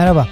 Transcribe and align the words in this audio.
Merhaba. 0.00 0.28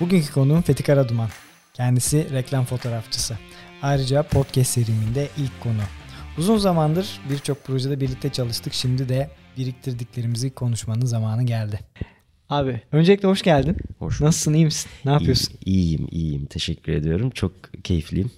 Bugünkü 0.00 0.32
konuğum 0.32 0.62
Fethi 0.62 0.82
Karaduman. 0.82 1.28
Kendisi 1.74 2.32
reklam 2.32 2.64
fotoğrafçısı. 2.64 3.38
Ayrıca 3.82 4.22
podcast 4.22 4.70
seriminde 4.70 5.28
ilk 5.38 5.60
konu. 5.60 5.82
Uzun 6.38 6.56
zamandır 6.56 7.20
birçok 7.30 7.64
projede 7.64 8.00
birlikte 8.00 8.28
çalıştık. 8.28 8.72
Şimdi 8.72 9.08
de 9.08 9.30
biriktirdiklerimizi 9.58 10.50
konuşmanın 10.50 11.06
zamanı 11.06 11.42
geldi. 11.42 11.80
Abi 12.48 12.82
öncelikle 12.92 13.28
hoş 13.28 13.42
geldin. 13.42 13.76
Hoş 13.98 14.20
Nasılsın 14.20 14.54
iyi 14.54 14.64
misin? 14.64 14.90
Ne 15.04 15.10
yapıyorsun? 15.10 15.54
İyi, 15.64 15.84
iyiyim 15.84 16.08
iyiyim 16.10 16.46
teşekkür 16.46 16.92
ediyorum. 16.92 17.30
Çok 17.30 17.52
keyifliyim. 17.84 18.30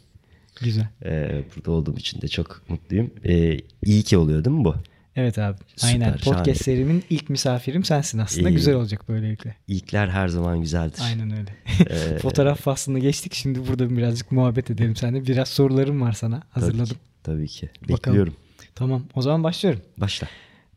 Güzel. 0.61 0.89
Ee, 1.05 1.45
burada 1.57 1.71
olduğum 1.71 1.97
için 1.97 2.21
de 2.21 2.29
çok 2.29 2.63
mutluyum. 2.69 3.11
Ee, 3.25 3.59
iyi 3.85 4.03
ki 4.03 4.17
oluyor 4.17 4.45
değil 4.45 4.57
mi 4.57 4.65
bu? 4.65 4.75
Evet 5.17 5.39
abi. 5.39 5.59
Süper, 5.77 5.89
Aynen. 5.89 6.17
şahane. 6.17 6.21
Podcast 6.39 6.65
serimin 6.65 7.05
ilk 7.11 7.31
misafirim 7.31 7.85
sensin 7.85 8.19
aslında. 8.19 8.49
İyi. 8.51 8.55
Güzel 8.55 8.75
olacak 8.75 9.09
böylelikle. 9.09 9.57
İlkler 9.69 10.09
her 10.09 10.29
zaman 10.29 10.61
güzeldir. 10.61 11.01
Aynen 11.05 11.31
öyle. 11.39 11.51
Ee, 11.91 12.19
Fotoğraf 12.23 12.61
faslını 12.61 12.99
geçtik. 12.99 13.35
Şimdi 13.35 13.69
burada 13.69 13.91
birazcık 13.97 14.33
muhabbet 14.33 14.71
edelim 14.71 14.97
seninle. 14.97 15.27
Biraz 15.27 15.49
sorularım 15.49 16.01
var 16.01 16.13
sana. 16.13 16.41
tabii 16.41 16.51
Hazırladım. 16.51 16.87
ki, 16.87 17.01
Tabii 17.23 17.49
ki. 17.49 17.71
Bakalım. 17.83 17.97
Bekliyorum. 17.99 18.35
Tamam. 18.75 19.03
O 19.15 19.23
zaman 19.23 19.45
başlıyorum. 19.45 19.81
Başla. 19.99 20.29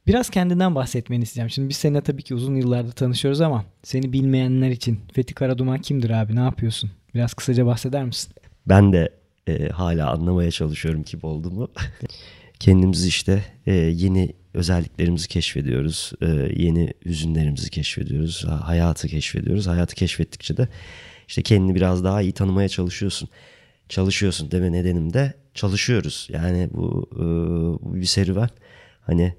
Biraz 0.07 0.29
kendinden 0.29 0.75
bahsetmeni 0.75 1.23
isteyeceğim. 1.23 1.49
Şimdi 1.49 1.69
biz 1.69 1.77
seninle 1.77 2.01
tabii 2.01 2.23
ki 2.23 2.35
uzun 2.35 2.55
yıllardır 2.55 2.91
tanışıyoruz 2.91 3.41
ama 3.41 3.65
seni 3.83 4.13
bilmeyenler 4.13 4.69
için 4.69 4.99
Fethi 5.13 5.33
Karaduman 5.33 5.77
kimdir 5.81 6.09
abi? 6.09 6.35
Ne 6.35 6.39
yapıyorsun? 6.39 6.91
Biraz 7.13 7.33
kısaca 7.33 7.65
bahseder 7.65 8.05
misin? 8.05 8.33
Ben 8.67 8.93
de 8.93 9.09
e, 9.47 9.69
hala 9.69 10.11
anlamaya 10.11 10.51
çalışıyorum 10.51 11.03
kim 11.03 11.19
olduğumu. 11.23 11.71
Kendimizi 12.69 13.07
işte 13.07 13.43
e, 13.67 13.73
yeni 13.73 14.33
özelliklerimizi 14.53 15.27
keşfediyoruz. 15.27 16.11
E, 16.21 16.25
yeni 16.63 16.93
hüzünlerimizi 17.05 17.69
keşfediyoruz. 17.69 18.45
ha- 18.47 18.67
Hayatı 18.67 19.07
keşfediyoruz. 19.07 19.67
Hayatı 19.67 19.95
keşfettikçe 19.95 20.57
de 20.57 20.67
işte 21.27 21.41
kendini 21.41 21.75
biraz 21.75 22.03
daha 22.03 22.21
iyi 22.21 22.31
tanımaya 22.31 22.69
çalışıyorsun. 22.69 23.29
Çalışıyorsun 23.89 24.51
deme 24.51 24.71
nedenim 24.71 25.13
de 25.13 25.33
çalışıyoruz. 25.53 26.27
Yani 26.31 26.69
bu, 26.73 27.09
e, 27.15 27.19
bu 27.85 27.95
bir 27.95 28.05
serüven. 28.05 28.49
Hani 29.01 29.33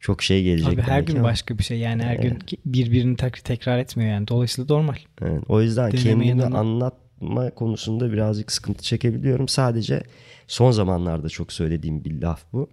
çok 0.00 0.22
şey 0.22 0.42
gelecek. 0.44 0.68
Abi 0.72 0.82
her 0.82 1.00
gün 1.00 1.16
ama- 1.16 1.24
başka 1.24 1.58
bir 1.58 1.64
şey. 1.64 1.78
Yani 1.78 2.02
her 2.02 2.16
gün 2.16 2.34
ki- 2.34 2.58
birbirini 2.66 3.16
tek- 3.16 3.44
tekrar 3.44 3.78
etmiyor 3.78 4.10
yani. 4.10 4.28
Dolayısıyla 4.28 4.74
normal. 4.74 4.96
Evet, 5.22 5.42
o 5.48 5.62
yüzden 5.62 5.92
Denemeyen 5.92 6.38
kendimi 6.38 6.56
onu- 6.56 6.92
anlatma 7.20 7.50
konusunda 7.50 8.12
birazcık 8.12 8.52
sıkıntı 8.52 8.82
çekebiliyorum. 8.82 9.48
Sadece 9.48 10.02
son 10.46 10.70
zamanlarda 10.70 11.28
çok 11.28 11.52
söylediğim 11.52 12.04
bir 12.04 12.22
laf 12.22 12.42
bu. 12.52 12.68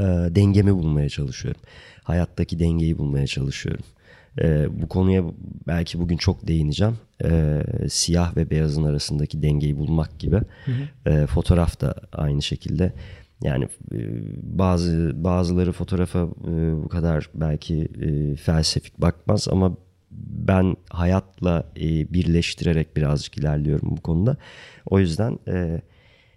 Ee, 0.00 0.04
dengemi 0.30 0.74
bulmaya 0.74 1.08
çalışıyorum. 1.08 1.60
Hayattaki 2.04 2.58
dengeyi 2.58 2.98
bulmaya 2.98 3.26
çalışıyorum. 3.26 3.84
Ee, 4.40 4.66
bu 4.82 4.88
konuya 4.88 5.24
belki 5.66 5.98
bugün 5.98 6.16
çok 6.16 6.48
değineceğim. 6.48 6.98
Ee, 7.24 7.62
siyah 7.88 8.36
ve 8.36 8.50
beyazın 8.50 8.84
arasındaki 8.84 9.42
dengeyi 9.42 9.76
bulmak 9.76 10.18
gibi. 10.18 10.40
Ee, 11.06 11.26
fotoğraf 11.26 11.80
da 11.80 11.94
aynı 12.12 12.42
şekilde. 12.42 12.92
Yani 13.42 13.64
e, 13.92 13.98
bazı 14.58 15.12
bazıları 15.14 15.72
fotoğrafa 15.72 16.18
e, 16.18 16.84
bu 16.84 16.88
kadar 16.88 17.30
belki 17.34 17.88
e, 18.02 18.36
felsefik 18.36 19.00
bakmaz 19.00 19.48
ama 19.48 19.76
ben 20.24 20.76
hayatla 20.90 21.64
e, 21.76 22.12
birleştirerek 22.12 22.96
birazcık 22.96 23.38
ilerliyorum 23.38 23.96
bu 23.96 24.00
konuda. 24.00 24.36
O 24.86 24.98
yüzden 24.98 25.38
e, 25.48 25.80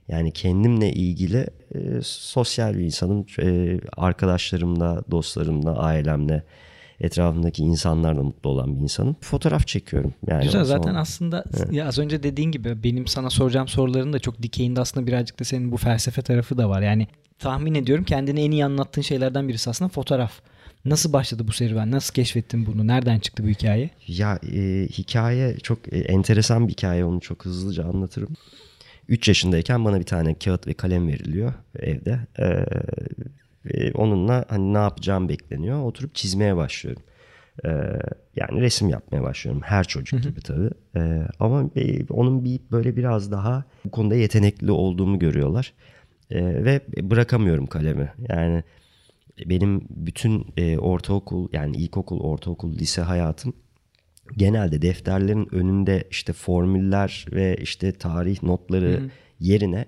yani 0.08 0.32
kendimle 0.32 0.92
ilgili 0.94 1.48
e, 1.76 1.80
sosyal 2.04 2.78
bir 2.78 2.84
insanım. 2.84 3.26
E, 3.42 3.80
arkadaşlarımla, 3.98 5.04
dostlarımla, 5.12 5.78
ailemle, 5.78 6.44
etrafımdaki 7.02 7.64
insanlarla 7.64 8.24
mutlu 8.24 8.50
olan 8.50 8.76
bir 8.76 8.82
insanım. 8.82 9.16
Fotoğraf 9.22 9.68
çekiyorum. 9.68 10.14
Yani 10.28 10.44
Güzel 10.44 10.64
zaten 10.64 10.84
zaman- 10.84 11.02
aslında 11.02 11.44
ya 11.72 11.88
az 11.88 12.00
önce 12.00 12.24
dediğin 12.24 12.52
gibi 12.52 12.84
benim 12.84 13.08
sana 13.08 13.30
soracağım 13.30 13.68
soruların 13.68 14.14
da 14.14 14.20
çok 14.20 14.42
dikeyinde 14.42 14.82
aslında 14.82 15.08
birazcık 15.08 15.40
da 15.40 15.44
senin 15.44 15.72
bu 15.72 15.78
felsefe 15.78 16.22
tarafı 16.22 16.58
da 16.58 16.70
var. 16.70 16.82
Yani 16.82 17.08
tahmin 17.40 17.76
ediyorum 17.76 18.04
kendini 18.06 18.42
en 18.42 18.52
iyi 18.52 18.66
anlattığın 18.66 19.02
şeylerden 19.02 19.48
birisi 19.48 19.70
aslında 19.70 19.90
fotoğraf. 19.90 20.32
Nasıl 20.86 21.14
başladı 21.14 21.48
bu 21.48 21.52
serüven? 21.52 21.92
Nasıl 21.92 22.14
keşfettin 22.14 22.66
bunu? 22.66 22.88
Nereden 22.88 23.20
çıktı 23.20 23.44
bu 23.44 23.48
hikaye? 23.48 23.90
Ya 24.08 24.40
e, 24.54 24.88
hikaye 24.88 25.58
çok 25.58 25.94
e, 25.94 25.98
enteresan 25.98 26.68
bir 26.68 26.74
hikaye 26.74 27.06
onu 27.06 27.20
çok 27.20 27.46
hızlıca 27.46 27.86
anlatırım. 27.86 28.30
3 29.08 29.28
yaşındayken 29.28 29.86
bana 29.86 30.00
bir 30.00 30.06
tane 30.06 30.34
kağıt 30.34 30.68
ve 30.68 30.74
kalem 30.74 31.08
veriliyor 31.08 31.54
evde. 31.80 32.20
Ee, 32.40 32.66
ve 33.66 33.92
onunla 33.94 34.46
hani 34.50 34.74
ne 34.74 34.78
yapacağım 34.78 35.30
bekleniyor. 35.30 35.84
Oturup 35.84 36.16
çizmeye 36.16 36.56
başlıyorum. 36.56 37.04
Ee, 37.66 37.70
yani 38.36 38.62
resim 38.62 38.90
yapmaya 38.90 39.24
başlıyorum. 39.24 39.62
Her 39.66 39.84
çocuk 39.84 40.24
gibi 40.24 40.42
tabii. 40.42 40.70
Ee, 40.96 41.28
ama 41.40 41.70
e, 41.76 42.06
onun 42.10 42.46
bir 42.46 42.60
böyle 42.72 42.98
biraz 42.98 43.32
daha 43.32 43.64
bu 43.86 43.92
konuda 43.92 44.16
yetenekli 44.16 44.72
olduğumu 44.72 45.20
görüyorlar. 45.20 45.74
Ee, 46.32 46.66
ve 46.66 46.82
bırakamıyorum 47.02 47.68
kalemi. 47.68 48.14
Yani 48.30 48.64
benim 49.46 49.82
bütün 49.90 50.46
e, 50.58 50.78
ortaokul 50.78 51.50
yani 51.54 51.78
ilkokul, 51.78 52.20
ortaokul, 52.20 52.74
lise 52.74 53.02
hayatım 53.02 53.54
genelde 54.38 54.82
defterlerin 54.82 55.56
önünde 55.56 56.04
işte 56.12 56.34
formüller 56.34 57.26
ve 57.32 57.58
işte 57.62 57.92
tarih 57.92 58.44
notları 58.44 59.10
yerine 59.40 59.86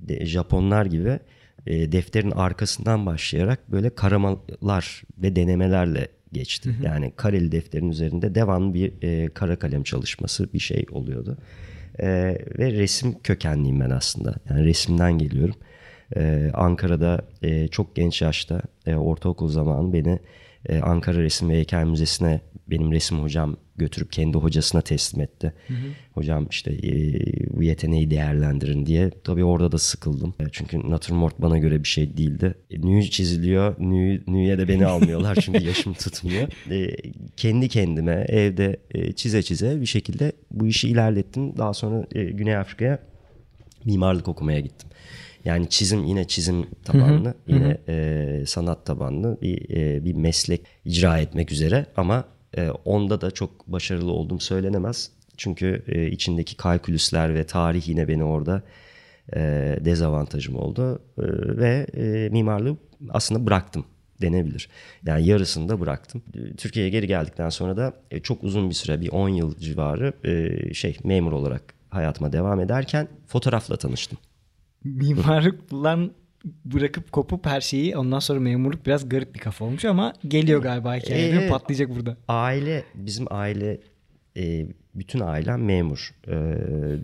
de, 0.00 0.26
Japonlar 0.26 0.86
gibi 0.86 1.18
e, 1.66 1.92
defterin 1.92 2.30
arkasından 2.30 3.06
başlayarak 3.06 3.72
böyle 3.72 3.90
karamalar 3.90 5.02
ve 5.18 5.36
denemelerle 5.36 6.08
geçti. 6.32 6.76
Yani 6.82 7.12
kareli 7.16 7.52
defterin 7.52 7.90
üzerinde 7.90 8.34
devamlı 8.34 8.74
bir 8.74 8.92
e, 9.02 9.28
kara 9.28 9.58
kalem 9.58 9.82
çalışması 9.82 10.52
bir 10.52 10.58
şey 10.58 10.86
oluyordu. 10.90 11.38
E, 11.98 12.06
ve 12.58 12.72
resim 12.72 13.18
kökenliyim 13.22 13.80
ben 13.80 13.90
aslında. 13.90 14.34
Yani 14.50 14.64
resimden 14.64 15.18
geliyorum. 15.18 15.54
Ee, 16.16 16.50
Ankara'da 16.54 17.22
e, 17.42 17.68
çok 17.68 17.96
genç 17.96 18.22
yaşta 18.22 18.62
e, 18.86 18.94
ortaokul 18.94 19.48
zamanı 19.48 19.92
beni 19.92 20.18
e, 20.68 20.80
Ankara 20.80 21.22
Resim 21.22 21.48
ve 21.50 21.54
Heykel 21.54 21.84
Müzesi'ne 21.84 22.40
benim 22.70 22.92
resim 22.92 23.18
hocam 23.22 23.56
götürüp 23.76 24.12
kendi 24.12 24.38
hocasına 24.38 24.80
teslim 24.80 25.20
etti. 25.22 25.52
Hocam 26.12 26.46
işte 26.50 26.72
e, 26.72 26.92
bu 27.56 27.62
yeteneği 27.62 28.10
değerlendirin 28.10 28.86
diye. 28.86 29.10
Tabii 29.24 29.44
orada 29.44 29.72
da 29.72 29.78
sıkıldım. 29.78 30.34
E, 30.40 30.44
Çünkü 30.52 30.90
natürmort 30.90 31.40
bana 31.42 31.58
göre 31.58 31.82
bir 31.82 31.88
şey 31.88 32.16
değildi. 32.16 32.54
E, 32.70 32.80
nü 32.80 33.02
çiziliyor. 33.10 33.74
Nü, 33.78 34.22
nüye 34.26 34.58
de 34.58 34.68
beni 34.68 34.86
almıyorlar 34.86 35.38
çünkü 35.40 35.64
yaşım 35.64 35.94
tutmuyor. 36.04 36.48
E, 36.70 36.96
kendi 37.36 37.68
kendime 37.68 38.24
evde 38.28 38.76
e, 38.90 39.12
çize 39.12 39.42
çize 39.42 39.80
bir 39.80 39.86
şekilde 39.86 40.32
bu 40.50 40.66
işi 40.66 40.88
ilerlettim. 40.88 41.56
Daha 41.56 41.74
sonra 41.74 42.06
e, 42.14 42.24
Güney 42.24 42.56
Afrika'ya 42.56 42.98
mimarlık 43.84 44.28
okumaya 44.28 44.60
gittim. 44.60 44.88
Yani 45.44 45.68
çizim 45.68 46.04
yine 46.04 46.26
çizim 46.26 46.66
tabanlı, 46.84 47.34
yine 47.48 47.78
e, 47.88 48.46
sanat 48.46 48.86
tabanlı 48.86 49.38
bir, 49.42 49.76
e, 49.76 50.04
bir 50.04 50.14
meslek 50.14 50.60
icra 50.84 51.18
etmek 51.18 51.52
üzere 51.52 51.86
ama 51.96 52.24
e, 52.56 52.70
onda 52.70 53.20
da 53.20 53.30
çok 53.30 53.66
başarılı 53.68 54.12
olduğum 54.12 54.40
söylenemez. 54.40 55.10
Çünkü 55.36 55.84
e, 55.86 56.06
içindeki 56.06 56.56
kalkülüsler 56.56 57.34
ve 57.34 57.44
tarih 57.44 57.88
yine 57.88 58.08
beni 58.08 58.24
orada 58.24 58.62
e, 59.36 59.40
dezavantajım 59.80 60.56
oldu 60.56 61.02
E, 61.18 61.22
ve 61.56 61.86
e, 61.96 62.28
mimarlığı 62.28 62.76
aslında 63.10 63.46
bıraktım 63.46 63.84
denebilir. 64.20 64.68
Yani 65.06 65.26
yarısını 65.26 65.68
da 65.68 65.80
bıraktım. 65.80 66.22
E, 66.34 66.56
Türkiye'ye 66.56 66.90
geri 66.90 67.06
geldikten 67.06 67.48
sonra 67.48 67.76
da 67.76 67.92
e, 68.10 68.20
çok 68.20 68.44
uzun 68.44 68.70
bir 68.70 68.74
süre 68.74 69.00
bir 69.00 69.08
10 69.08 69.28
yıl 69.28 69.56
civarı 69.58 70.12
e, 70.24 70.74
şey 70.74 70.96
memur 71.04 71.32
olarak 71.32 71.74
hayatıma 71.90 72.32
devam 72.32 72.60
ederken 72.60 73.08
fotoğrafla 73.26 73.76
tanıştım. 73.76 74.18
Mimarlıkla 74.84 75.98
bırakıp 76.64 77.12
kopup 77.12 77.46
her 77.46 77.60
şeyi 77.60 77.96
ondan 77.96 78.18
sonra 78.18 78.40
memurluk 78.40 78.86
biraz 78.86 79.08
garip 79.08 79.34
bir 79.34 79.40
kafa 79.40 79.64
olmuş 79.64 79.84
ama 79.84 80.12
geliyor 80.28 80.62
galiba 80.62 80.96
hikaye? 80.96 81.28
Ee, 81.28 81.48
patlayacak 81.48 81.94
burada. 81.94 82.16
Aile 82.28 82.84
bizim 82.94 83.26
aile 83.30 83.80
e, 84.36 84.66
bütün 84.94 85.20
ailem 85.20 85.64
memur. 85.64 86.14
E, 86.26 86.34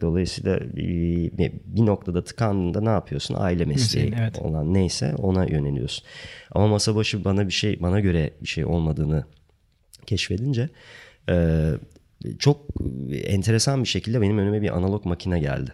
dolayısıyla 0.00 0.60
bir, 0.76 1.32
bir 1.64 1.87
noktada 1.87 2.25
tıkandığında 2.25 2.81
ne 2.81 2.88
yapıyorsun? 2.88 3.34
Aile 3.34 3.64
mesleği 3.64 4.14
evet. 4.20 4.38
olan 4.38 4.75
neyse 4.75 5.14
ona 5.19 5.44
yöneliyorsun. 5.44 6.05
Ama 6.52 6.66
masa 6.66 6.94
başı 6.94 7.25
bana 7.25 7.46
bir 7.46 7.52
şey 7.52 7.82
bana 7.82 8.00
göre 8.00 8.31
bir 8.43 8.49
şey 8.49 8.64
olmadığını 8.64 9.25
keşfedince 10.06 10.69
e, 11.28 11.66
çok 12.38 12.60
enteresan 13.25 13.82
bir 13.82 13.88
şekilde 13.88 14.20
benim 14.20 14.38
önüme 14.38 14.62
bir 14.62 14.76
analog 14.76 15.05
makine 15.05 15.40
geldi. 15.40 15.72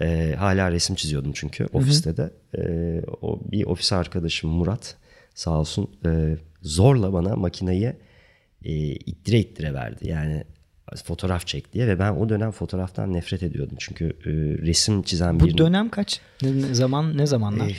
E, 0.00 0.34
hala 0.38 0.72
resim 0.72 0.96
çiziyordum 0.96 1.32
çünkü 1.34 1.66
ofiste 1.72 2.16
de. 2.16 2.30
E, 2.58 2.62
o 3.22 3.40
bir 3.52 3.64
ofis 3.64 3.92
arkadaşım 3.92 4.50
Murat 4.50 4.96
sağ 5.34 5.58
olsun 5.60 5.90
e, 6.06 6.36
zorla 6.62 7.12
bana 7.12 7.36
makineyi 7.36 7.92
e, 8.64 8.72
ittire 8.92 9.38
ittire 9.38 9.74
verdi. 9.74 10.08
Yani 10.08 10.44
fotoğraf 11.04 11.46
çek 11.46 11.72
diye 11.72 11.86
ve 11.86 11.98
ben 11.98 12.12
o 12.12 12.28
dönem 12.28 12.50
fotoğraftan 12.50 13.12
nefret 13.12 13.42
ediyordum. 13.42 13.76
Çünkü 13.80 14.04
e, 14.04 14.30
resim 14.66 15.02
çizen 15.02 15.40
Bu 15.40 15.44
bir 15.46 15.58
dönem 15.58 15.88
kaç? 15.88 16.20
Ne, 16.42 16.74
zaman 16.74 17.16
ne 17.18 17.26
zamanlar? 17.26 17.76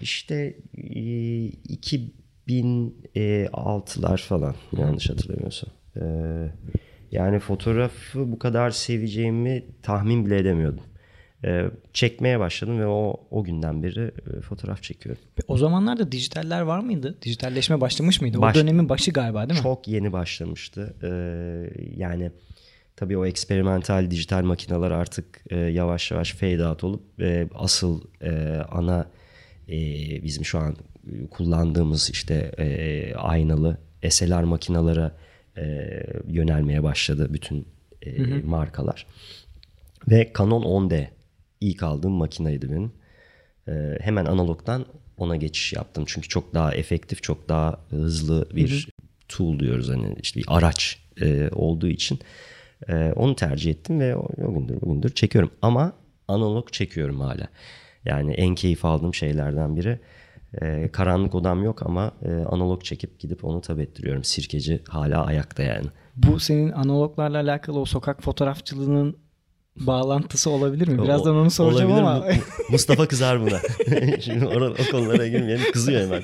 işte 0.00 0.56
e, 0.78 1.50
2006'lar 2.48 4.18
falan 4.18 4.54
yanlış 4.78 5.10
hatırlamıyorsam. 5.10 5.70
E, 5.96 6.02
Yani 7.12 7.38
fotoğrafı 7.38 8.32
bu 8.32 8.38
kadar 8.38 8.70
seveceğimi 8.70 9.64
tahmin 9.82 10.26
bile 10.26 10.38
edemiyordum. 10.38 10.84
Ee, 11.44 11.64
çekmeye 11.92 12.40
başladım 12.40 12.80
ve 12.80 12.86
o 12.86 13.20
o 13.30 13.44
günden 13.44 13.82
beri 13.82 14.10
e, 14.36 14.40
fotoğraf 14.40 14.82
çekiyorum. 14.82 15.22
O 15.48 15.56
zamanlarda 15.58 16.12
dijitaller 16.12 16.60
var 16.60 16.78
mıydı? 16.80 17.18
Dijitalleşme 17.22 17.80
başlamış 17.80 18.20
mıydı? 18.20 18.40
Baş- 18.40 18.56
o 18.56 18.60
dönemin 18.60 18.88
başı 18.88 19.10
galiba 19.10 19.48
değil 19.48 19.60
mi? 19.60 19.62
Çok 19.62 19.88
yeni 19.88 20.12
başlamıştı. 20.12 20.94
Ee, 21.02 21.08
yani 21.96 22.30
tabii 22.96 23.18
o 23.18 23.26
eksperimental 23.26 24.10
dijital 24.10 24.42
makineler 24.44 24.90
artık 24.90 25.40
e, 25.50 25.56
yavaş 25.56 26.10
yavaş 26.10 26.32
fade 26.32 26.66
out 26.66 26.84
olup 26.84 27.20
e, 27.20 27.48
asıl 27.54 28.00
e, 28.22 28.30
ana 28.70 29.06
e, 29.68 29.74
bizim 30.22 30.44
şu 30.44 30.58
an 30.58 30.76
kullandığımız 31.30 32.10
işte 32.10 32.34
e, 32.58 33.14
aynalı 33.14 33.78
SLR 34.10 34.42
makinalara 34.42 35.16
e, 35.56 35.62
yönelmeye 36.28 36.82
başladı 36.82 37.28
bütün 37.32 37.66
e, 38.06 38.22
markalar. 38.44 39.06
Ve 40.10 40.32
Canon 40.38 40.62
10D 40.62 41.06
ilk 41.60 41.82
aldığım 41.82 42.12
makineydi 42.12 42.70
benim. 42.70 42.92
E, 43.68 43.98
hemen 44.00 44.24
analogdan 44.24 44.86
ona 45.16 45.36
geçiş 45.36 45.72
yaptım. 45.72 46.04
Çünkü 46.06 46.28
çok 46.28 46.54
daha 46.54 46.74
efektif, 46.74 47.22
çok 47.22 47.48
daha 47.48 47.80
hızlı 47.90 48.48
bir 48.54 48.88
tool 49.28 49.58
diyoruz 49.58 49.88
hani 49.88 50.16
işte 50.22 50.40
bir 50.40 50.46
araç 50.48 50.98
e, 51.20 51.48
olduğu 51.52 51.88
için. 51.88 52.18
E, 52.88 53.12
onu 53.16 53.36
tercih 53.36 53.70
ettim 53.70 54.00
ve 54.00 54.16
o, 54.16 54.28
o 54.44 54.54
gündür 54.54 54.80
bugündür 54.80 55.10
çekiyorum. 55.14 55.50
Ama 55.62 55.92
analog 56.28 56.72
çekiyorum 56.72 57.20
hala. 57.20 57.48
Yani 58.04 58.32
en 58.32 58.54
keyif 58.54 58.84
aldığım 58.84 59.14
şeylerden 59.14 59.76
biri. 59.76 60.00
E, 60.62 60.88
karanlık 60.92 61.34
odam 61.34 61.64
yok 61.64 61.82
ama 61.86 62.12
e, 62.22 62.30
analog 62.30 62.84
çekip 62.84 63.20
gidip 63.20 63.44
onu 63.44 63.60
tab 63.60 63.78
ettiriyorum. 63.78 64.24
Sirkeci 64.24 64.80
hala 64.88 65.24
ayakta 65.24 65.62
yani. 65.62 65.86
Bu 66.16 66.40
senin 66.40 66.72
analoglarla 66.72 67.38
alakalı 67.40 67.80
o 67.80 67.84
sokak 67.84 68.22
fotoğrafçılığının 68.22 69.16
bağlantısı 69.80 70.50
olabilir 70.50 70.88
mi? 70.88 71.02
Birazdan 71.02 71.36
onu 71.36 71.50
soracağım 71.50 71.92
Olabilir 71.92 72.06
ama. 72.06 72.26
mi? 72.26 72.40
Mustafa 72.70 73.08
kızar 73.08 73.40
buna. 73.40 73.58
Şimdi 74.20 74.46
orada, 74.46 74.70
o 74.82 74.90
konulara 74.90 75.28
girmeyelim. 75.28 75.72
Kızıyor 75.72 76.00
hemen. 76.00 76.22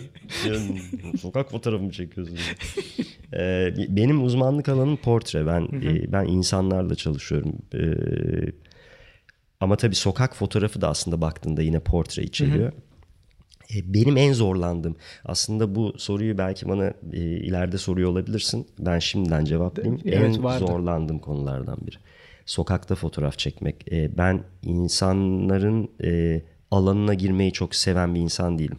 Sokak 1.20 1.50
fotoğrafı 1.50 1.82
mı 1.84 1.92
çekiyorsun? 1.92 2.38
Ee, 3.34 3.74
benim 3.88 4.24
uzmanlık 4.24 4.68
alanım 4.68 4.96
portre. 4.96 5.46
Ben 5.46 5.60
e, 5.62 6.12
ben 6.12 6.24
insanlarla 6.24 6.94
çalışıyorum. 6.94 7.52
Ee, 7.74 7.78
ama 9.60 9.76
tabii 9.76 9.94
sokak 9.94 10.36
fotoğrafı 10.36 10.80
da 10.80 10.88
aslında 10.88 11.20
baktığında 11.20 11.62
yine 11.62 11.80
portre 11.80 12.22
içeriyor. 12.22 12.72
E, 13.74 13.94
Benim 13.94 14.16
en 14.16 14.32
zorlandığım 14.32 14.96
aslında 15.24 15.74
bu 15.74 15.94
soruyu 15.98 16.38
belki 16.38 16.68
bana 16.68 16.86
e, 17.12 17.18
ileride 17.20 17.78
soruyor 17.78 18.10
olabilirsin. 18.10 18.66
Ben 18.78 18.98
şimdiden 18.98 19.44
cevaplayayım. 19.44 20.00
Evet, 20.04 20.36
en 20.36 20.44
vardı. 20.44 20.66
zorlandığım 20.66 21.18
konulardan 21.18 21.76
biri. 21.86 21.96
Sokakta 22.46 22.94
fotoğraf 22.94 23.38
çekmek. 23.38 23.92
E, 23.92 24.18
Ben 24.18 24.42
insanların 24.62 25.88
e, 26.04 26.42
alanına 26.70 27.14
girmeyi 27.14 27.52
çok 27.52 27.74
seven 27.74 28.14
bir 28.14 28.20
insan 28.20 28.58
değilim. 28.58 28.78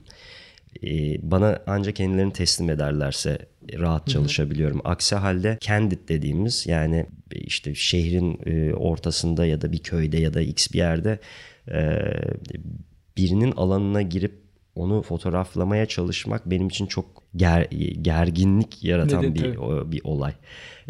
E, 0.84 0.90
Bana 1.32 1.60
ancak 1.68 1.96
kendilerini 1.96 2.34
teslim 2.34 2.70
ederlerse 2.70 3.38
rahat 3.80 4.08
çalışabiliyorum. 4.08 4.82
Aksi 4.84 5.16
halde 5.16 5.58
candid 5.62 6.10
dediğimiz 6.10 6.68
yani 6.68 7.06
işte 7.32 7.76
şehrin 7.76 8.40
e, 8.46 8.74
ortasında 8.74 9.46
ya 9.46 9.62
da 9.62 9.72
bir 9.72 9.78
köyde 9.80 10.18
ya 10.18 10.34
da 10.34 10.42
x 10.42 10.72
bir 10.74 10.78
yerde 10.78 11.20
e, 11.72 12.00
birinin 13.18 13.52
alanına 13.52 14.02
girip 14.02 14.46
onu 14.76 15.02
fotoğraflamaya 15.02 15.86
çalışmak 15.86 16.50
benim 16.50 16.68
için 16.68 16.86
çok 16.86 17.24
ger, 17.36 17.62
gerginlik 18.02 18.84
yaratan 18.84 19.22
Neden? 19.22 19.36
bir 19.36 19.56
o- 19.56 19.92
bir 19.92 20.02
olay. 20.04 20.34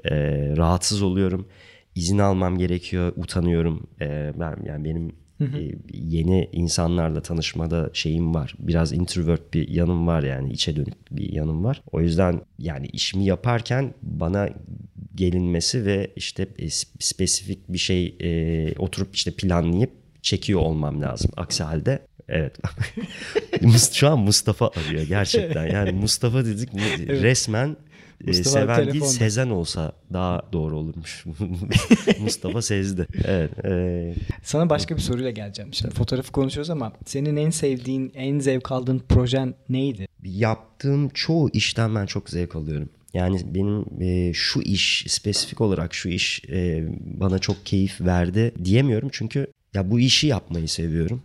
Ee, 0.06 0.12
rahatsız 0.57 1.01
oluyorum. 1.01 1.48
İzin 1.95 2.18
almam 2.18 2.57
gerekiyor. 2.57 3.13
Utanıyorum. 3.15 3.88
Ee, 4.01 4.33
ben 4.39 4.56
yani 4.65 4.86
benim 4.86 5.12
e, 5.42 5.71
yeni 5.94 6.50
insanlarla 6.51 7.21
tanışmada 7.21 7.89
şeyim 7.94 8.33
var. 8.36 8.56
Biraz 8.59 8.94
introvert 8.94 9.53
bir 9.53 9.68
yanım 9.69 10.07
var 10.07 10.24
yani 10.24 10.53
içe 10.53 10.75
dönük 10.75 11.12
bir 11.12 11.33
yanım 11.33 11.63
var. 11.63 11.81
O 11.92 12.01
yüzden 12.01 12.42
yani 12.59 12.88
işimi 12.88 13.25
yaparken 13.25 13.94
bana 14.01 14.50
gelinmesi 15.15 15.86
ve 15.86 16.12
işte 16.15 16.47
e, 16.59 16.65
sp- 16.65 16.95
spesifik 17.00 17.69
bir 17.69 17.77
şey 17.77 18.15
e, 18.21 18.74
oturup 18.80 19.15
işte 19.15 19.31
planlayıp 19.31 19.91
çekiyor 20.21 20.59
olmam 20.59 21.01
lazım. 21.01 21.31
Aksi 21.38 21.63
halde 21.63 22.00
evet. 22.30 22.57
Şu 23.94 24.09
an 24.09 24.19
Mustafa 24.19 24.68
arıyor 24.68 25.03
gerçekten. 25.03 25.68
Yani 25.68 25.91
Mustafa 25.91 26.45
dedik 26.45 26.74
mi 26.74 26.81
resmen 27.07 27.69
e, 27.69 27.75
Mustafa 28.27 28.50
seven 28.50 28.77
değil 28.77 28.88
telefonda. 28.89 29.12
Sezen 29.12 29.50
olsa 29.50 29.91
daha 30.13 30.41
doğru 30.53 30.77
olurmuş. 30.77 31.25
Mustafa 32.19 32.62
sezdi. 32.62 33.07
Evet. 33.25 33.65
e, 33.65 34.15
Sana 34.44 34.69
başka 34.69 34.95
bir 34.95 35.01
soruyla 35.01 35.29
geleceğim. 35.31 35.73
Şimdi 35.73 35.94
fotoğrafı 35.95 36.31
konuşuyoruz 36.31 36.69
ama 36.69 36.94
senin 37.06 37.35
en 37.35 37.50
sevdiğin, 37.50 38.12
en 38.15 38.39
zevk 38.39 38.71
aldığın 38.71 39.01
projen 39.09 39.53
neydi? 39.69 40.07
yaptığım 40.23 41.09
çoğu 41.09 41.50
işten 41.53 41.95
ben 41.95 42.06
çok 42.06 42.29
zevk 42.29 42.56
alıyorum. 42.56 42.89
Yani 43.13 43.41
benim 43.56 44.01
e, 44.01 44.33
şu 44.33 44.62
iş 44.62 45.06
spesifik 45.07 45.62
olarak 45.62 45.94
şu 45.94 46.09
iş 46.09 46.41
e, 46.50 46.88
bana 47.19 47.39
çok 47.39 47.65
keyif 47.65 48.01
verdi 48.01 48.51
diyemiyorum 48.63 49.09
çünkü 49.12 49.47
ya 49.73 49.91
bu 49.91 50.00
işi 50.00 50.27
yapmayı 50.27 50.67
seviyorum. 50.67 51.21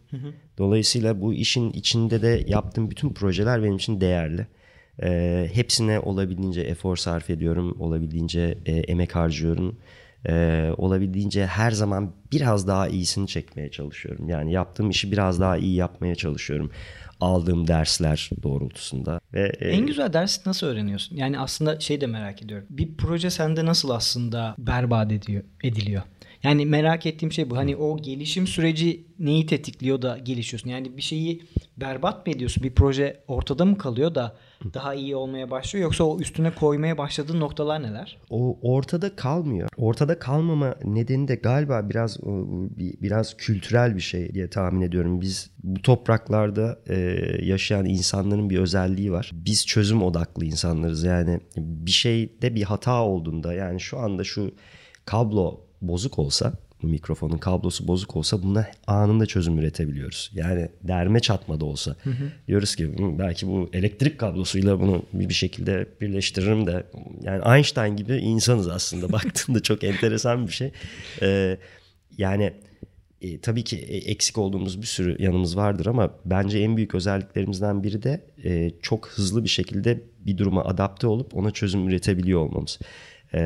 Dolayısıyla 0.58 1.20
bu 1.20 1.34
işin 1.34 1.70
içinde 1.72 2.22
de 2.22 2.44
yaptığım 2.48 2.90
bütün 2.90 3.08
projeler 3.12 3.62
benim 3.62 3.76
için 3.76 4.00
değerli. 4.00 4.46
E, 5.02 5.50
hepsine 5.52 6.00
olabildiğince 6.00 6.60
efor 6.60 6.96
sarf 6.96 7.30
ediyorum, 7.30 7.76
olabildiğince 7.80 8.58
e, 8.66 8.72
emek 8.72 9.16
harcıyorum. 9.16 9.78
E, 10.28 10.66
olabildiğince 10.76 11.46
her 11.46 11.70
zaman 11.70 12.12
biraz 12.32 12.68
daha 12.68 12.88
iyisini 12.88 13.26
çekmeye 13.28 13.70
çalışıyorum. 13.70 14.28
Yani 14.28 14.52
yaptığım 14.52 14.90
işi 14.90 15.12
biraz 15.12 15.40
daha 15.40 15.56
iyi 15.56 15.74
yapmaya 15.74 16.14
çalışıyorum. 16.14 16.70
Aldığım 17.20 17.68
dersler 17.68 18.30
doğrultusunda 18.42 19.20
ve 19.34 19.52
e, 19.60 19.68
En 19.68 19.86
güzel 19.86 20.12
dersi 20.12 20.40
nasıl 20.46 20.66
öğreniyorsun? 20.66 21.16
Yani 21.16 21.38
aslında 21.38 21.80
şey 21.80 22.00
de 22.00 22.06
merak 22.06 22.42
ediyorum. 22.42 22.66
Bir 22.70 22.96
proje 22.96 23.30
sende 23.30 23.64
nasıl 23.64 23.90
aslında 23.90 24.54
berbat 24.58 25.12
ediyor, 25.12 25.42
ediliyor? 25.64 26.02
Yani 26.42 26.66
merak 26.66 27.06
ettiğim 27.06 27.32
şey 27.32 27.50
bu. 27.50 27.56
Hani 27.56 27.76
o 27.76 27.96
gelişim 28.02 28.46
süreci 28.46 29.04
neyi 29.18 29.46
tetikliyor 29.46 30.02
da 30.02 30.18
gelişiyorsun? 30.18 30.70
Yani 30.70 30.96
bir 30.96 31.02
şeyi 31.02 31.42
berbat 31.76 32.26
mı 32.26 32.32
ediyorsun? 32.32 32.62
Bir 32.62 32.74
proje 32.74 33.20
ortada 33.28 33.64
mı 33.64 33.78
kalıyor 33.78 34.14
da 34.14 34.36
daha 34.74 34.94
iyi 34.94 35.16
olmaya 35.16 35.50
başlıyor? 35.50 35.82
Yoksa 35.84 36.04
o 36.04 36.18
üstüne 36.20 36.50
koymaya 36.54 36.98
başladığın 36.98 37.40
noktalar 37.40 37.82
neler? 37.82 38.18
o 38.30 38.58
ortada 38.62 39.16
kalmıyor. 39.16 39.68
Ortada 39.76 40.18
kalmama 40.18 40.74
nedeni 40.84 41.28
de 41.28 41.34
galiba 41.34 41.90
biraz 41.90 42.18
bir- 42.22 43.00
biraz 43.02 43.36
kültürel 43.36 43.96
bir 43.96 44.00
şey 44.00 44.34
diye 44.34 44.50
tahmin 44.50 44.80
ediyorum. 44.80 45.20
Biz 45.20 45.50
bu 45.64 45.82
topraklarda 45.82 46.78
e, 46.88 46.94
yaşayan 47.42 47.84
insanların 47.86 48.50
bir 48.50 48.58
özelliği 48.58 49.12
var. 49.12 49.30
Biz 49.34 49.66
çözüm 49.66 50.02
odaklı 50.02 50.44
insanlarız. 50.44 51.04
Yani 51.04 51.40
bir 51.56 51.90
şeyde 51.90 52.54
bir 52.54 52.62
hata 52.62 53.02
olduğunda 53.04 53.52
yani 53.54 53.80
şu 53.80 53.98
anda 53.98 54.24
şu 54.24 54.54
kablo 55.04 55.60
bozuk 55.82 56.18
olsa 56.18 56.52
bu 56.82 56.86
mikrofonun 56.86 57.38
kablosu 57.38 57.88
bozuk 57.88 58.16
olsa 58.16 58.42
buna 58.42 58.66
anında 58.86 59.26
çözüm 59.26 59.58
üretebiliyoruz. 59.58 60.30
Yani 60.34 60.68
derme 60.82 61.20
çatma 61.20 61.60
da 61.60 61.64
olsa. 61.64 61.96
Diyoruz 62.48 62.76
ki 62.76 62.84
"Hı, 62.84 63.18
belki 63.18 63.46
bu 63.46 63.70
elektrik 63.72 64.18
kablosuyla 64.18 64.80
bunu 64.80 65.02
bir 65.12 65.28
bir 65.28 65.34
şekilde 65.34 65.86
birleştiririm 66.00 66.66
de 66.66 66.86
yani 67.22 67.56
Einstein 67.56 67.96
gibi 67.96 68.16
insanız 68.16 68.68
aslında 68.68 69.12
baktığında 69.12 69.62
çok 69.62 69.84
enteresan 69.84 70.46
bir 70.46 70.52
şey. 70.52 70.72
Ee, 71.22 71.56
yani 72.18 72.52
e, 73.22 73.40
tabii 73.40 73.64
ki 73.64 73.76
e, 73.76 73.96
eksik 73.96 74.38
olduğumuz 74.38 74.80
bir 74.82 74.86
sürü 74.86 75.22
yanımız 75.22 75.56
vardır 75.56 75.86
ama 75.86 76.10
bence 76.24 76.58
en 76.58 76.76
büyük 76.76 76.94
özelliklerimizden 76.94 77.82
biri 77.82 78.02
de 78.02 78.20
e, 78.44 78.70
çok 78.82 79.08
hızlı 79.08 79.44
bir 79.44 79.48
şekilde 79.48 80.00
bir 80.26 80.38
duruma 80.38 80.64
adapte 80.64 81.06
olup 81.06 81.36
ona 81.36 81.50
çözüm 81.50 81.88
üretebiliyor 81.88 82.40
olmamız. 82.40 82.78
E, 83.34 83.38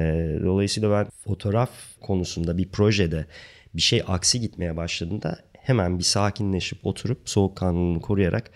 dolayısıyla 0.45 0.91
ben 0.91 1.07
fotoğraf 1.25 1.71
konusunda 2.01 2.59
bir 2.59 2.69
projede 2.69 3.27
bir 3.75 3.83
şey 3.83 4.03
aksi 4.07 4.41
gitmeye 4.41 4.77
başladığında 4.77 5.39
hemen 5.65 5.99
bir 5.99 6.05
sakinleşip 6.05 6.87
oturup 6.87 7.19
soğukkanlılığını 7.25 8.01
koruyarak 8.01 8.51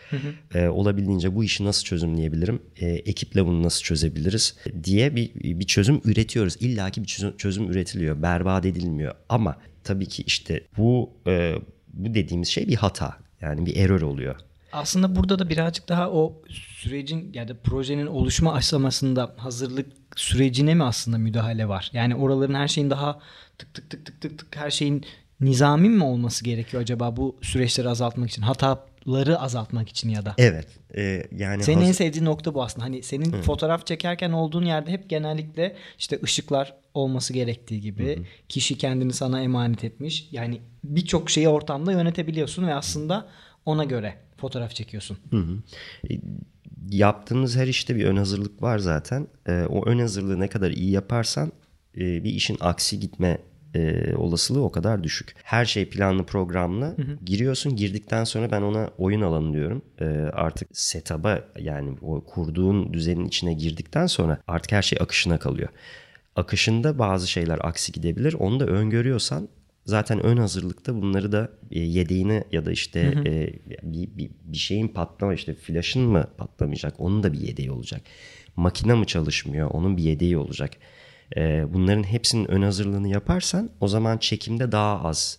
e, 0.55 0.69
olabildiğince 0.69 1.35
bu 1.35 1.45
işi 1.45 1.65
nasıl 1.65 1.85
çözümleyebilirim, 1.85 2.63
e, 2.77 2.87
ekiple 2.87 3.47
bunu 3.47 3.63
nasıl 3.63 3.83
çözebiliriz 3.83 4.57
diye 4.85 5.17
bir, 5.17 5.35
bir 5.35 5.67
çözüm 5.67 6.01
üretiyoruz. 6.05 6.57
İlla 6.61 6.91
ki 6.91 7.03
bir 7.03 7.07
çözüm, 7.07 7.37
çözüm 7.37 7.71
üretiliyor, 7.71 8.23
berbat 8.23 8.67
edilmiyor 8.67 9.15
ama 9.29 9.57
tabii 9.85 10.07
ki 10.07 10.23
işte 10.27 10.61
bu 10.77 11.11
e, 11.27 11.55
bu 11.93 12.15
dediğimiz 12.15 12.49
şey 12.49 12.69
bir 12.69 12.77
hata 12.77 13.17
yani 13.41 13.67
bir 13.67 13.77
error 13.77 14.01
oluyor. 14.01 14.37
Aslında 14.73 15.17
burada 15.17 15.39
da 15.39 15.49
birazcık 15.49 15.89
daha 15.89 16.11
o 16.11 16.43
sürecin 16.49 17.33
ya 17.35 17.49
da 17.49 17.57
projenin 17.65 18.07
oluşma 18.07 18.55
aşamasında 18.55 19.35
hazırlık 19.37 19.87
sürecine 20.17 20.75
mi 20.75 20.85
aslında 20.85 21.19
müdahale 21.19 21.69
var? 21.69 21.91
Yani 21.93 22.15
oraların 22.15 22.55
her 22.55 22.69
şeyin 22.69 22.91
daha 22.91 23.21
tık 23.59 23.75
tık 23.75 23.91
tık 23.91 24.07
tık 24.07 24.21
tık 24.21 24.39
tık 24.39 24.57
her 24.57 24.71
şeyin 24.71 25.05
nizami 25.41 25.89
mi 25.89 26.05
olması 26.05 26.45
gerekiyor 26.45 26.83
acaba 26.83 27.17
bu 27.17 27.37
süreçleri 27.43 27.89
azaltmak 27.89 28.31
için? 28.31 28.43
Hatalar 28.43 28.79
fotoğrafları 29.09 29.41
azaltmak 29.41 29.89
için 29.89 30.09
ya 30.09 30.25
da. 30.25 30.35
Evet. 30.39 30.67
E, 30.97 31.23
yani 31.37 31.63
senin 31.63 31.77
hazır... 31.77 31.89
en 31.89 31.93
sevdiğin 31.93 32.25
nokta 32.25 32.55
bu 32.55 32.63
aslında. 32.63 32.85
Hani 32.85 33.03
senin 33.03 33.33
Hı. 33.33 33.43
fotoğraf 33.43 33.87
çekerken 33.87 34.33
olduğun 34.33 34.65
yerde 34.65 34.91
hep 34.91 35.11
genellikle 35.11 35.77
işte 35.99 36.19
ışıklar 36.25 36.75
olması 36.95 37.33
gerektiği 37.33 37.81
gibi 37.81 38.17
Hı. 38.17 38.23
kişi 38.49 38.79
kendini 38.79 39.13
sana 39.13 39.43
emanet 39.43 39.85
etmiş. 39.85 40.29
Yani 40.33 40.61
birçok 40.85 41.31
şeyi 41.31 41.49
ortamda 41.49 41.93
yönetebiliyorsun 41.93 42.67
ve 42.67 42.75
aslında 42.75 43.27
ona 43.67 43.85
göre 43.85 44.15
fotoğraf 44.39 44.75
çekiyorsun. 44.75 45.19
Hı 45.31 45.37
hı. 45.37 45.57
E, 46.11 46.21
yaptığımız 46.91 47.57
her 47.57 47.67
işte 47.67 47.97
bir 47.97 48.05
ön 48.05 48.17
hazırlık 48.17 48.63
var 48.63 48.79
zaten. 48.79 49.27
E, 49.47 49.53
o 49.53 49.87
ön 49.87 49.99
hazırlığı 49.99 50.41
ne 50.41 50.49
kadar 50.49 50.71
iyi 50.71 50.91
yaparsan 50.91 51.53
e, 51.97 52.25
bir 52.25 52.31
işin 52.31 52.57
aksi 52.61 53.01
gitme 53.01 53.39
e, 53.75 54.15
olasılığı 54.15 54.65
o 54.65 54.73
kadar 54.73 55.05
düşük. 55.05 55.35
Her 55.43 55.65
şey 55.65 55.89
planlı 55.89 56.27
programlı. 56.27 56.85
Hı 56.85 57.03
hı. 57.03 57.19
Giriyorsun 57.25 57.77
girdikten 57.77 58.25
sonra 58.25 58.51
ben 58.51 58.63
ona 58.63 58.91
oyun 58.99 59.21
alanı 59.21 59.53
diyorum. 59.53 59.83
E, 60.01 60.05
artık 60.33 60.69
setup'a 60.73 61.45
yani 61.59 61.97
o 62.03 62.25
kurduğun 62.25 62.93
düzenin 62.93 63.27
içine 63.27 63.53
girdikten 63.53 64.07
sonra 64.07 64.39
artık 64.47 64.73
her 64.73 64.83
şey 64.83 64.99
akışına 65.03 65.39
kalıyor. 65.39 65.69
Akışında 66.37 66.99
bazı 66.99 67.29
şeyler 67.29 67.59
aksi 67.63 67.93
gidebilir. 67.93 68.35
Onu 68.35 68.61
da 68.61 68.67
öngörüyorsan 68.67 69.49
zaten 69.89 70.27
ön 70.27 70.37
hazırlıkta 70.37 70.95
bunları 71.03 71.33
da 71.33 71.51
e, 71.71 71.81
yedeğini 71.81 72.45
ya 72.53 72.67
da 72.67 72.73
işte 72.73 73.03
hı 73.03 73.21
hı. 73.21 73.25
E, 73.29 73.53
bir, 73.83 74.09
bir, 74.17 74.31
bir 74.45 74.57
şeyin 74.57 74.89
patlama 74.89 75.35
işte 75.35 75.55
flaşın 75.55 76.03
mı 76.03 76.27
patlamayacak 76.37 76.95
onun 77.01 77.23
da 77.23 77.33
bir 77.33 77.41
yedeği 77.41 77.71
olacak. 77.71 78.01
Makine 78.57 78.95
mi 78.95 79.07
çalışmıyor 79.07 79.71
onun 79.71 79.97
bir 79.97 80.03
yedeği 80.03 80.39
olacak. 80.39 80.71
E, 81.37 81.65
bunların 81.73 82.03
hepsinin 82.03 82.51
ön 82.51 82.63
hazırlığını 82.63 83.09
yaparsan 83.09 83.71
o 83.81 83.89
zaman 83.89 84.19
çekimde 84.19 84.73
daha 84.73 85.03
az 85.03 85.39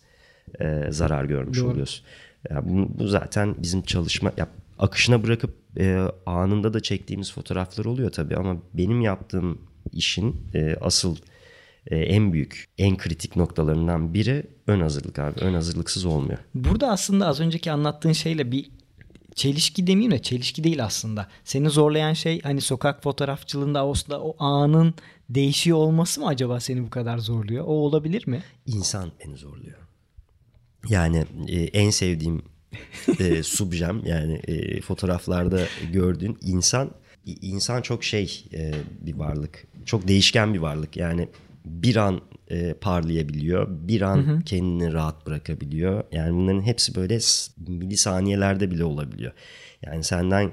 e, 0.59 0.87
zarar 0.89 1.25
görmüş 1.25 1.59
Doğru. 1.59 1.71
oluyorsun. 1.71 2.05
Yani 2.49 2.69
bu, 2.69 2.99
bu 2.99 3.07
zaten 3.07 3.55
bizim 3.57 3.81
çalışma 3.81 4.31
ya, 4.37 4.47
akışına 4.79 5.23
bırakıp 5.23 5.55
e, 5.79 5.99
anında 6.25 6.73
da 6.73 6.79
çektiğimiz 6.79 7.33
fotoğraflar 7.33 7.85
oluyor 7.85 8.11
tabii 8.11 8.35
ama 8.35 8.57
benim 8.73 9.01
yaptığım 9.01 9.61
işin 9.93 10.35
e, 10.53 10.75
asıl 10.81 11.17
en 11.87 12.33
büyük, 12.33 12.65
en 12.77 12.97
kritik 12.97 13.35
noktalarından 13.35 14.13
biri 14.13 14.43
ön 14.67 14.79
hazırlık 14.79 15.19
abi. 15.19 15.39
Ön 15.39 15.53
hazırlıksız 15.53 16.05
olmuyor. 16.05 16.39
Burada 16.55 16.91
aslında 16.91 17.27
az 17.27 17.39
önceki 17.39 17.71
anlattığın 17.71 18.13
şeyle 18.13 18.51
bir 18.51 18.69
çelişki 19.35 19.87
demeyeyim 19.87 20.11
de 20.11 20.21
çelişki 20.21 20.63
değil 20.63 20.83
aslında. 20.83 21.27
Seni 21.43 21.69
zorlayan 21.69 22.13
şey 22.13 22.41
hani 22.41 22.61
sokak 22.61 23.03
fotoğrafçılığında 23.03 23.81
aslında 23.81 24.21
o 24.21 24.35
anın 24.39 24.93
değişiyor 25.29 25.77
olması 25.77 26.21
mı 26.21 26.27
acaba 26.27 26.59
seni 26.59 26.83
bu 26.83 26.89
kadar 26.89 27.17
zorluyor? 27.17 27.65
O 27.65 27.71
olabilir 27.71 28.27
mi? 28.27 28.43
İnsan 28.65 29.11
beni 29.25 29.37
zorluyor. 29.37 29.77
Yani 30.89 31.25
e, 31.47 31.61
en 31.61 31.89
sevdiğim 31.89 32.41
e, 33.19 33.43
subjem 33.43 34.01
yani 34.05 34.33
e, 34.33 34.81
fotoğraflarda 34.81 35.61
gördüğün 35.93 36.37
insan 36.41 36.91
insan 37.25 37.81
çok 37.81 38.03
şey 38.03 38.45
e, 38.53 38.73
bir 39.01 39.15
varlık. 39.15 39.67
Çok 39.85 40.07
değişken 40.07 40.53
bir 40.53 40.59
varlık. 40.59 40.97
Yani 40.97 41.27
bir 41.65 41.95
an 41.95 42.21
e, 42.47 42.73
parlayabiliyor. 42.73 43.67
Bir 43.69 44.01
an 44.01 44.17
hı 44.17 44.31
hı. 44.31 44.41
kendini 44.41 44.93
rahat 44.93 45.27
bırakabiliyor. 45.27 46.03
Yani 46.11 46.35
bunların 46.35 46.61
hepsi 46.61 46.95
böyle 46.95 47.19
milisaniyelerde 47.67 48.71
bile 48.71 48.83
olabiliyor. 48.83 49.31
Yani 49.81 50.03
senden 50.03 50.51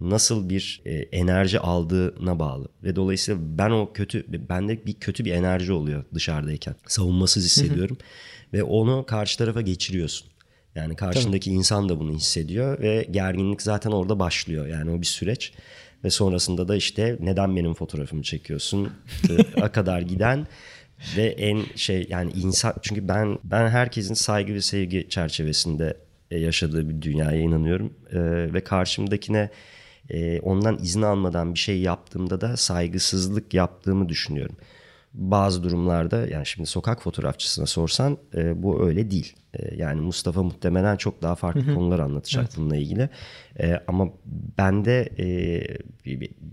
nasıl 0.00 0.48
bir 0.48 0.82
e, 0.84 0.92
enerji 0.94 1.60
aldığına 1.60 2.38
bağlı 2.38 2.68
ve 2.82 2.96
dolayısıyla 2.96 3.40
ben 3.58 3.70
o 3.70 3.92
kötü 3.92 4.48
bende 4.48 4.86
bir 4.86 4.94
kötü 4.94 5.24
bir 5.24 5.32
enerji 5.32 5.72
oluyor 5.72 6.04
dışarıdayken 6.14 6.74
savunmasız 6.86 7.44
hissediyorum 7.44 7.96
hı 7.96 8.56
hı. 8.56 8.58
ve 8.58 8.62
onu 8.62 9.04
karşı 9.06 9.38
tarafa 9.38 9.60
geçiriyorsun. 9.60 10.28
Yani 10.74 10.96
karşındaki 10.96 11.50
Tabii. 11.50 11.58
insan 11.58 11.88
da 11.88 12.00
bunu 12.00 12.12
hissediyor 12.12 12.80
ve 12.80 13.08
gerginlik 13.10 13.62
zaten 13.62 13.90
orada 13.90 14.18
başlıyor. 14.18 14.66
Yani 14.66 14.90
o 14.90 15.00
bir 15.00 15.06
süreç 15.06 15.52
ve 16.04 16.10
sonrasında 16.10 16.68
da 16.68 16.76
işte 16.76 17.16
neden 17.20 17.56
benim 17.56 17.74
fotoğrafımı 17.74 18.22
çekiyorsun 18.22 18.92
a 19.60 19.72
kadar 19.72 20.00
giden 20.00 20.46
ve 21.16 21.26
en 21.26 21.62
şey 21.76 22.06
yani 22.08 22.32
insan 22.32 22.74
çünkü 22.82 23.08
ben 23.08 23.38
ben 23.44 23.68
herkesin 23.68 24.14
saygı 24.14 24.54
ve 24.54 24.60
sevgi 24.60 25.06
çerçevesinde 25.08 25.96
e, 26.30 26.38
yaşadığı 26.38 26.88
bir 26.88 27.02
dünyaya 27.02 27.40
inanıyorum 27.40 27.92
ee, 28.12 28.18
ve 28.52 28.64
karşımdakine 28.64 29.50
e, 30.10 30.40
ondan 30.40 30.78
izin 30.82 31.02
almadan 31.02 31.54
bir 31.54 31.58
şey 31.58 31.80
yaptığımda 31.80 32.40
da 32.40 32.56
saygısızlık 32.56 33.54
yaptığımı 33.54 34.08
düşünüyorum. 34.08 34.56
Bazı 35.14 35.62
durumlarda 35.62 36.26
yani 36.26 36.46
şimdi 36.46 36.68
sokak 36.68 37.02
fotoğrafçısına 37.02 37.66
sorsan 37.66 38.18
e, 38.34 38.62
bu 38.62 38.86
öyle 38.86 39.10
değil. 39.10 39.36
E, 39.54 39.74
yani 39.74 40.00
Mustafa 40.00 40.42
muhtemelen 40.42 40.96
çok 40.96 41.22
daha 41.22 41.34
farklı 41.34 41.74
konular 41.74 41.98
anlatacak 41.98 42.44
evet. 42.44 42.54
bununla 42.56 42.76
ilgili. 42.76 43.08
E, 43.60 43.80
ama 43.86 44.08
bende 44.58 45.08
e, 45.18 45.26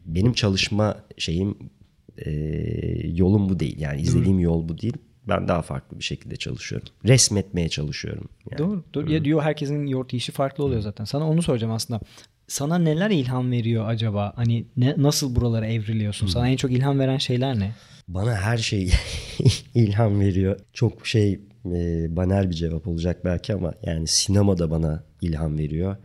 benim 0.05 0.33
çalışma 0.33 0.97
şeyim 1.17 1.57
e, 2.17 2.31
yolum 3.13 3.49
bu 3.49 3.59
değil. 3.59 3.79
Yani 3.79 4.01
izlediğim 4.01 4.39
yol 4.39 4.69
bu 4.69 4.77
değil 4.77 4.97
ben 5.27 5.47
daha 5.47 5.61
farklı 5.61 5.99
bir 5.99 6.03
şekilde 6.03 6.35
çalışıyorum. 6.35 6.87
Resmetmeye 7.05 7.69
çalışıyorum. 7.69 8.29
Yani. 8.51 8.57
Doğru. 8.59 8.83
doğru. 8.93 9.11
Ya 9.11 9.25
diyor 9.25 9.41
herkesin 9.41 9.85
yoğurt 9.85 10.13
işi 10.13 10.31
farklı 10.31 10.63
oluyor 10.63 10.81
zaten. 10.81 11.05
Sana 11.05 11.29
onu 11.29 11.41
soracağım 11.41 11.73
aslında 11.73 11.99
sana 12.47 12.77
neler 12.77 13.09
ilham 13.09 13.51
veriyor 13.51 13.87
acaba? 13.87 14.33
Hani 14.35 14.65
ne, 14.77 14.93
nasıl 14.97 15.35
buralara 15.35 15.67
evriliyorsun? 15.67 16.27
Sana 16.27 16.49
en 16.49 16.55
çok 16.55 16.71
ilham 16.71 16.99
veren 16.99 17.17
şeyler 17.17 17.59
ne? 17.59 17.71
Bana 18.07 18.35
her 18.35 18.57
şey 18.57 18.91
ilham 19.75 20.19
veriyor. 20.19 20.59
Çok 20.73 21.07
şey 21.07 21.33
e, 21.65 22.15
banal 22.15 22.49
bir 22.49 22.55
cevap 22.55 22.87
olacak 22.87 23.25
belki 23.25 23.53
ama 23.53 23.73
yani 23.83 24.07
sinema 24.07 24.57
da 24.57 24.71
bana 24.71 25.03
ilham 25.21 25.57
veriyor. 25.57 25.95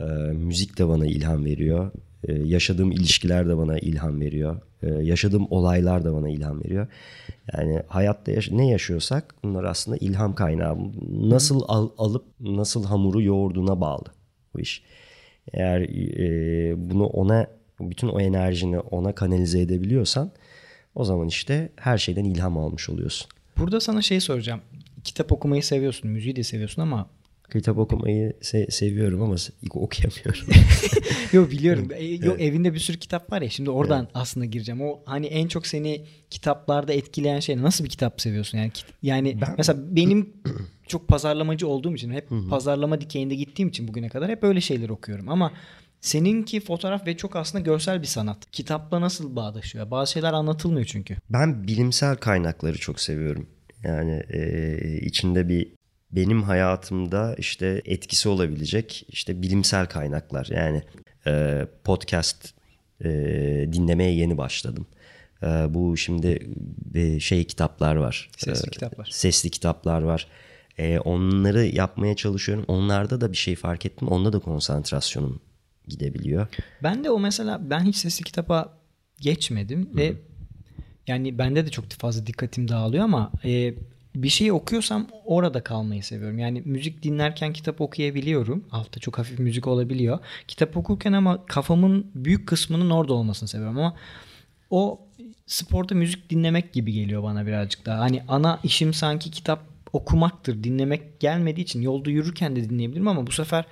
E, 0.00 0.04
müzik 0.32 0.78
de 0.78 0.88
bana 0.88 1.06
ilham 1.06 1.44
veriyor. 1.44 1.90
E, 2.28 2.32
yaşadığım 2.34 2.92
ilişkiler 2.92 3.48
de 3.48 3.56
bana 3.58 3.78
ilham 3.78 4.20
veriyor. 4.20 4.60
E, 4.82 4.88
yaşadığım 4.88 5.46
olaylar 5.50 6.04
da 6.04 6.14
bana 6.14 6.28
ilham 6.28 6.64
veriyor. 6.64 6.86
Yani 7.56 7.82
hayatta 7.88 8.32
yaş- 8.32 8.50
ne 8.50 8.70
yaşıyorsak 8.70 9.34
bunlar 9.44 9.64
aslında 9.64 9.96
ilham 9.96 10.34
kaynağı. 10.34 10.76
Nasıl 11.10 11.60
al- 11.68 11.90
alıp 11.98 12.24
nasıl 12.40 12.84
hamuru 12.84 13.22
yoğurduğuna 13.22 13.80
bağlı 13.80 14.04
bu 14.54 14.60
iş. 14.60 14.82
Eğer 15.52 15.80
e, 15.80 16.90
bunu 16.90 17.06
ona 17.06 17.46
bütün 17.80 18.08
o 18.08 18.20
enerjini 18.20 18.78
ona 18.80 19.14
kanalize 19.14 19.60
edebiliyorsan 19.60 20.30
o 20.96 21.04
zaman 21.04 21.28
işte 21.28 21.72
her 21.76 21.98
şeyden 21.98 22.24
ilham 22.24 22.58
almış 22.58 22.90
oluyorsun. 22.90 23.28
Burada 23.58 23.80
sana 23.80 24.02
şey 24.02 24.20
soracağım. 24.20 24.60
Kitap 25.04 25.32
okumayı 25.32 25.62
seviyorsun, 25.62 26.10
müziği 26.10 26.36
de 26.36 26.42
seviyorsun 26.42 26.82
ama 26.82 27.08
kitap 27.52 27.78
okumayı 27.78 28.32
se- 28.42 28.70
seviyorum 28.70 29.22
ama 29.22 29.36
okuyamıyorum. 29.70 30.46
Yok 31.32 31.50
biliyorum. 31.50 31.88
E, 31.96 32.04
yok 32.04 32.36
evet. 32.38 32.40
evinde 32.40 32.74
bir 32.74 32.78
sürü 32.78 32.98
kitap 32.98 33.32
var 33.32 33.42
ya. 33.42 33.50
Şimdi 33.50 33.70
oradan 33.70 34.02
evet. 34.02 34.10
aslında 34.14 34.46
gireceğim. 34.46 34.82
O 34.82 35.00
hani 35.04 35.26
en 35.26 35.48
çok 35.48 35.66
seni 35.66 36.04
kitaplarda 36.30 36.92
etkileyen 36.92 37.40
şey 37.40 37.62
nasıl 37.62 37.84
bir 37.84 37.88
kitap 37.88 38.20
seviyorsun 38.20 38.58
yani? 38.58 38.70
Yani 39.02 39.40
ben... 39.40 39.54
mesela 39.58 39.96
benim 39.96 40.32
çok 40.86 41.08
pazarlamacı 41.08 41.68
olduğum 41.68 41.94
için 41.94 42.10
hep 42.10 42.28
pazarlama 42.50 43.00
dikeyinde 43.00 43.34
gittiğim 43.34 43.68
için 43.68 43.88
bugüne 43.88 44.08
kadar 44.08 44.30
hep 44.30 44.44
öyle 44.44 44.60
şeyler 44.60 44.88
okuyorum 44.88 45.28
ama 45.28 45.52
Seninki 46.00 46.60
fotoğraf 46.60 47.06
ve 47.06 47.16
çok 47.16 47.36
aslında 47.36 47.64
görsel 47.64 48.02
bir 48.02 48.06
sanat. 48.06 48.50
Kitapla 48.50 49.00
nasıl 49.00 49.36
bağdaşıyor? 49.36 49.90
Bazı 49.90 50.12
şeyler 50.12 50.32
anlatılmıyor 50.32 50.86
çünkü. 50.86 51.16
Ben 51.30 51.68
bilimsel 51.68 52.16
kaynakları 52.16 52.78
çok 52.78 53.00
seviyorum. 53.00 53.46
Yani 53.82 54.22
e, 54.30 54.98
içinde 55.00 55.48
bir 55.48 55.72
benim 56.12 56.42
hayatımda 56.42 57.34
işte 57.38 57.82
etkisi 57.84 58.28
olabilecek 58.28 59.06
işte 59.08 59.42
bilimsel 59.42 59.86
kaynaklar. 59.86 60.48
Yani 60.50 60.82
e, 61.26 61.66
podcast 61.84 62.54
e, 63.04 63.08
dinlemeye 63.72 64.14
yeni 64.14 64.38
başladım. 64.38 64.86
E, 65.42 65.46
bu 65.46 65.96
şimdi 65.96 66.48
e, 66.94 67.20
şey 67.20 67.44
kitaplar 67.44 67.96
var. 67.96 68.30
Sesli 68.36 68.68
e, 68.68 68.70
kitaplar. 68.70 69.08
Sesli 69.12 69.50
kitaplar 69.50 70.02
var. 70.02 70.26
E, 70.78 70.98
onları 70.98 71.64
yapmaya 71.64 72.16
çalışıyorum. 72.16 72.64
Onlarda 72.68 73.20
da 73.20 73.32
bir 73.32 73.36
şey 73.36 73.56
fark 73.56 73.86
ettim. 73.86 74.08
Onda 74.08 74.32
da 74.32 74.38
konsantrasyonum 74.38 75.40
gidebiliyor. 75.88 76.46
Ben 76.82 77.04
de 77.04 77.10
o 77.10 77.18
mesela 77.18 77.70
ben 77.70 77.80
hiç 77.80 77.96
sesli 77.96 78.24
kitaba 78.24 78.78
geçmedim 79.20 79.86
Hı-hı. 79.86 79.96
ve 79.96 80.16
yani 81.06 81.38
bende 81.38 81.66
de 81.66 81.70
çok 81.70 81.90
fazla 81.90 82.26
dikkatim 82.26 82.68
dağılıyor 82.68 83.04
ama 83.04 83.32
e, 83.44 83.74
bir 84.14 84.28
şeyi 84.28 84.52
okuyorsam 84.52 85.06
orada 85.24 85.62
kalmayı 85.62 86.02
seviyorum. 86.02 86.38
Yani 86.38 86.62
müzik 86.64 87.02
dinlerken 87.02 87.52
kitap 87.52 87.80
okuyabiliyorum. 87.80 88.64
Altta 88.70 89.00
çok 89.00 89.18
hafif 89.18 89.38
müzik 89.38 89.66
olabiliyor. 89.66 90.18
Kitap 90.48 90.76
okurken 90.76 91.12
ama 91.12 91.46
kafamın 91.46 92.06
büyük 92.14 92.48
kısmının 92.48 92.90
orada 92.90 93.12
olmasını 93.12 93.48
seviyorum 93.48 93.78
ama 93.78 93.96
o 94.70 95.00
sporda 95.46 95.94
müzik 95.94 96.30
dinlemek 96.30 96.72
gibi 96.72 96.92
geliyor 96.92 97.22
bana 97.22 97.46
birazcık 97.46 97.86
daha. 97.86 98.00
Hani 98.00 98.22
ana 98.28 98.60
işim 98.64 98.94
sanki 98.94 99.30
kitap 99.30 99.60
okumaktır. 99.92 100.64
Dinlemek 100.64 101.20
gelmediği 101.20 101.64
için 101.64 101.82
yolda 101.82 102.10
yürürken 102.10 102.56
de 102.56 102.70
dinleyebilirim 102.70 103.08
ama 103.08 103.26
bu 103.26 103.32
sefer 103.32 103.64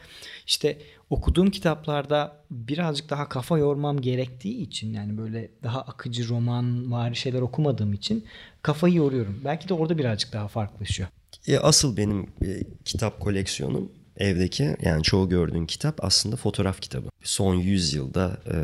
işte 0.47 0.79
okuduğum 1.15 1.51
kitaplarda 1.51 2.37
birazcık 2.51 3.11
daha 3.11 3.29
kafa 3.29 3.59
yormam 3.59 4.01
gerektiği 4.01 4.61
için 4.61 4.93
yani 4.93 5.19
böyle 5.19 5.51
daha 5.63 5.81
akıcı 5.81 6.29
roman 6.29 6.93
var 6.93 7.15
şeyler 7.15 7.41
okumadığım 7.41 7.93
için 7.93 8.25
kafayı 8.63 8.95
yoruyorum. 8.95 9.41
Belki 9.45 9.69
de 9.69 9.75
orada 9.75 9.99
birazcık 9.99 10.33
daha 10.33 10.49
farklılaşıyor. 10.49 11.09
E, 11.47 11.59
asıl 11.59 11.97
benim 11.97 12.23
e, 12.23 12.63
kitap 12.85 13.21
koleksiyonum 13.21 13.93
evdeki 14.17 14.77
yani 14.83 15.03
çoğu 15.03 15.29
gördüğün 15.29 15.67
kitap 15.67 16.05
aslında 16.05 16.37
fotoğraf 16.37 16.81
kitabı. 16.81 17.09
Son 17.23 17.55
100 17.55 17.95
yılda 17.95 18.41
e, 18.53 18.57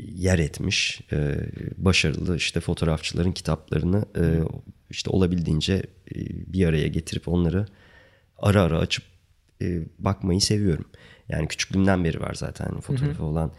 yer 0.00 0.38
etmiş 0.38 1.00
e, 1.12 1.36
başarılı 1.76 2.36
işte 2.36 2.60
fotoğrafçıların 2.60 3.32
kitaplarını 3.32 4.04
e, 4.18 4.24
işte 4.90 5.10
olabildiğince 5.10 5.74
e, 5.74 6.16
bir 6.52 6.66
araya 6.66 6.88
getirip 6.88 7.28
onları 7.28 7.66
ara 8.38 8.62
ara 8.62 8.78
açıp 8.78 9.15
e, 9.62 9.82
bakmayı 9.98 10.40
seviyorum. 10.40 10.84
Yani 11.28 11.48
küçüklüğümden 11.48 12.04
beri 12.04 12.20
var 12.20 12.34
zaten 12.34 12.80
fotoğrafı 12.80 13.24
olan 13.24 13.52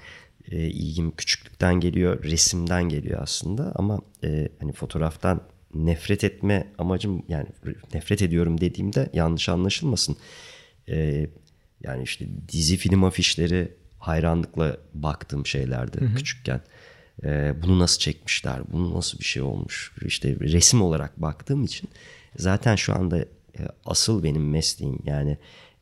e, 0.51 0.57
ilgim 0.57 1.11
küçüklükten 1.11 1.79
geliyor, 1.79 2.23
resimden 2.23 2.83
geliyor 2.83 3.21
aslında 3.21 3.71
ama 3.75 4.01
e, 4.23 4.49
hani 4.59 4.71
fotoğraftan 4.71 5.41
nefret 5.73 6.23
etme 6.23 6.67
amacım 6.77 7.25
yani 7.27 7.47
nefret 7.93 8.21
ediyorum 8.21 8.61
dediğimde 8.61 9.09
yanlış 9.13 9.49
anlaşılmasın. 9.49 10.17
E, 10.89 11.27
yani 11.83 12.03
işte 12.03 12.27
dizi 12.49 12.77
film 12.77 13.03
afişleri 13.03 13.73
hayranlıkla 13.99 14.77
baktığım 14.93 15.45
şeylerdi 15.45 16.01
hı 16.01 16.05
hı. 16.05 16.15
küçükken. 16.15 16.61
E, 17.23 17.53
bunu 17.63 17.79
nasıl 17.79 17.99
çekmişler, 17.99 18.61
bunu 18.71 18.95
nasıl 18.95 19.19
bir 19.19 19.23
şey 19.25 19.41
olmuş 19.41 19.91
işte 20.05 20.35
resim 20.39 20.81
olarak 20.81 21.21
baktığım 21.21 21.63
için 21.63 21.89
zaten 22.35 22.75
şu 22.75 22.95
anda 22.95 23.19
e, 23.19 23.61
asıl 23.85 24.23
benim 24.23 24.49
mesleğim 24.49 24.99
yani 25.05 25.37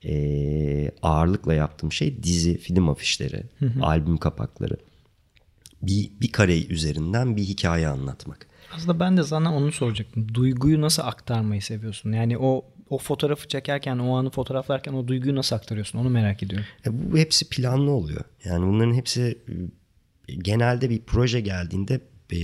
e, 0.05 0.91
ağırlıkla 1.01 1.53
yaptığım 1.53 1.91
şey 1.91 2.23
dizi, 2.23 2.57
film 2.57 2.89
afişleri, 2.89 3.43
hı 3.59 3.65
hı. 3.65 3.83
albüm 3.83 4.17
kapakları. 4.17 4.77
Bir, 5.81 6.11
bir 6.21 6.31
kare 6.31 6.65
üzerinden 6.65 7.35
bir 7.35 7.43
hikaye 7.43 7.87
anlatmak. 7.87 8.47
Aslında 8.75 8.99
ben 8.99 9.17
de 9.17 9.23
sana 9.23 9.55
onu 9.55 9.71
soracaktım. 9.71 10.33
Duyguyu 10.33 10.81
nasıl 10.81 11.03
aktarmayı 11.03 11.61
seviyorsun? 11.61 12.11
Yani 12.11 12.37
o 12.37 12.65
o 12.89 12.97
fotoğrafı 12.97 13.47
çekerken, 13.47 13.97
o 13.97 14.17
anı 14.17 14.29
fotoğraflarken 14.29 14.93
o 14.93 15.07
duyguyu 15.07 15.35
nasıl 15.35 15.55
aktarıyorsun? 15.55 15.99
Onu 15.99 16.09
merak 16.09 16.43
ediyorum. 16.43 16.67
E 16.85 17.11
bu 17.11 17.17
hepsi 17.17 17.49
planlı 17.49 17.91
oluyor. 17.91 18.21
Yani 18.43 18.67
bunların 18.67 18.93
hepsi 18.93 19.37
e, 20.27 20.33
genelde 20.35 20.89
bir 20.89 21.01
proje 21.01 21.41
geldiğinde 21.41 22.01
e, 22.31 22.37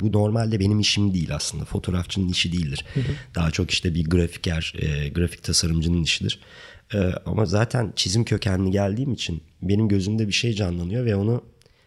bu 0.00 0.12
normalde 0.12 0.60
benim 0.60 0.80
işim 0.80 1.14
değil 1.14 1.34
aslında. 1.34 1.64
Fotoğrafçının 1.64 2.28
işi 2.28 2.52
değildir. 2.52 2.84
Hı 2.94 3.00
hı. 3.00 3.12
Daha 3.34 3.50
çok 3.50 3.70
işte 3.70 3.94
bir 3.94 4.04
grafiker, 4.04 4.74
e, 4.78 5.08
grafik 5.08 5.42
tasarımcının 5.42 6.02
işidir. 6.02 6.40
E, 6.94 6.98
ama 7.26 7.46
zaten 7.46 7.92
çizim 7.96 8.24
kökenli 8.24 8.70
geldiğim 8.70 9.12
için 9.12 9.42
benim 9.62 9.88
gözümde 9.88 10.28
bir 10.28 10.32
şey 10.32 10.52
canlanıyor 10.52 11.04
ve 11.04 11.16
onu 11.16 11.44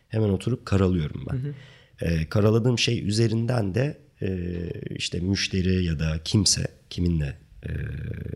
hemen 0.10 0.30
oturup 0.30 0.66
karalıyorum 0.66 1.26
ben. 1.32 1.38
Hı 1.38 1.48
hı. 1.48 1.54
E, 2.02 2.30
karaladığım 2.30 2.80
şey 2.80 3.08
üzerinden 3.08 3.76
de 3.76 3.98
e, 4.22 4.50
işte 4.96 5.20
müşteri 5.20 5.86
ya 5.86 6.00
da 6.00 6.20
kimse 6.26 6.68
kiminle 6.90 7.38
e, 7.64 7.70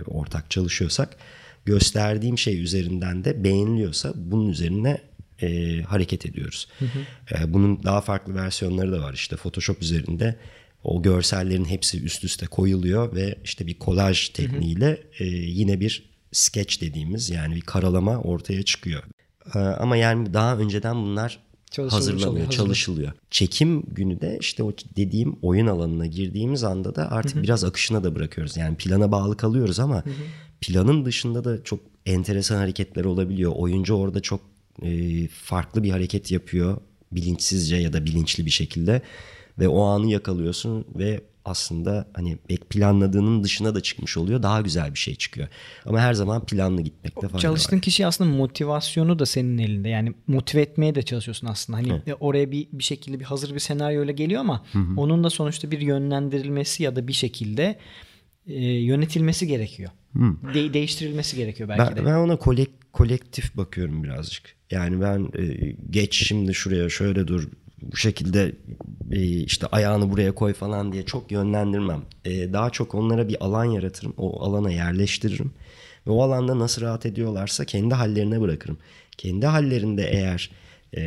ortak 0.05 0.51
çalışıyorsak 0.51 1.17
gösterdiğim 1.65 2.38
şey 2.38 2.62
üzerinden 2.62 3.25
de 3.25 3.43
beğeniliyorsa 3.43 4.13
bunun 4.15 4.50
üzerine 4.50 5.01
e, 5.41 5.82
hareket 5.82 6.25
ediyoruz. 6.25 6.67
Hı 6.79 6.86
hı. 6.86 7.00
E, 7.36 7.53
bunun 7.53 7.84
daha 7.84 8.01
farklı 8.01 8.36
versiyonları 8.36 8.91
da 8.91 9.01
var. 9.01 9.13
İşte 9.13 9.36
Photoshop 9.36 9.82
üzerinde 9.82 10.36
o 10.84 11.01
görsellerin 11.01 11.65
hepsi 11.65 12.03
üst 12.03 12.24
üste 12.24 12.46
koyuluyor 12.46 13.15
ve 13.15 13.36
işte 13.43 13.67
bir 13.67 13.79
kolaj 13.79 14.29
tekniğiyle 14.29 14.88
hı 14.88 15.24
hı. 15.24 15.24
E, 15.24 15.27
yine 15.27 15.79
bir 15.79 16.12
sketch 16.33 16.81
dediğimiz 16.81 17.29
yani 17.29 17.55
bir 17.55 17.61
karalama 17.61 18.17
ortaya 18.17 18.63
çıkıyor. 18.63 19.03
E, 19.55 19.59
ama 19.59 19.97
yani 19.97 20.33
daha 20.33 20.57
önceden 20.57 20.95
bunlar 20.95 21.39
hazırlanıyor, 21.89 22.49
çalışılıyor. 22.49 23.11
Çekim 23.31 23.81
günü 23.81 24.21
de 24.21 24.37
işte 24.39 24.63
o 24.63 24.71
dediğim 24.95 25.35
oyun 25.41 25.67
alanına 25.67 26.05
girdiğimiz 26.05 26.63
anda 26.63 26.95
da 26.95 27.11
artık 27.11 27.35
Hı-hı. 27.35 27.43
biraz 27.43 27.63
akışına 27.63 28.03
da 28.03 28.15
bırakıyoruz. 28.15 28.57
Yani 28.57 28.77
plana 28.77 29.11
bağlı 29.11 29.37
kalıyoruz 29.37 29.79
ama 29.79 29.95
Hı-hı. 30.05 30.13
planın 30.61 31.05
dışında 31.05 31.43
da 31.43 31.63
çok 31.63 31.79
enteresan 32.05 32.57
hareketler 32.57 33.05
olabiliyor. 33.05 33.51
Oyuncu 33.55 33.93
orada 33.93 34.21
çok 34.21 34.41
e, 34.81 35.27
farklı 35.27 35.83
bir 35.83 35.89
hareket 35.89 36.31
yapıyor 36.31 36.77
bilinçsizce 37.11 37.75
ya 37.75 37.93
da 37.93 38.05
bilinçli 38.05 38.45
bir 38.45 38.51
şekilde 38.51 39.01
ve 39.59 39.67
o 39.67 39.83
anı 39.83 40.11
yakalıyorsun 40.11 40.85
ve 40.96 41.22
aslında 41.46 42.08
hani 42.14 42.38
planladığının 42.70 43.44
dışına 43.44 43.75
da 43.75 43.82
çıkmış 43.82 44.18
oluyor. 44.18 44.44
Daha 44.44 44.62
güzel 44.62 44.94
bir 44.94 45.00
şey 45.00 45.16
çıkıyor. 45.16 45.48
Ama 45.86 46.00
her 46.00 46.14
zaman 46.14 46.46
planlı 46.46 46.82
gitmekte 46.82 47.27
fayda 47.27 47.38
Çalıştığın 47.38 47.77
var. 47.77 47.82
kişi 47.82 48.06
aslında 48.08 48.29
motivasyonu 48.29 49.20
da 49.20 49.25
senin 49.25 49.58
elinde. 49.58 49.90
Yani 49.90 50.14
motive 50.27 50.62
etmeye 50.62 50.96
de 50.96 51.01
çalışıyorsun 51.01 51.48
aslında. 51.48 51.77
Hani 51.77 52.01
evet. 52.06 52.18
oraya 52.20 52.51
bir 52.51 52.68
bir 52.72 52.84
şekilde 52.84 53.20
bir 53.20 53.25
hazır 53.25 53.53
bir 53.53 53.60
senaryo 53.60 54.03
ile 54.03 54.12
geliyor 54.12 54.42
ama 54.42 54.66
hı 54.72 54.79
hı. 54.79 55.01
onun 55.01 55.24
da 55.24 55.29
sonuçta 55.29 55.72
bir 55.72 55.82
yönlendirilmesi 55.82 56.84
ya 56.84 56.96
da 56.96 57.08
bir 57.08 57.14
şekilde 57.14 57.77
e, 58.48 58.66
yönetilmesi 58.66 59.48
gerekiyor. 59.48 59.92
De- 60.53 60.74
değiştirilmesi 60.74 61.36
gerekiyor 61.36 61.70
belki 61.70 61.96
ben, 61.96 61.98
de. 61.98 62.06
Ben 62.06 62.16
ona 62.16 62.36
kolek 62.36 62.70
kolektif 62.94 63.58
bakıyorum 63.58 64.03
birazcık. 64.03 64.56
Yani 64.72 65.01
ben 65.01 65.32
e, 65.42 65.75
geç 65.90 66.27
şimdi 66.27 66.53
şuraya 66.53 66.90
şöyle 66.90 67.27
dur 67.27 67.48
bu 67.91 67.98
şekilde 67.98 68.55
e, 69.11 69.22
işte 69.22 69.67
ayağını 69.67 70.09
buraya 70.09 70.35
koy 70.35 70.53
falan 70.53 70.91
diye 70.91 71.05
çok 71.05 71.31
yönlendirmem. 71.31 72.01
E, 72.25 72.53
daha 72.53 72.69
çok 72.69 72.96
onlara 72.96 73.27
bir 73.27 73.43
alan 73.46 73.65
yaratırım. 73.65 74.13
O 74.17 74.43
alana 74.43 74.72
yerleştiririm. 74.72 75.51
Ve 76.07 76.11
o 76.11 76.22
alanda 76.24 76.59
nasıl 76.59 76.81
rahat 76.81 77.05
ediyorlarsa 77.05 77.65
kendi 77.65 77.93
hallerine 77.93 78.41
bırakırım. 78.41 78.77
Kendi 79.17 79.46
hallerinde 79.46 80.09
eğer 80.11 80.51
e, 80.93 81.01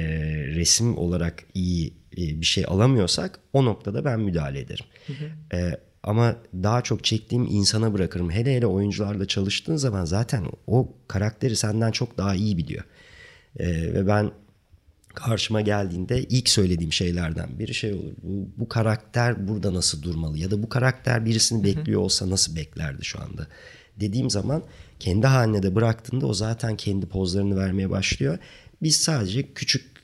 resim 0.47 0.99
olarak 0.99 1.45
iyi 1.55 1.95
bir 2.17 2.47
şey 2.47 2.65
alamıyorsak 2.69 3.41
o 3.53 3.65
noktada 3.65 4.05
ben 4.05 4.21
müdahale 4.21 4.61
ederim. 4.61 4.85
Hı 5.07 5.13
hı. 5.13 5.81
ama 6.03 6.37
daha 6.55 6.83
çok 6.83 7.05
çektiğim 7.05 7.45
insana 7.45 7.93
bırakırım. 7.93 8.31
Hele 8.31 8.57
hele 8.57 8.67
oyuncularla 8.67 9.27
çalıştığın 9.27 9.77
zaman 9.77 10.05
zaten 10.05 10.45
o 10.67 10.93
karakteri 11.09 11.57
senden 11.57 11.91
çok 11.91 12.19
daha 12.19 12.35
iyi 12.35 12.57
biliyor. 12.57 12.85
ve 13.61 14.07
ben 14.07 14.31
karşıma 15.17 15.61
geldiğinde 15.61 16.23
ilk 16.23 16.49
söylediğim 16.49 16.93
şeylerden 16.93 17.59
biri 17.59 17.75
şey 17.75 17.93
olur. 17.93 18.13
Bu, 18.23 18.49
bu 18.57 18.69
karakter 18.69 19.49
burada 19.49 19.75
nasıl 19.75 20.03
durmalı 20.03 20.39
ya 20.39 20.51
da 20.51 20.63
bu 20.63 20.69
karakter 20.69 21.25
birisini 21.25 21.65
bekliyor 21.65 22.01
olsa 22.01 22.31
nasıl 22.31 22.57
beklerdi 22.57 23.05
şu 23.05 23.23
anda 23.23 23.47
dediğim 24.01 24.31
zaman 24.31 24.63
kendi 25.01 25.27
haline 25.27 25.63
de 25.63 25.75
bıraktığında 25.75 26.27
o 26.27 26.35
zaten 26.35 26.77
kendi 26.77 27.07
pozlarını 27.07 27.57
vermeye 27.57 27.91
başlıyor. 27.91 28.39
Biz 28.83 28.97
sadece 28.97 29.53
küçük 29.53 29.97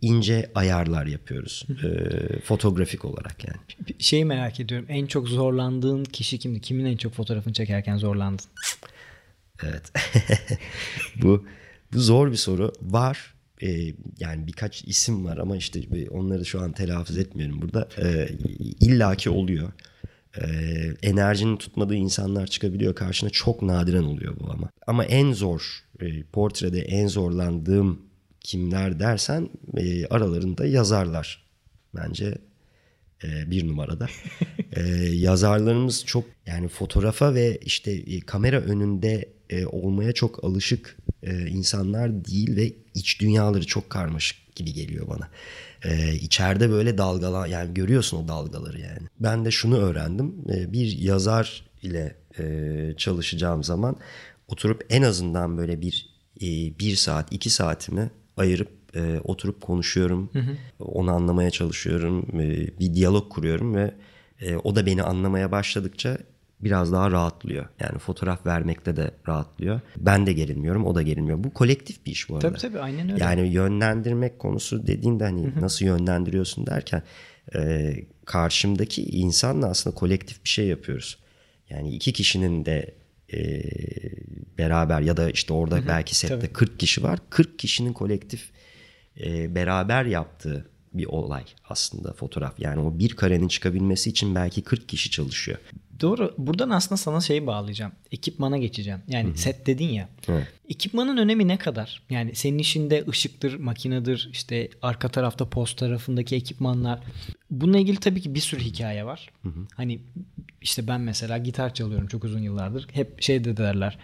ince 0.00 0.50
ayarlar 0.54 1.06
yapıyoruz 1.06 1.66
e, 1.84 2.40
fotoğrafik 2.40 3.04
olarak 3.04 3.44
yani. 3.44 3.56
Şeyi 3.98 4.24
merak 4.24 4.60
ediyorum 4.60 4.86
en 4.88 5.06
çok 5.06 5.28
zorlandığın 5.28 6.04
kişi 6.04 6.38
kimdi? 6.38 6.60
Kimin 6.60 6.84
en 6.84 6.96
çok 6.96 7.14
fotoğrafını 7.14 7.52
çekerken 7.52 7.96
zorlandın? 7.96 8.46
Evet 9.62 9.92
bu 11.22 11.46
bu 11.92 12.00
zor 12.00 12.30
bir 12.30 12.36
soru 12.36 12.72
var 12.82 13.34
e, 13.62 13.94
yani 14.18 14.46
birkaç 14.46 14.84
isim 14.84 15.24
var 15.24 15.36
ama 15.36 15.56
işte 15.56 15.80
onları 16.10 16.44
şu 16.44 16.60
an 16.60 16.72
telaffuz 16.72 17.18
etmiyorum 17.18 17.62
burada. 17.62 17.88
E, 18.02 18.28
illaki 18.80 19.30
oluyor. 19.30 19.72
E, 20.36 20.44
enerjinin 21.02 21.56
tutmadığı 21.56 21.94
insanlar 21.94 22.46
çıkabiliyor 22.46 22.94
karşına. 22.94 23.30
Çok 23.30 23.62
nadiren 23.62 24.02
oluyor 24.02 24.36
bu 24.40 24.50
ama. 24.50 24.70
Ama 24.86 25.04
en 25.04 25.32
zor 25.32 25.84
e, 26.00 26.22
portrede 26.22 26.80
en 26.80 27.06
zorlandığım 27.06 28.00
kimler 28.40 29.00
dersen 29.00 29.50
e, 29.76 30.06
aralarında 30.06 30.66
yazarlar. 30.66 31.44
Bence 31.94 32.38
e, 33.24 33.50
bir 33.50 33.68
numarada. 33.68 34.08
e, 34.72 34.80
yazarlarımız 35.12 36.04
çok 36.06 36.24
yani 36.46 36.68
fotoğrafa 36.68 37.34
ve 37.34 37.58
işte 37.64 37.92
e, 37.92 38.20
kamera 38.20 38.60
önünde 38.60 39.32
e, 39.50 39.66
olmaya 39.66 40.12
çok 40.12 40.44
alışık 40.44 40.96
e, 41.22 41.46
insanlar 41.46 42.24
değil 42.24 42.56
ve 42.56 42.72
iç 42.94 43.20
dünyaları 43.20 43.66
çok 43.66 43.90
karmaşık 43.90 44.56
gibi 44.56 44.72
geliyor 44.72 45.08
bana. 45.08 45.28
E, 45.84 46.14
içeride 46.14 46.70
böyle 46.70 46.98
dalgalar 46.98 47.46
yani 47.46 47.74
görüyorsun 47.74 48.24
o 48.24 48.28
dalgaları 48.28 48.80
yani. 48.80 49.08
Ben 49.20 49.44
de 49.44 49.50
şunu 49.50 49.76
öğrendim. 49.76 50.34
E, 50.54 50.72
bir 50.72 50.98
yazar 50.98 51.64
ile 51.82 52.16
e, 52.38 52.94
çalışacağım 52.96 53.64
zaman 53.64 53.96
oturup 54.48 54.86
en 54.90 55.02
azından 55.02 55.58
böyle 55.58 55.80
bir 55.80 56.08
e, 56.42 56.46
bir 56.78 56.96
saat 56.96 57.32
iki 57.32 57.50
saatimi 57.50 58.10
ayırıp 58.36 58.68
e, 58.96 59.20
oturup 59.24 59.60
konuşuyorum. 59.60 60.30
Hı 60.32 60.38
hı. 60.38 60.56
Onu 60.78 61.10
anlamaya 61.10 61.50
çalışıyorum. 61.50 62.40
E, 62.40 62.78
bir 62.80 62.94
diyalog 62.94 63.32
kuruyorum 63.32 63.74
ve 63.74 63.94
e, 64.40 64.56
o 64.56 64.76
da 64.76 64.86
beni 64.86 65.02
anlamaya 65.02 65.52
başladıkça 65.52 66.18
biraz 66.62 66.92
daha 66.92 67.10
rahatlıyor. 67.10 67.66
Yani 67.80 67.98
fotoğraf 67.98 68.46
vermekte 68.46 68.96
de 68.96 69.10
rahatlıyor. 69.28 69.80
Ben 69.96 70.26
de 70.26 70.32
gerilmiyorum, 70.32 70.86
o 70.86 70.94
da 70.94 71.02
gerilmiyor. 71.02 71.44
Bu 71.44 71.54
kolektif 71.54 72.06
bir 72.06 72.10
iş 72.10 72.28
bu 72.28 72.34
arada. 72.34 72.48
Tabii 72.48 72.58
tabii 72.58 72.78
aynen 72.78 73.12
öyle. 73.12 73.24
Yani 73.24 73.48
yönlendirmek 73.48 74.38
konusu 74.38 74.86
dediğinde 74.86 75.24
hani 75.24 75.60
nasıl 75.60 75.84
yönlendiriyorsun 75.84 76.66
derken 76.66 77.02
e, 77.54 77.94
karşımdaki 78.24 79.02
insanla 79.02 79.66
aslında 79.66 79.96
kolektif 79.96 80.44
bir 80.44 80.48
şey 80.48 80.66
yapıyoruz. 80.66 81.18
Yani 81.70 81.90
iki 81.90 82.12
kişinin 82.12 82.64
de 82.64 82.94
e, 83.32 83.62
beraber 84.58 85.00
ya 85.00 85.16
da 85.16 85.30
işte 85.30 85.52
orada 85.52 85.88
belki 85.88 86.16
sette 86.16 86.38
tabii. 86.38 86.52
40 86.52 86.80
kişi 86.80 87.02
var. 87.02 87.18
40 87.30 87.58
kişinin 87.58 87.92
kolektif 87.92 88.50
e, 89.20 89.54
beraber 89.54 90.04
yaptığı 90.04 90.71
bir 90.94 91.06
olay 91.06 91.44
aslında 91.68 92.12
fotoğraf. 92.12 92.60
Yani 92.60 92.80
o 92.80 92.98
bir 92.98 93.16
karenin 93.16 93.48
çıkabilmesi 93.48 94.10
için 94.10 94.34
belki 94.34 94.62
40 94.62 94.88
kişi 94.88 95.10
çalışıyor. 95.10 95.58
Doğru. 96.00 96.34
Buradan 96.38 96.70
aslında 96.70 96.96
sana 96.96 97.20
şeyi 97.20 97.46
bağlayacağım. 97.46 97.92
Ekipmana 98.12 98.58
geçeceğim. 98.58 99.00
Yani 99.08 99.28
Hı-hı. 99.28 99.38
set 99.38 99.66
dedin 99.66 99.88
ya. 99.88 100.08
Evet. 100.28 100.46
Ekipmanın 100.68 101.16
önemi 101.16 101.48
ne 101.48 101.58
kadar? 101.58 102.02
Yani 102.10 102.34
senin 102.34 102.58
işinde 102.58 103.04
ışıktır, 103.08 103.54
makinedir, 103.54 104.28
işte 104.32 104.68
arka 104.82 105.08
tarafta 105.08 105.48
post 105.48 105.78
tarafındaki 105.78 106.36
ekipmanlar. 106.36 107.00
Bununla 107.50 107.78
ilgili 107.78 107.96
tabii 107.96 108.20
ki 108.20 108.34
bir 108.34 108.40
sürü 108.40 108.60
hikaye 108.60 109.06
var. 109.06 109.30
Hı-hı. 109.42 109.66
Hani 109.76 110.00
işte 110.62 110.88
ben 110.88 111.00
mesela 111.00 111.38
gitar 111.38 111.74
çalıyorum 111.74 112.06
çok 112.06 112.24
uzun 112.24 112.42
yıllardır. 112.42 112.88
Hep 112.92 113.22
şey 113.22 113.44
de 113.44 113.56
derler 113.56 113.98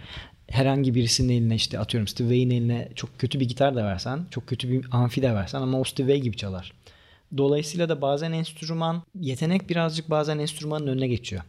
herhangi 0.48 0.94
birisinin 0.94 1.32
eline 1.32 1.54
işte 1.54 1.78
atıyorum 1.78 2.08
Steve 2.08 2.28
Vai'nin 2.28 2.50
eline 2.50 2.88
çok 2.94 3.18
kötü 3.18 3.40
bir 3.40 3.48
gitar 3.48 3.76
da 3.76 3.84
versen, 3.84 4.26
çok 4.30 4.46
kötü 4.46 4.70
bir 4.70 4.86
amfi 4.90 5.22
de 5.22 5.34
versen 5.34 5.60
ama 5.60 5.80
o 5.80 5.84
Steve 5.84 6.12
Vai 6.12 6.20
gibi 6.20 6.36
çalar. 6.36 6.72
Dolayısıyla 7.36 7.88
da 7.88 8.02
bazen 8.02 8.32
enstrüman, 8.32 9.02
yetenek 9.20 9.70
birazcık 9.70 10.10
bazen 10.10 10.38
enstrümanın 10.38 10.86
önüne 10.86 11.08
geçiyor. 11.08 11.42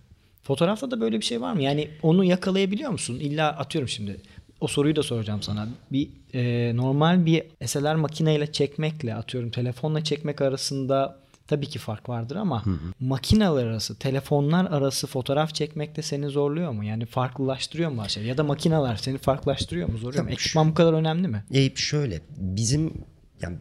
Fotoğrafta 0.43 0.91
da 0.91 1.01
böyle 1.01 1.19
bir 1.19 1.25
şey 1.25 1.41
var 1.41 1.53
mı? 1.53 1.61
Yani 1.61 1.89
onu 2.01 2.23
yakalayabiliyor 2.23 2.91
musun? 2.91 3.19
İlla 3.19 3.47
atıyorum 3.47 3.89
şimdi 3.89 4.21
o 4.61 4.67
soruyu 4.67 4.95
da 4.95 5.03
soracağım 5.03 5.41
sana. 5.41 5.67
Bir 5.91 6.09
e, 6.33 6.71
normal 6.75 7.25
bir 7.25 7.43
SLR 7.65 7.95
makineyle 7.95 8.51
çekmekle 8.51 9.15
atıyorum 9.15 9.51
telefonla 9.51 10.03
çekmek 10.03 10.41
arasında 10.41 11.19
tabii 11.47 11.67
ki 11.67 11.79
fark 11.79 12.09
vardır 12.09 12.35
ama 12.35 12.65
hı 12.65 12.69
hı. 12.69 12.77
makineler 12.99 13.65
arası, 13.65 13.99
telefonlar 13.99 14.65
arası 14.65 15.07
fotoğraf 15.07 15.55
çekmekte 15.55 16.01
seni 16.01 16.29
zorluyor 16.29 16.71
mu? 16.71 16.83
Yani 16.83 17.05
farklılaştırıyor 17.05 17.91
mu 17.91 18.03
şey? 18.07 18.23
Ya 18.23 18.37
da 18.37 18.43
makineler 18.43 18.95
seni 18.95 19.17
farklılaştırıyor 19.17 19.89
mu? 19.89 19.97
Zorluyor 19.97 20.23
mu? 20.23 20.29
Ekipman 20.29 20.69
bu 20.69 20.73
kadar 20.73 20.93
önemli 20.93 21.27
mi? 21.27 21.43
E, 21.53 21.75
şöyle 21.75 22.21
bizim 22.37 22.93
yani 23.41 23.57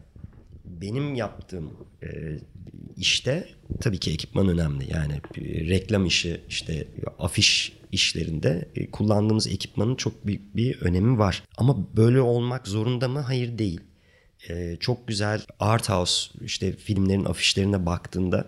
benim 0.69 1.15
yaptığım 1.15 1.73
e, 2.03 2.07
işte 2.97 3.49
tabii 3.81 3.97
ki 3.97 4.11
ekipman 4.11 4.47
önemli. 4.47 4.93
Yani 4.93 5.21
reklam 5.69 6.05
işi 6.05 6.41
işte 6.49 6.87
afiş 7.19 7.73
işlerinde 7.91 8.69
e, 8.75 8.91
kullandığımız 8.91 9.47
ekipmanın 9.47 9.95
çok 9.95 10.25
büyük 10.27 10.55
bir 10.55 10.81
önemi 10.81 11.17
var. 11.17 11.43
Ama 11.57 11.95
böyle 11.95 12.21
olmak 12.21 12.67
zorunda 12.67 13.07
mı? 13.07 13.19
Hayır 13.19 13.57
değil. 13.57 13.79
E, 14.49 14.77
çok 14.79 15.07
güzel 15.07 15.41
art 15.59 15.89
house 15.89 16.31
işte 16.45 16.75
filmlerin 16.75 17.25
afişlerine 17.25 17.85
baktığında 17.85 18.47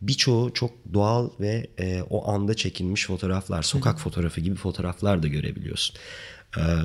birçoğu 0.00 0.54
çok 0.54 0.70
doğal 0.94 1.30
ve 1.40 1.66
e, 1.78 2.02
o 2.02 2.30
anda 2.30 2.54
çekilmiş 2.54 3.06
fotoğraflar, 3.06 3.62
sokak 3.62 3.94
Hı. 3.94 3.98
fotoğrafı 3.98 4.40
gibi 4.40 4.56
fotoğraflar 4.56 5.22
da 5.22 5.28
görebiliyorsun. 5.28 5.96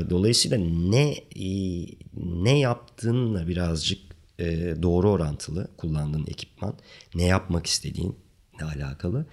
dolayısıyla 0.10 0.58
ne 0.90 1.16
ne 2.14 2.60
yaptığınla 2.60 3.48
birazcık 3.48 4.15
e, 4.40 4.76
doğru 4.82 5.10
orantılı 5.10 5.68
kullandığın 5.78 6.26
ekipman, 6.28 6.74
ne 7.16 7.24
yapmak 7.24 7.66
istediğin 7.66 8.16
ne 8.62 8.66
alakalı. 8.66 9.26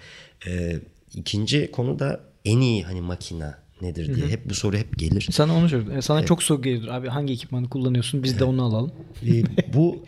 E, 0.46 0.80
ikinci 1.14 1.70
konu 1.70 1.98
da 1.98 2.20
en 2.44 2.60
iyi 2.60 2.84
hani 2.84 3.00
makina 3.00 3.58
nedir 3.82 4.14
diye. 4.14 4.26
Hı 4.26 4.28
hı. 4.28 4.32
Hep 4.32 4.50
bu 4.50 4.54
soru 4.54 4.76
hep 4.76 4.98
gelir. 4.98 5.28
Sana 5.32 5.54
onu 5.56 5.68
söylüyorum. 5.68 5.98
E, 5.98 6.02
sana 6.02 6.18
evet. 6.18 6.28
çok 6.28 6.42
soru 6.42 6.62
gelir. 6.62 6.88
Abi 6.88 7.08
hangi 7.08 7.32
ekipmanı 7.32 7.68
kullanıyorsun? 7.68 8.22
Biz 8.22 8.30
evet. 8.30 8.40
de 8.40 8.44
onu 8.44 8.62
alalım. 8.62 8.92
E, 9.26 9.44
bu 9.74 10.04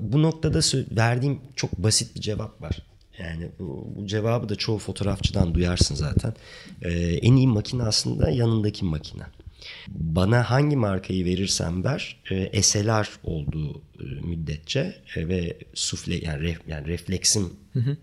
bu 0.00 0.22
noktada 0.22 0.60
verdiğim 0.96 1.40
çok 1.56 1.78
basit 1.78 2.16
bir 2.16 2.20
cevap 2.20 2.62
var. 2.62 2.82
Yani 3.18 3.48
bu, 3.58 3.88
bu 3.96 4.06
cevabı 4.06 4.48
da 4.48 4.56
çoğu 4.56 4.78
fotoğrafçıdan 4.78 5.54
duyarsın 5.54 5.94
zaten. 5.94 6.34
Ee, 6.82 6.90
en 7.00 7.36
iyi 7.36 7.46
makine 7.46 7.82
aslında 7.82 8.30
yanındaki 8.30 8.84
makine. 8.84 9.22
Bana 9.94 10.50
hangi 10.50 10.76
markayı 10.76 11.24
verirsen 11.24 11.84
ver 11.84 12.16
e, 12.30 12.62
SLR 12.62 13.08
olduğu 13.24 13.78
e, 13.78 14.04
müddetçe 14.04 14.94
e, 15.16 15.28
ve 15.28 15.58
sufle 15.74 16.16
yani, 16.16 16.42
ref, 16.42 16.60
yani 16.68 16.86
refleksim 16.86 17.52
hı 17.72 17.80
hı. 17.80 17.96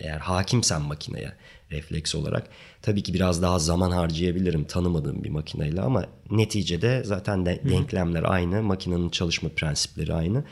eğer 0.00 0.18
hakimsen 0.18 0.82
makineye 0.82 1.32
refleks 1.70 2.14
olarak 2.14 2.48
tabii 2.82 3.02
ki 3.02 3.14
biraz 3.14 3.42
daha 3.42 3.58
zaman 3.58 3.90
harcayabilirim 3.90 4.64
tanımadığım 4.64 5.24
bir 5.24 5.30
makineyle 5.30 5.80
ama 5.80 6.06
neticede 6.30 7.02
zaten 7.04 7.46
de, 7.46 7.60
denklemler 7.68 8.22
aynı 8.22 8.62
makinenin 8.62 9.08
çalışma 9.08 9.48
prensipleri 9.48 10.14
aynı 10.14 10.44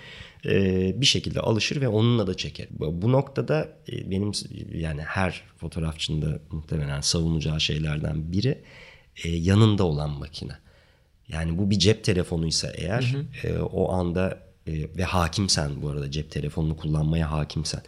ee, 0.46 1.00
bir 1.00 1.06
şekilde 1.06 1.40
alışır 1.40 1.80
ve 1.80 1.88
onunla 1.88 2.26
da 2.26 2.36
çeker. 2.36 2.66
Bu 2.70 3.12
noktada 3.12 3.68
e, 3.92 4.10
benim 4.10 4.32
yani 4.74 5.02
her 5.02 5.42
fotoğrafçının 5.56 6.22
da 6.22 6.38
muhtemelen 6.50 7.00
savunacağı 7.00 7.60
şeylerden 7.60 8.32
biri 8.32 8.62
e, 9.24 9.28
yanında 9.28 9.84
olan 9.84 10.10
makine. 10.10 10.52
Yani 11.28 11.58
bu 11.58 11.70
bir 11.70 11.78
cep 11.78 12.04
telefonuysa 12.04 12.72
eğer 12.74 13.02
hı 13.42 13.48
hı. 13.48 13.52
E, 13.52 13.58
o 13.60 13.92
anda 13.92 14.38
e, 14.66 14.72
ve 14.96 15.04
hakimsen 15.04 15.82
bu 15.82 15.88
arada 15.88 16.10
cep 16.10 16.30
telefonunu 16.30 16.76
kullanmaya 16.76 17.30
hakimsen. 17.30 17.82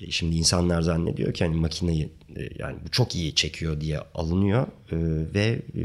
E, 0.00 0.10
şimdi 0.10 0.36
insanlar 0.36 0.82
zannediyor 0.82 1.34
ki 1.34 1.44
hani 1.44 1.56
makineyi 1.56 2.12
e, 2.36 2.48
yani 2.58 2.76
bu 2.86 2.90
çok 2.90 3.16
iyi 3.16 3.34
çekiyor 3.34 3.80
diye 3.80 3.98
alınıyor 4.14 4.66
e, 4.66 4.96
ve 5.34 5.62
e, 5.76 5.82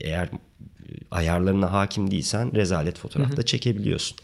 eğer 0.00 0.28
ayarlarına 1.10 1.72
hakim 1.72 2.10
değilsen 2.10 2.54
rezalet 2.54 2.98
fotoğrafta 2.98 3.42
çekebiliyorsun. 3.42 4.16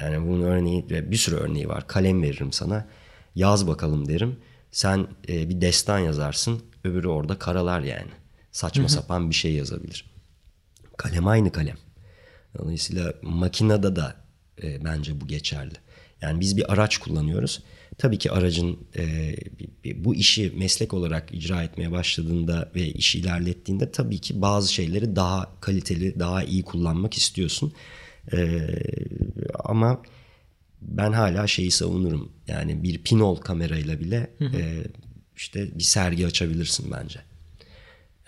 Yani 0.00 0.28
bunun 0.28 0.42
örneği 0.42 0.84
ve 0.90 1.10
bir 1.10 1.16
sürü 1.16 1.36
örneği 1.36 1.68
var. 1.68 1.86
Kalem 1.86 2.22
veririm 2.22 2.52
sana. 2.52 2.86
Yaz 3.34 3.66
bakalım 3.66 4.08
derim. 4.08 4.36
Sen 4.70 5.06
e, 5.28 5.48
bir 5.48 5.60
destan 5.60 5.98
yazarsın. 5.98 6.62
Öbürü 6.84 7.08
orada 7.08 7.38
karalar 7.38 7.80
yani. 7.80 8.10
Saçma 8.52 8.88
sapan 8.88 9.30
bir 9.30 9.34
şey 9.34 9.52
yazabilir. 9.52 10.09
Kalem 11.00 11.28
aynı 11.28 11.52
kalem. 11.52 11.76
Dolayısıyla 12.58 13.14
makinede 13.22 13.96
de 13.96 14.04
e, 14.62 14.84
bence 14.84 15.20
bu 15.20 15.26
geçerli. 15.26 15.74
Yani 16.22 16.40
biz 16.40 16.56
bir 16.56 16.72
araç 16.72 16.98
kullanıyoruz. 16.98 17.62
Tabii 17.98 18.18
ki 18.18 18.30
aracın 18.30 18.78
e, 18.96 19.34
bu 20.04 20.14
işi 20.14 20.52
meslek 20.56 20.94
olarak 20.94 21.34
icra 21.34 21.62
etmeye 21.62 21.92
başladığında 21.92 22.70
ve 22.74 22.86
işi 22.86 23.18
ilerlettiğinde 23.18 23.92
tabii 23.92 24.18
ki 24.18 24.42
bazı 24.42 24.72
şeyleri 24.72 25.16
daha 25.16 25.60
kaliteli, 25.60 26.18
daha 26.18 26.42
iyi 26.42 26.62
kullanmak 26.62 27.14
istiyorsun. 27.14 27.72
E, 28.32 28.68
ama 29.64 30.02
ben 30.82 31.12
hala 31.12 31.46
şeyi 31.46 31.70
savunurum. 31.70 32.32
Yani 32.48 32.82
bir 32.82 33.02
pinol 33.02 33.36
kamerayla 33.36 34.00
bile 34.00 34.30
E, 34.40 34.84
işte 35.36 35.78
bir 35.78 35.84
sergi 35.84 36.26
açabilirsin 36.26 36.92
bence. 36.92 37.20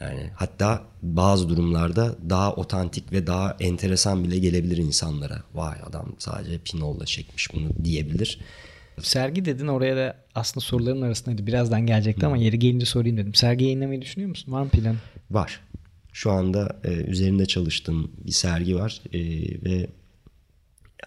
Yani 0.02 0.30
hatta 0.36 0.82
bazı 1.02 1.48
durumlarda 1.48 2.16
daha 2.30 2.52
otantik 2.54 3.12
ve 3.12 3.26
daha 3.26 3.56
enteresan 3.60 4.24
bile 4.24 4.38
gelebilir 4.38 4.76
insanlara. 4.76 5.42
Vay 5.54 5.78
adam 5.86 6.14
sadece 6.18 6.58
Pinol'la 6.58 7.06
çekmiş 7.06 7.54
bunu 7.54 7.84
diyebilir. 7.84 8.40
Sergi 9.00 9.44
dedin 9.44 9.66
oraya 9.66 9.96
da 9.96 10.16
aslında 10.34 10.64
soruların 10.64 11.02
arasındaydı. 11.02 11.46
Birazdan 11.46 11.86
gelecekti 11.86 12.26
ama 12.26 12.36
yeri 12.36 12.58
gelince 12.58 12.86
sorayım 12.86 13.16
dedim. 13.16 13.34
Sergi 13.34 13.64
yayınlamayı 13.64 14.02
düşünüyor 14.02 14.28
musun? 14.28 14.52
Var 14.52 14.62
mı 14.62 14.68
plan? 14.68 14.96
Var. 15.30 15.60
Şu 16.12 16.30
anda 16.30 16.80
e, 16.84 16.92
üzerinde 16.92 17.46
çalıştığım 17.46 18.12
bir 18.26 18.32
sergi 18.32 18.76
var 18.76 19.00
e, 19.12 19.20
ve 19.64 19.86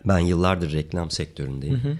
ben 0.05 0.19
yıllardır 0.19 0.71
reklam 0.71 1.11
sektöründeyim. 1.11 1.79
Hı 1.83 1.89
hı. 1.89 1.97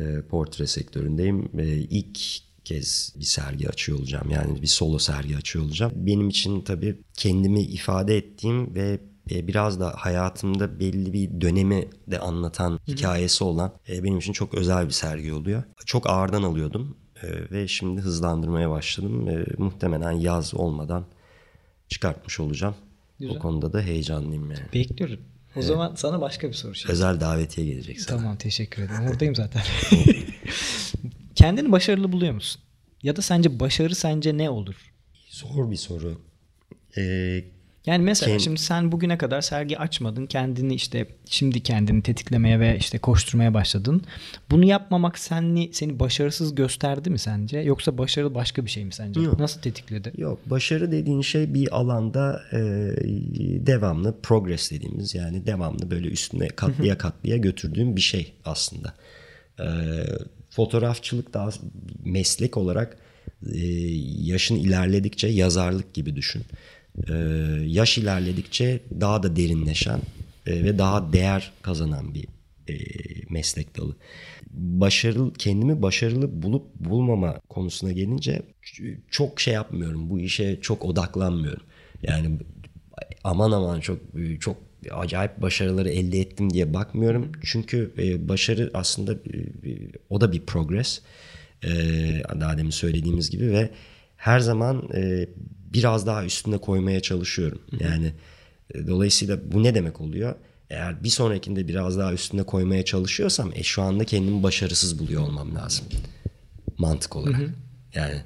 E, 0.00 0.22
portre 0.22 0.66
sektöründeyim. 0.66 1.50
E, 1.58 1.66
ilk 1.66 2.18
kez 2.64 3.12
bir 3.16 3.24
sergi 3.24 3.68
açıyor 3.68 3.98
olacağım. 3.98 4.30
Yani 4.30 4.62
bir 4.62 4.66
solo 4.66 4.98
sergi 4.98 5.36
açıyor 5.36 5.64
olacağım. 5.64 5.92
Benim 5.94 6.28
için 6.28 6.60
tabii 6.60 7.00
kendimi 7.16 7.60
ifade 7.60 8.16
ettiğim 8.16 8.74
ve 8.74 9.00
e, 9.30 9.46
biraz 9.46 9.80
da 9.80 9.94
hayatımda 9.96 10.80
belli 10.80 11.12
bir 11.12 11.40
dönemi 11.40 11.88
de 12.06 12.18
anlatan 12.18 12.70
Hı-hı. 12.70 12.80
hikayesi 12.86 13.44
olan 13.44 13.72
e, 13.88 14.04
benim 14.04 14.18
için 14.18 14.32
çok 14.32 14.54
özel 14.54 14.86
bir 14.86 14.92
sergi 14.92 15.32
oluyor. 15.32 15.62
Çok 15.86 16.10
ağırdan 16.10 16.42
alıyordum 16.42 16.96
e, 17.22 17.50
ve 17.50 17.68
şimdi 17.68 18.00
hızlandırmaya 18.00 18.70
başladım. 18.70 19.28
Muhtemelen 19.58 20.12
yaz 20.12 20.54
olmadan 20.54 21.04
çıkartmış 21.88 22.40
olacağım. 22.40 22.74
Güzel. 23.20 23.36
O 23.36 23.38
konuda 23.38 23.72
da 23.72 23.80
heyecanlıyım 23.80 24.50
yani. 24.50 24.66
Bekliyorum. 24.74 25.20
O 25.56 25.58
evet. 25.58 25.64
zaman 25.64 25.94
sana 25.94 26.20
başka 26.20 26.48
bir 26.48 26.52
soru. 26.52 26.74
Şey. 26.74 26.92
Özel 26.92 27.20
davetiye 27.20 27.66
gelecek 27.66 28.00
sana. 28.00 28.18
Tamam 28.18 28.36
teşekkür 28.36 28.82
ederim. 28.82 29.06
Oradayım 29.08 29.34
zaten. 29.34 29.62
Kendini 31.44 31.72
başarılı 31.72 32.12
buluyor 32.12 32.34
musun? 32.34 32.62
Ya 33.02 33.16
da 33.16 33.22
sence 33.22 33.60
başarı 33.60 33.94
sence 33.94 34.38
ne 34.38 34.50
olur? 34.50 34.92
Zor 35.28 35.70
bir 35.70 35.76
soru. 35.76 36.20
Ee, 36.96 37.44
yani 37.86 38.04
mesela 38.04 38.30
kend... 38.30 38.40
şimdi 38.40 38.60
sen 38.60 38.92
bugüne 38.92 39.18
kadar 39.18 39.40
sergi 39.40 39.78
açmadın. 39.78 40.26
Kendini 40.26 40.74
işte 40.74 41.06
şimdi 41.24 41.62
kendini 41.62 42.02
tetiklemeye 42.02 42.60
ve 42.60 42.76
işte 42.78 42.98
koşturmaya 42.98 43.54
başladın. 43.54 44.02
Bunu 44.50 44.64
yapmamak 44.64 45.18
seni 45.18 45.70
seni 45.72 45.98
başarısız 46.00 46.54
gösterdi 46.54 47.10
mi 47.10 47.18
sence? 47.18 47.58
Yoksa 47.58 47.98
başarı 47.98 48.34
başka 48.34 48.64
bir 48.64 48.70
şey 48.70 48.84
mi 48.84 48.92
sence? 48.92 49.20
Yok. 49.20 49.38
Nasıl 49.38 49.60
tetikledi? 49.60 50.12
Yok. 50.16 50.50
Başarı 50.50 50.92
dediğin 50.92 51.22
şey 51.22 51.54
bir 51.54 51.76
alanda 51.76 52.42
e, 52.52 52.58
devamlı 53.66 54.20
progress 54.22 54.70
dediğimiz 54.70 55.14
yani 55.14 55.46
devamlı 55.46 55.90
böyle 55.90 56.08
üstüne 56.08 56.48
katlıya 56.48 56.98
katlıya 56.98 57.36
götürdüğün 57.36 57.96
bir 57.96 58.00
şey 58.00 58.32
aslında. 58.44 58.94
E, 59.60 59.66
fotoğrafçılık 60.56 61.34
daha 61.34 61.50
meslek 62.04 62.56
olarak 62.56 62.96
e, 63.52 63.58
yaşın 64.20 64.56
ilerledikçe 64.56 65.28
yazarlık 65.28 65.94
gibi 65.94 66.16
düşün. 66.16 66.42
E, 67.08 67.14
yaş 67.66 67.98
ilerledikçe 67.98 68.80
daha 69.00 69.22
da 69.22 69.36
derinleşen 69.36 70.00
e, 70.46 70.64
ve 70.64 70.78
daha 70.78 71.12
değer 71.12 71.52
kazanan 71.62 72.14
bir 72.14 72.24
e, 72.68 72.74
meslek 73.30 73.76
dalı. 73.76 73.96
Başarılı 74.50 75.32
kendimi 75.32 75.82
başarılı 75.82 76.42
bulup 76.42 76.74
bulmama 76.74 77.40
konusuna 77.48 77.92
gelince 77.92 78.42
çok 79.10 79.40
şey 79.40 79.54
yapmıyorum. 79.54 80.10
Bu 80.10 80.20
işe 80.20 80.60
çok 80.60 80.84
odaklanmıyorum. 80.84 81.66
Yani 82.02 82.38
aman 83.24 83.50
aman 83.52 83.80
çok 83.80 83.98
çok 84.40 84.56
acayip 84.92 85.42
başarıları 85.42 85.90
elde 85.90 86.20
ettim 86.20 86.52
diye 86.52 86.74
bakmıyorum. 86.74 87.32
Çünkü 87.42 87.92
e, 87.98 88.28
başarı 88.28 88.70
aslında 88.74 89.12
e, 89.12 89.18
o 90.10 90.20
da 90.20 90.32
bir 90.32 90.40
progress. 90.40 91.00
E, 91.64 91.70
daha 92.40 92.58
demin 92.58 92.70
söylediğimiz 92.70 93.30
gibi 93.30 93.52
ve 93.52 93.70
her 94.16 94.40
zaman 94.40 94.88
e, 94.94 95.28
biraz 95.72 96.06
daha 96.06 96.24
üstüne 96.24 96.58
koymaya 96.58 97.00
çalışıyorum. 97.00 97.60
Yani 97.80 98.12
e, 98.74 98.86
dolayısıyla 98.86 99.52
bu 99.52 99.62
ne 99.62 99.74
demek 99.74 100.00
oluyor? 100.00 100.34
Eğer 100.70 101.04
bir 101.04 101.08
sonrakinde 101.08 101.68
biraz 101.68 101.98
daha 101.98 102.12
üstüne 102.12 102.42
koymaya 102.42 102.84
çalışıyorsam 102.84 103.52
e, 103.54 103.62
şu 103.62 103.82
anda 103.82 104.04
kendimi 104.04 104.42
başarısız 104.42 104.98
buluyor 104.98 105.22
olmam 105.22 105.54
lazım. 105.54 105.86
Mantık 106.78 107.16
olarak. 107.16 107.38
Hı 107.38 107.44
hı. 107.44 107.50
Yani 107.94 108.22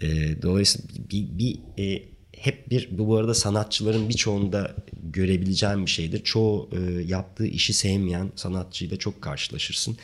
e, 0.00 0.42
dolayısıyla 0.42 0.88
bir, 1.10 1.38
bir 1.38 1.60
e, 1.78 2.02
hep 2.40 2.70
bir 2.70 2.88
bu 2.90 3.16
arada 3.16 3.34
sanatçıların 3.34 4.08
birçoğunda 4.08 4.74
görebileceğim 5.02 5.86
bir 5.86 5.90
şeydir. 5.90 6.24
Çoğu 6.24 6.70
e, 6.72 7.02
yaptığı 7.02 7.46
işi 7.46 7.72
sevmeyen 7.72 8.32
sanatçıyla 8.36 8.96
çok 8.96 9.22
karşılaşırsın. 9.22 9.96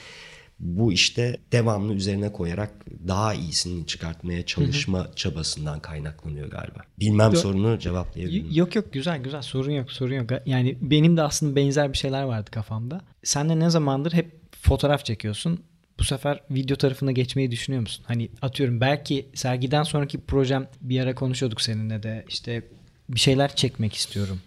Bu 0.59 0.93
işte 0.93 1.37
devamlı 1.53 1.95
üzerine 1.95 2.33
koyarak 2.33 2.71
daha 3.09 3.35
iyisini 3.35 3.87
çıkartmaya 3.87 4.47
çalışma 4.47 4.99
hı 4.99 5.09
hı. 5.09 5.15
çabasından 5.17 5.81
kaynaklanıyor 5.81 6.51
galiba. 6.51 6.81
Bilmem 7.01 7.33
yok, 7.33 7.39
sorunu 7.39 7.79
cevaplayabilirim. 7.79 8.53
Yok 8.53 8.75
yok 8.75 8.93
güzel 8.93 9.19
güzel 9.23 9.43
sorun 9.43 9.71
yok 9.71 9.93
sorun 9.93 10.15
yok. 10.15 10.31
Yani 10.47 10.79
benim 10.81 11.17
de 11.17 11.23
aslında 11.23 11.57
benzer 11.57 11.93
bir 11.93 11.99
şeyler 11.99 12.23
vardı 12.23 12.51
kafamda. 12.51 13.01
Sen 13.23 13.49
de 13.49 13.59
ne 13.59 13.71
zamandır 13.71 14.13
hep 14.13 14.31
fotoğraf 14.63 15.05
çekiyorsun 15.05 15.61
bu 15.99 16.05
sefer 16.05 16.41
video 16.51 16.77
tarafına 16.77 17.13
geçmeyi 17.13 17.51
düşünüyor 17.51 17.81
musun? 17.81 18.05
Hani 18.09 18.29
atıyorum 18.43 18.81
belki 18.81 19.27
sergiden 19.35 19.83
sonraki 19.83 20.21
projem 20.21 20.69
bir 20.81 21.01
ara 21.01 21.15
konuşuyorduk 21.15 21.61
seninle 21.61 22.03
de 22.03 22.25
işte 22.29 22.63
bir 23.09 23.21
şeyler 23.21 23.57
çekmek 23.57 23.95
istiyorum. 23.95 24.41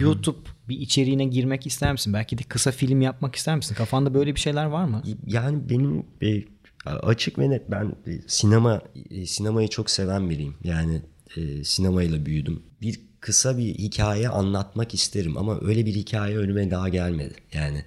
YouTube 0.00 0.38
bir 0.68 0.80
içeriğine 0.80 1.24
girmek 1.24 1.66
ister 1.66 1.92
misin? 1.92 2.12
Belki 2.12 2.38
de 2.38 2.42
kısa 2.42 2.70
film 2.70 3.00
yapmak 3.00 3.36
ister 3.36 3.56
misin? 3.56 3.74
Kafanda 3.74 4.14
böyle 4.14 4.34
bir 4.34 4.40
şeyler 4.40 4.64
var 4.64 4.84
mı? 4.84 5.02
Yani 5.26 5.68
benim 5.70 6.06
e, 6.22 6.44
açık 6.86 7.38
ve 7.38 7.50
net 7.50 7.70
ben 7.70 7.92
e, 8.06 8.20
sinema 8.26 8.82
e, 9.10 9.26
sinemayı 9.26 9.68
çok 9.68 9.90
seven 9.90 10.30
biriyim. 10.30 10.54
Yani 10.64 11.02
e, 11.36 11.64
sinemayla 11.64 12.26
büyüdüm. 12.26 12.62
Bir 12.82 13.00
kısa 13.24 13.58
bir 13.58 13.74
hikaye 13.74 14.28
anlatmak 14.28 14.94
isterim 14.94 15.36
ama 15.36 15.58
öyle 15.60 15.86
bir 15.86 15.94
hikaye 15.94 16.38
önüme 16.38 16.70
daha 16.70 16.88
gelmedi. 16.88 17.34
Yani 17.52 17.84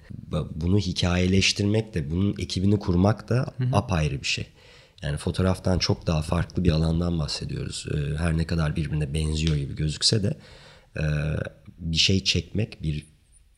bunu 0.54 0.78
hikayeleştirmek 0.78 1.94
de 1.94 2.10
bunun 2.10 2.34
ekibini 2.38 2.78
kurmak 2.78 3.28
da 3.28 3.54
apayrı 3.72 4.20
bir 4.20 4.26
şey. 4.26 4.46
Yani 5.02 5.16
fotoğraftan 5.16 5.78
çok 5.78 6.06
daha 6.06 6.22
farklı 6.22 6.64
bir 6.64 6.70
alandan 6.70 7.18
bahsediyoruz. 7.18 7.86
Ee, 7.94 8.16
her 8.16 8.36
ne 8.36 8.46
kadar 8.46 8.76
birbirine 8.76 9.14
benziyor 9.14 9.56
gibi 9.56 9.76
gözükse 9.76 10.22
de 10.22 10.36
e, 10.96 11.04
bir 11.78 11.96
şey 11.96 12.24
çekmek, 12.24 12.82
bir 12.82 13.06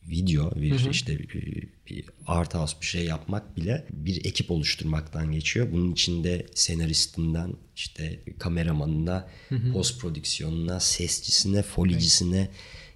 video, 0.09 0.51
bir 0.55 0.71
hı 0.71 0.85
hı. 0.85 0.89
işte 0.89 1.19
bir, 1.19 1.69
bir 1.89 2.05
art 2.27 2.55
house 2.55 2.77
bir 2.81 2.85
şey 2.85 3.05
yapmak 3.05 3.57
bile 3.57 3.85
bir 3.91 4.25
ekip 4.25 4.51
oluşturmaktan 4.51 5.31
geçiyor. 5.31 5.71
Bunun 5.71 5.91
içinde 5.91 6.45
senaristinden 6.55 7.53
işte 7.75 8.19
kameramanına, 8.39 9.27
hı 9.49 9.55
hı. 9.55 9.73
post 9.73 10.01
prodüksiyonuna, 10.01 10.79
sesçisine, 10.79 11.61
folicisine 11.61 12.49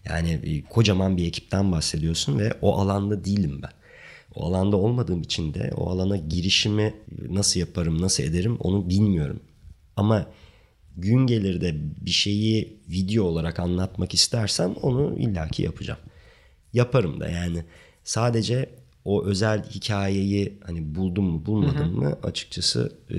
yani 0.05 0.43
bir, 0.43 0.63
kocaman 0.63 1.17
bir 1.17 1.27
ekipten 1.27 1.71
bahsediyorsun 1.71 2.39
ve 2.39 2.53
o 2.61 2.77
alanda 2.77 3.25
değilim 3.25 3.59
ben. 3.63 3.71
O 4.35 4.45
alanda 4.45 4.77
olmadığım 4.77 5.21
için 5.21 5.53
de 5.53 5.71
o 5.75 5.89
alana 5.89 6.17
girişimi 6.17 6.93
nasıl 7.29 7.59
yaparım, 7.59 8.01
nasıl 8.01 8.23
ederim 8.23 8.57
onu 8.59 8.89
bilmiyorum. 8.89 9.39
Ama 9.95 10.31
gün 10.97 11.27
gelir 11.27 11.61
de 11.61 11.75
bir 12.05 12.11
şeyi 12.11 12.79
video 12.89 13.23
olarak 13.23 13.59
anlatmak 13.59 14.13
istersem 14.13 14.73
onu 14.73 15.19
illaki 15.19 15.63
yapacağım 15.63 15.99
yaparım 16.75 17.19
da 17.19 17.29
yani. 17.29 17.63
Sadece 18.03 18.69
o 19.05 19.25
özel 19.25 19.69
hikayeyi 19.69 20.59
hani 20.65 20.95
buldum 20.95 21.25
mu 21.25 21.45
bulmadım 21.45 21.87
Hı-hı. 21.87 22.01
mı 22.01 22.17
açıkçası 22.23 22.97
e, 23.11 23.17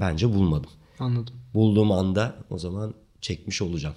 bence 0.00 0.34
bulmadım. 0.34 0.70
Anladım. 0.98 1.34
Bulduğum 1.54 1.92
anda 1.92 2.34
o 2.50 2.58
zaman 2.58 2.94
çekmiş 3.20 3.62
olacağım. 3.62 3.94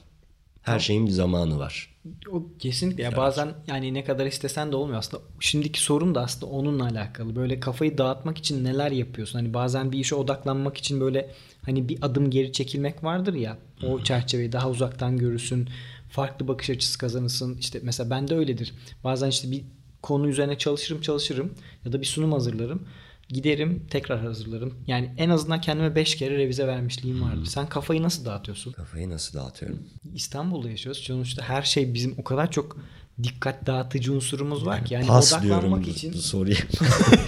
Her 0.55 0.65
tamam. 0.65 0.79
şeyin 0.79 1.05
bir 1.05 1.11
zamanı 1.11 1.59
var. 1.59 1.95
O 2.31 2.43
kesinlikle. 2.59 3.03
Ya 3.03 3.17
bazen 3.17 3.53
yani 3.67 3.93
ne 3.93 4.03
kadar 4.03 4.25
istesen 4.25 4.71
de 4.71 4.75
olmuyor 4.75 4.99
aslında. 4.99 5.23
Şimdiki 5.39 5.81
sorum 5.81 6.15
da 6.15 6.21
aslında 6.21 6.45
onunla 6.45 6.85
alakalı. 6.85 7.35
Böyle 7.35 7.59
kafayı 7.59 7.97
dağıtmak 7.97 8.37
için 8.37 8.63
neler 8.63 8.91
yapıyorsun? 8.91 9.39
Hani 9.39 9.53
bazen 9.53 9.91
bir 9.91 9.99
işe 9.99 10.15
odaklanmak 10.15 10.77
için 10.77 11.01
böyle 11.01 11.31
hani 11.65 11.89
bir 11.89 11.97
adım 12.01 12.29
geri 12.29 12.51
çekilmek 12.51 13.03
vardır 13.03 13.33
ya. 13.33 13.57
O 13.83 14.03
çerçeveyi 14.03 14.51
daha 14.51 14.69
uzaktan 14.69 15.17
görürsün 15.17 15.69
farklı 16.15 16.47
bakış 16.47 16.69
açısı 16.69 16.97
kazanırsın. 16.97 17.57
İşte 17.57 17.79
mesela 17.83 18.09
ben 18.09 18.27
de 18.27 18.35
öyledir. 18.35 18.73
Bazen 19.03 19.29
işte 19.29 19.51
bir 19.51 19.63
konu 20.01 20.27
üzerine 20.27 20.57
çalışırım 20.57 21.01
çalışırım 21.01 21.53
ya 21.85 21.93
da 21.93 22.01
bir 22.01 22.05
sunum 22.05 22.31
hazırlarım. 22.31 22.87
Giderim 23.29 23.87
tekrar 23.89 24.19
hazırlarım. 24.19 24.73
Yani 24.87 25.13
en 25.17 25.29
azından 25.29 25.61
kendime 25.61 25.95
5 25.95 26.15
kere 26.15 26.37
revize 26.37 26.67
vermişliğim 26.67 27.21
vardır. 27.21 27.37
Hmm. 27.37 27.45
Sen 27.45 27.69
kafayı 27.69 28.03
nasıl 28.03 28.25
dağıtıyorsun? 28.25 28.71
Kafayı 28.71 29.09
nasıl 29.09 29.39
dağıtıyorum? 29.39 29.79
İstanbul'da 30.13 30.69
yaşıyoruz. 30.69 31.01
Sonuçta 31.01 31.43
her 31.43 31.61
şey 31.61 31.93
bizim 31.93 32.15
o 32.17 32.23
kadar 32.23 32.51
çok 32.51 32.77
dikkat 33.23 33.67
dağıtıcı 33.67 34.13
unsurumuz 34.13 34.65
var 34.65 34.85
ki. 34.85 34.93
Yani 34.93 35.07
Pas 35.07 35.33
odaklanmak 35.33 35.61
diyorum 35.63 35.81
için. 35.81 36.13
soruyu. 36.13 36.55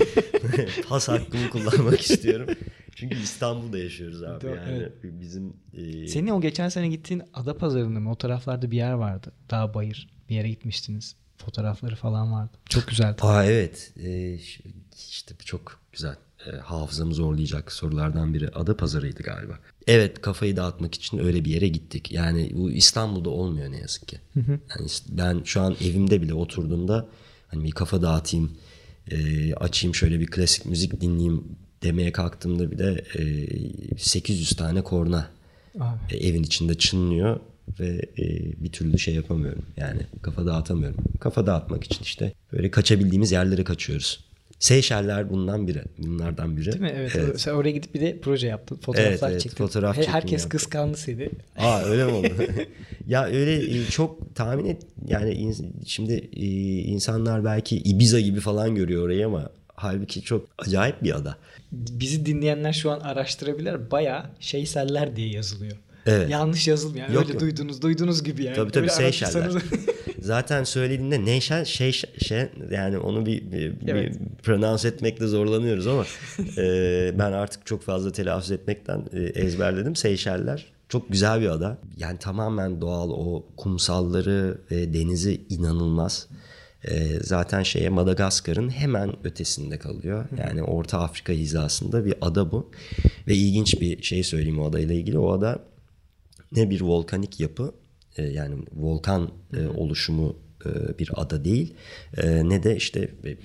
Pas 0.89 1.08
hakkımı 1.08 1.50
kullanmak 1.50 2.02
istiyorum. 2.02 2.50
Çünkü 2.97 3.17
İstanbul'da 3.21 3.77
yaşıyoruz 3.77 4.23
abi. 4.23 4.45
yani 4.45 4.60
evet. 4.69 4.91
bizim 5.03 5.53
e... 5.73 6.07
Senin 6.07 6.27
o 6.27 6.41
geçen 6.41 6.69
sene 6.69 6.88
gittiğin 6.88 7.23
ada 7.33 7.57
pazarında 7.57 7.99
mı? 7.99 8.12
O 8.12 8.15
taraflarda 8.15 8.71
bir 8.71 8.77
yer 8.77 8.91
vardı. 8.91 9.31
Dağ 9.49 9.73
bayır 9.73 10.10
bir 10.29 10.36
yere 10.36 10.49
gitmiştiniz. 10.49 11.15
Fotoğrafları 11.38 11.95
falan 11.95 12.31
vardı. 12.31 12.51
Çok 12.69 12.88
güzeldi. 12.88 13.17
Aa 13.21 13.45
evet. 13.45 13.93
Ee, 14.03 14.39
işte 15.10 15.36
çok 15.45 15.79
güzel. 15.91 16.15
E, 16.47 16.51
hafızamı 16.51 17.13
zorlayacak 17.13 17.71
sorulardan 17.71 18.33
biri. 18.33 18.49
Ada 18.49 18.77
pazarıydı 18.77 19.23
galiba. 19.23 19.60
Evet 19.88 20.21
kafayı 20.21 20.55
dağıtmak 20.55 20.95
için 20.95 21.17
öyle 21.17 21.45
bir 21.45 21.51
yere 21.51 21.67
gittik. 21.67 22.12
Yani 22.12 22.51
bu 22.53 22.71
İstanbul'da 22.71 23.29
olmuyor 23.29 23.71
ne 23.71 23.77
yazık 23.77 24.07
ki. 24.07 24.17
Yani 24.36 24.89
ben 25.10 25.41
şu 25.43 25.62
an 25.62 25.75
evimde 25.81 26.21
bile 26.21 26.33
oturduğumda 26.33 27.07
hani 27.47 27.63
bir 27.63 27.71
kafa 27.71 28.01
dağıtayım, 28.01 28.51
e, 29.12 29.53
açayım 29.53 29.95
şöyle 29.95 30.19
bir 30.19 30.27
klasik 30.27 30.65
müzik 30.65 31.01
dinleyeyim 31.01 31.57
demeye 31.88 32.12
kalktığımda 32.12 32.71
bir 32.71 32.78
de 32.78 33.04
e, 33.15 33.97
800 33.97 34.56
tane 34.56 34.82
korna 34.82 35.30
Abi. 35.80 35.97
E, 36.12 36.28
evin 36.28 36.43
içinde 36.43 36.76
çınlıyor 36.76 37.39
ve 37.80 38.02
e, 38.17 38.23
bir 38.63 38.71
türlü 38.71 39.00
şey 39.00 39.15
yapamıyorum. 39.15 39.65
Yani 39.78 40.02
kafa 40.21 40.45
dağıtamıyorum. 40.45 40.97
Kafa 41.19 41.45
dağıtmak 41.45 41.84
için 41.84 42.04
işte 42.04 42.34
böyle 42.54 42.71
kaçabildiğimiz 42.71 43.32
yerlere 43.32 43.63
kaçıyoruz. 43.63 44.28
Seyşeller 44.60 45.30
bundan 45.30 45.67
biri. 45.67 45.84
Bunlardan 45.97 46.58
biri. 46.58 46.65
Değil 46.65 46.82
mi? 46.82 46.93
Evet. 46.95 47.12
evet. 47.15 47.41
Sen 47.41 47.52
oraya 47.52 47.71
gidip 47.71 47.93
bir 47.93 48.02
de 48.02 48.19
proje 48.21 48.47
yaptın. 48.47 48.76
Fotoğraflar 48.76 49.12
evet, 49.12 49.23
evet, 49.23 49.41
çektin. 49.41 49.58
Fotoğraf 49.58 49.97
Herkes 49.97 50.32
yaptım. 50.32 50.50
kıskandı 50.50 50.97
seni. 50.97 51.30
Aa 51.58 51.84
öyle 51.84 52.06
mi 52.06 52.12
oldu? 52.12 52.28
ya 53.08 53.26
öyle 53.26 53.80
e, 53.80 53.86
çok 53.86 54.36
tahmin 54.36 54.65
et. 54.65 54.82
Yani 55.08 55.54
şimdi 55.86 56.13
e, 56.36 56.45
insanlar 56.80 57.45
belki 57.45 57.78
Ibiza 57.78 58.19
gibi 58.19 58.39
falan 58.39 58.76
görüyor 58.76 59.06
orayı 59.06 59.26
ama 59.26 59.50
halbuki 59.76 60.21
çok 60.21 60.47
acayip 60.60 61.04
bir 61.04 61.15
ada 61.15 61.38
bizi 61.71 62.25
dinleyenler 62.25 62.73
şu 62.73 62.91
an 62.91 62.99
araştırabilir. 62.99 63.91
Baya 63.91 64.32
şeyseller 64.39 65.15
diye 65.15 65.30
yazılıyor. 65.30 65.77
Evet. 66.06 66.30
Yanlış 66.30 66.67
yazılmıyor. 66.67 67.06
Yani 67.06 67.15
yok, 67.15 67.23
öyle 67.23 67.34
yok. 67.34 67.41
duydunuz, 67.41 67.82
duydunuz 67.82 68.23
gibi 68.23 68.43
yani. 68.43 68.56
Tabii 68.56 68.71
tabii 68.71 68.89
Seyşeller. 68.89 69.51
Zaten 70.21 70.63
söylediğinde 70.63 71.25
Neyşel 71.25 71.65
şey 71.65 71.91
şey 71.91 72.47
yani 72.71 72.97
onu 72.97 73.25
bir, 73.25 73.51
bir, 73.51 73.73
evet. 73.88 74.13
bir 74.13 74.43
pronounce 74.43 74.88
etmekte 74.88 75.27
zorlanıyoruz 75.27 75.88
ama 75.88 76.06
e, 76.58 77.12
ben 77.19 77.32
artık 77.32 77.65
çok 77.65 77.82
fazla 77.82 78.12
telaffuz 78.12 78.51
etmekten 78.51 79.06
e, 79.13 79.19
ezberledim. 79.19 79.95
Seyşeller 79.95 80.65
çok 80.89 81.10
güzel 81.10 81.41
bir 81.41 81.49
ada. 81.49 81.77
Yani 81.97 82.19
tamamen 82.19 82.82
doğal 82.82 83.10
o 83.10 83.45
kumsalları 83.58 84.58
ve 84.71 84.93
denizi 84.93 85.41
inanılmaz. 85.49 86.27
E, 86.88 87.19
zaten 87.23 87.63
şeye 87.63 87.89
Madagaskar'ın 87.89 88.69
hemen 88.69 89.26
ötesinde 89.26 89.80
kalıyor. 89.80 90.26
Yani 90.38 90.63
Orta 90.63 91.00
Afrika 91.00 91.34
hizasında 91.34 92.06
bir 92.06 92.13
ada 92.21 92.52
bu. 92.52 92.71
Ve 93.28 93.36
ilginç 93.36 93.82
bir 93.82 94.04
şey 94.04 94.23
söyleyeyim 94.23 94.60
o 94.60 94.69
adayla 94.69 94.95
ilgili. 94.95 95.19
O 95.19 95.32
ada 95.32 95.60
ne 96.52 96.69
bir 96.69 96.82
volkanik 96.82 97.39
yapı 97.39 97.73
e, 98.17 98.23
yani 98.23 98.56
volkan 98.76 99.32
e, 99.58 99.67
oluşumu 99.67 100.36
e, 100.65 101.00
bir 101.00 101.10
ada 101.15 101.45
değil. 101.45 101.73
E, 102.17 102.50
ne 102.50 102.63
de 102.63 102.76
işte 102.76 103.12
e, 103.26 103.38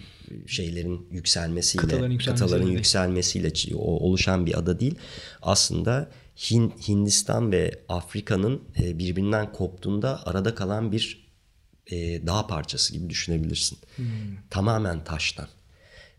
şeylerin 0.46 1.06
yükselmesiyle 1.10 1.86
kıtaların, 1.86 2.18
kıtaların 2.18 2.68
yükselmesiyle 2.68 3.52
oluşan 3.74 4.46
bir 4.46 4.58
ada 4.58 4.80
değil. 4.80 4.94
Aslında 5.42 6.10
Hindistan 6.88 7.52
ve 7.52 7.80
Afrika'nın 7.88 8.60
birbirinden 8.78 9.52
koptuğunda 9.52 10.26
arada 10.26 10.54
kalan 10.54 10.92
bir 10.92 11.21
e, 11.90 12.26
dağ 12.26 12.46
parçası 12.46 12.92
gibi 12.92 13.10
düşünebilirsin. 13.10 13.78
Hmm. 13.96 14.04
Tamamen 14.50 15.04
taştan. 15.04 15.48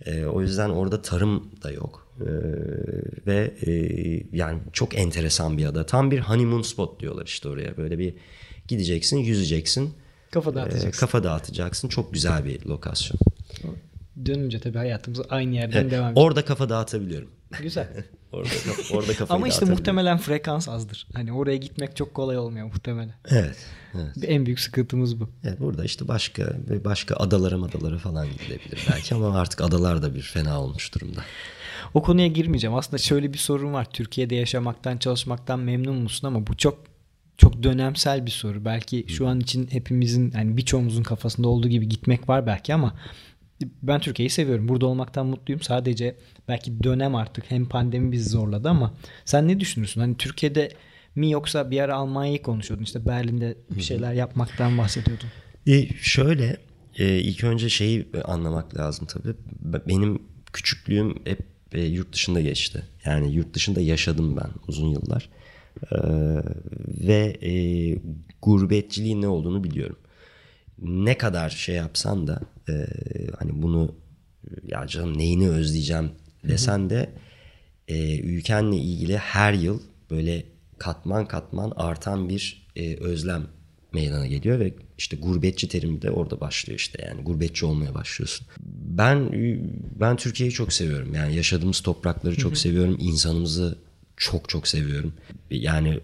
E, 0.06 0.26
o 0.26 0.42
yüzden 0.42 0.70
orada 0.70 1.02
tarım 1.02 1.52
da 1.64 1.72
yok. 1.72 2.08
E, 2.20 2.28
ve 3.28 3.54
e, 3.66 3.72
yani 4.38 4.60
çok 4.74 4.98
enteresan 4.98 5.58
bir 5.58 5.66
ada. 5.66 5.86
Tam 5.86 6.12
bir 6.12 6.20
honeymoon 6.20 6.62
spot 6.62 7.00
diyorlar 7.00 7.26
işte 7.26 7.50
oraya. 7.50 7.78
Böyle 7.78 8.00
bir 8.00 8.14
gideceksin, 8.68 9.18
yüzeceksin. 9.18 9.94
Kafa 10.32 10.52
e, 10.52 10.56
dağıtacaksın. 10.56 11.00
kafa 11.00 11.24
dağıtacaksın. 11.24 11.88
Çok 11.88 12.14
güzel 12.14 12.46
bir 12.46 12.66
lokasyon. 12.66 13.20
Dönünce 14.26 14.60
tabii 14.60 14.78
hayatımız 14.78 15.22
aynı 15.30 15.56
yerden 15.56 15.82
Evet, 15.82 15.92
devam 15.92 16.12
ediyor. 16.12 16.26
orada 16.26 16.46
kafa 16.46 16.70
dağıtabiliyorum. 16.70 17.30
Güzel. 17.62 17.88
Orada, 18.34 18.50
orada 18.92 19.14
kafayı 19.14 19.38
Ama 19.38 19.48
işte 19.48 19.66
muhtemelen 19.66 20.18
frekans 20.18 20.70
azdır. 20.70 21.08
Hani 21.14 21.34
oraya 21.34 21.58
gitmek 21.58 21.96
çok 21.96 22.14
kolay 22.14 22.38
olmuyor 22.38 22.66
muhtemelen. 22.66 23.14
Evet. 23.26 23.58
evet. 23.96 24.08
En 24.28 24.46
büyük 24.46 24.60
sıkıntımız 24.60 25.20
bu. 25.20 25.30
Evet, 25.44 25.60
burada 25.60 25.84
işte 25.84 26.08
başka 26.08 26.54
başka 26.86 27.16
adalara 27.16 27.58
madalara 27.58 27.98
falan 27.98 28.28
gidilebilir 28.28 28.88
belki 28.92 29.16
ama 29.16 29.40
artık 29.40 29.62
adalar 29.62 30.02
da 30.02 30.16
bir 30.16 30.22
fena 30.22 30.62
olmuş 30.62 30.96
durumda. 30.96 31.22
O 31.94 32.02
konuya 32.02 32.28
girmeyeceğim. 32.28 32.76
Aslında 32.76 32.98
şöyle 32.98 33.34
bir 33.34 33.38
sorun 33.38 33.74
var. 33.74 33.88
Türkiye'de 33.92 34.36
yaşamaktan, 34.36 34.98
çalışmaktan 34.98 35.60
memnun 35.60 35.96
musun 35.96 36.28
ama 36.28 36.48
bu 36.48 36.58
çok 36.58 36.78
çok 37.38 37.64
dönemsel 37.64 38.26
bir 38.26 38.32
soru. 38.32 38.66
Belki 38.66 39.06
şu 39.08 39.28
an 39.28 39.40
için 39.40 39.68
hepimizin 39.72 40.32
yani 40.36 40.58
birçoğumuzun 40.58 41.04
kafasında 41.04 41.48
olduğu 41.48 41.68
gibi 41.68 41.90
gitmek 41.90 42.30
var 42.30 42.46
belki 42.46 42.74
ama 42.74 42.94
ben 43.84 44.00
Türkiye'yi 44.00 44.30
seviyorum. 44.30 44.68
Burada 44.68 44.86
olmaktan 44.86 45.26
mutluyum. 45.26 45.62
Sadece 45.62 46.16
belki 46.48 46.84
dönem 46.84 47.16
artık 47.16 47.52
hem 47.52 47.66
pandemi 47.70 48.12
bizi 48.12 48.30
zorladı 48.30 48.70
ama 48.70 48.94
sen 49.26 49.48
ne 49.48 49.60
düşünürsün? 49.60 50.02
Hani 50.02 50.18
Türkiye'de 50.18 50.70
mi 51.16 51.32
yoksa 51.32 51.72
bir 51.72 51.80
ara 51.80 51.96
Almanya'yı 51.96 52.42
konuşuyordun. 52.42 52.84
İşte 52.84 53.06
Berlin'de 53.06 53.58
bir 53.70 53.82
şeyler 53.82 54.14
yapmaktan 54.14 54.78
bahsediyordun. 54.78 55.28
E, 55.68 55.88
şöyle 55.88 56.58
e, 56.98 57.20
ilk 57.20 57.44
önce 57.44 57.70
şeyi 57.70 58.08
anlamak 58.26 58.78
lazım 58.78 59.08
tabii. 59.08 59.34
Be- 59.62 59.88
Benim 59.88 60.22
küçüklüğüm 60.54 61.16
hep 61.26 61.40
e, 61.72 61.82
yurt 61.82 62.14
dışında 62.14 62.42
geçti. 62.42 62.84
Yani 63.06 63.34
yurt 63.34 63.54
dışında 63.54 63.82
yaşadım 63.82 64.38
ben 64.38 64.50
uzun 64.68 64.88
yıllar. 64.88 65.30
E, 65.92 65.98
ve 67.08 67.38
e, 67.42 67.52
gurbetçiliğin 68.42 69.22
ne 69.22 69.28
olduğunu 69.28 69.64
biliyorum. 69.64 69.98
Ne 70.82 71.18
kadar 71.18 71.50
şey 71.50 71.76
yapsan 71.76 72.28
da 72.28 72.40
e, 72.70 72.88
hani 73.40 73.62
bunu 73.62 73.96
ya 74.68 74.88
canım 74.88 75.18
neyini 75.18 75.50
özleyeceğim 75.50 76.12
desen 76.44 76.90
de 76.90 77.10
e, 77.88 78.20
ülkenle 78.20 78.78
ilgili 78.78 79.18
her 79.18 79.54
yıl 79.54 79.80
böyle 80.12 80.44
katman 80.78 81.28
katman 81.28 81.74
artan 81.76 82.30
bir 82.30 82.68
e, 82.76 82.96
özlem 82.96 83.48
meydana 83.94 84.28
geliyor 84.28 84.60
ve 84.60 84.74
işte 84.98 85.18
gurbetçi 85.18 85.68
terimi 85.68 86.02
de 86.02 86.12
orada 86.12 86.40
başlıyor 86.40 86.80
işte 86.80 87.06
yani 87.08 87.22
gurbetçi 87.22 87.66
olmaya 87.66 87.94
başlıyorsun. 87.94 88.48
Ben 88.98 89.32
ben 90.00 90.16
Türkiye'yi 90.16 90.54
çok 90.54 90.74
seviyorum. 90.74 91.14
Yani 91.14 91.36
yaşadığımız 91.36 91.82
toprakları 91.82 92.36
çok 92.36 92.58
seviyorum. 92.58 92.98
insanımızı 93.00 93.78
çok 94.18 94.50
çok 94.50 94.68
seviyorum. 94.68 95.14
Yani 95.50 96.00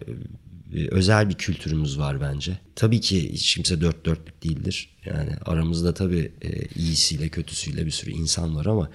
e, 0.74 0.88
özel 0.90 1.28
bir 1.28 1.34
kültürümüz 1.34 1.98
var 1.98 2.20
bence. 2.20 2.58
Tabii 2.76 3.00
ki 3.00 3.32
hiç 3.32 3.54
kimse 3.54 3.80
dört 3.80 4.06
dörtlük 4.06 4.44
değildir. 4.44 4.96
Yani 5.04 5.30
aramızda 5.44 5.94
tabii 5.94 6.32
e, 6.42 6.64
iyisiyle 6.66 7.28
kötüsüyle 7.28 7.86
bir 7.86 7.90
sürü 7.90 8.10
insan 8.10 8.56
var 8.56 8.66
ama 8.66 8.90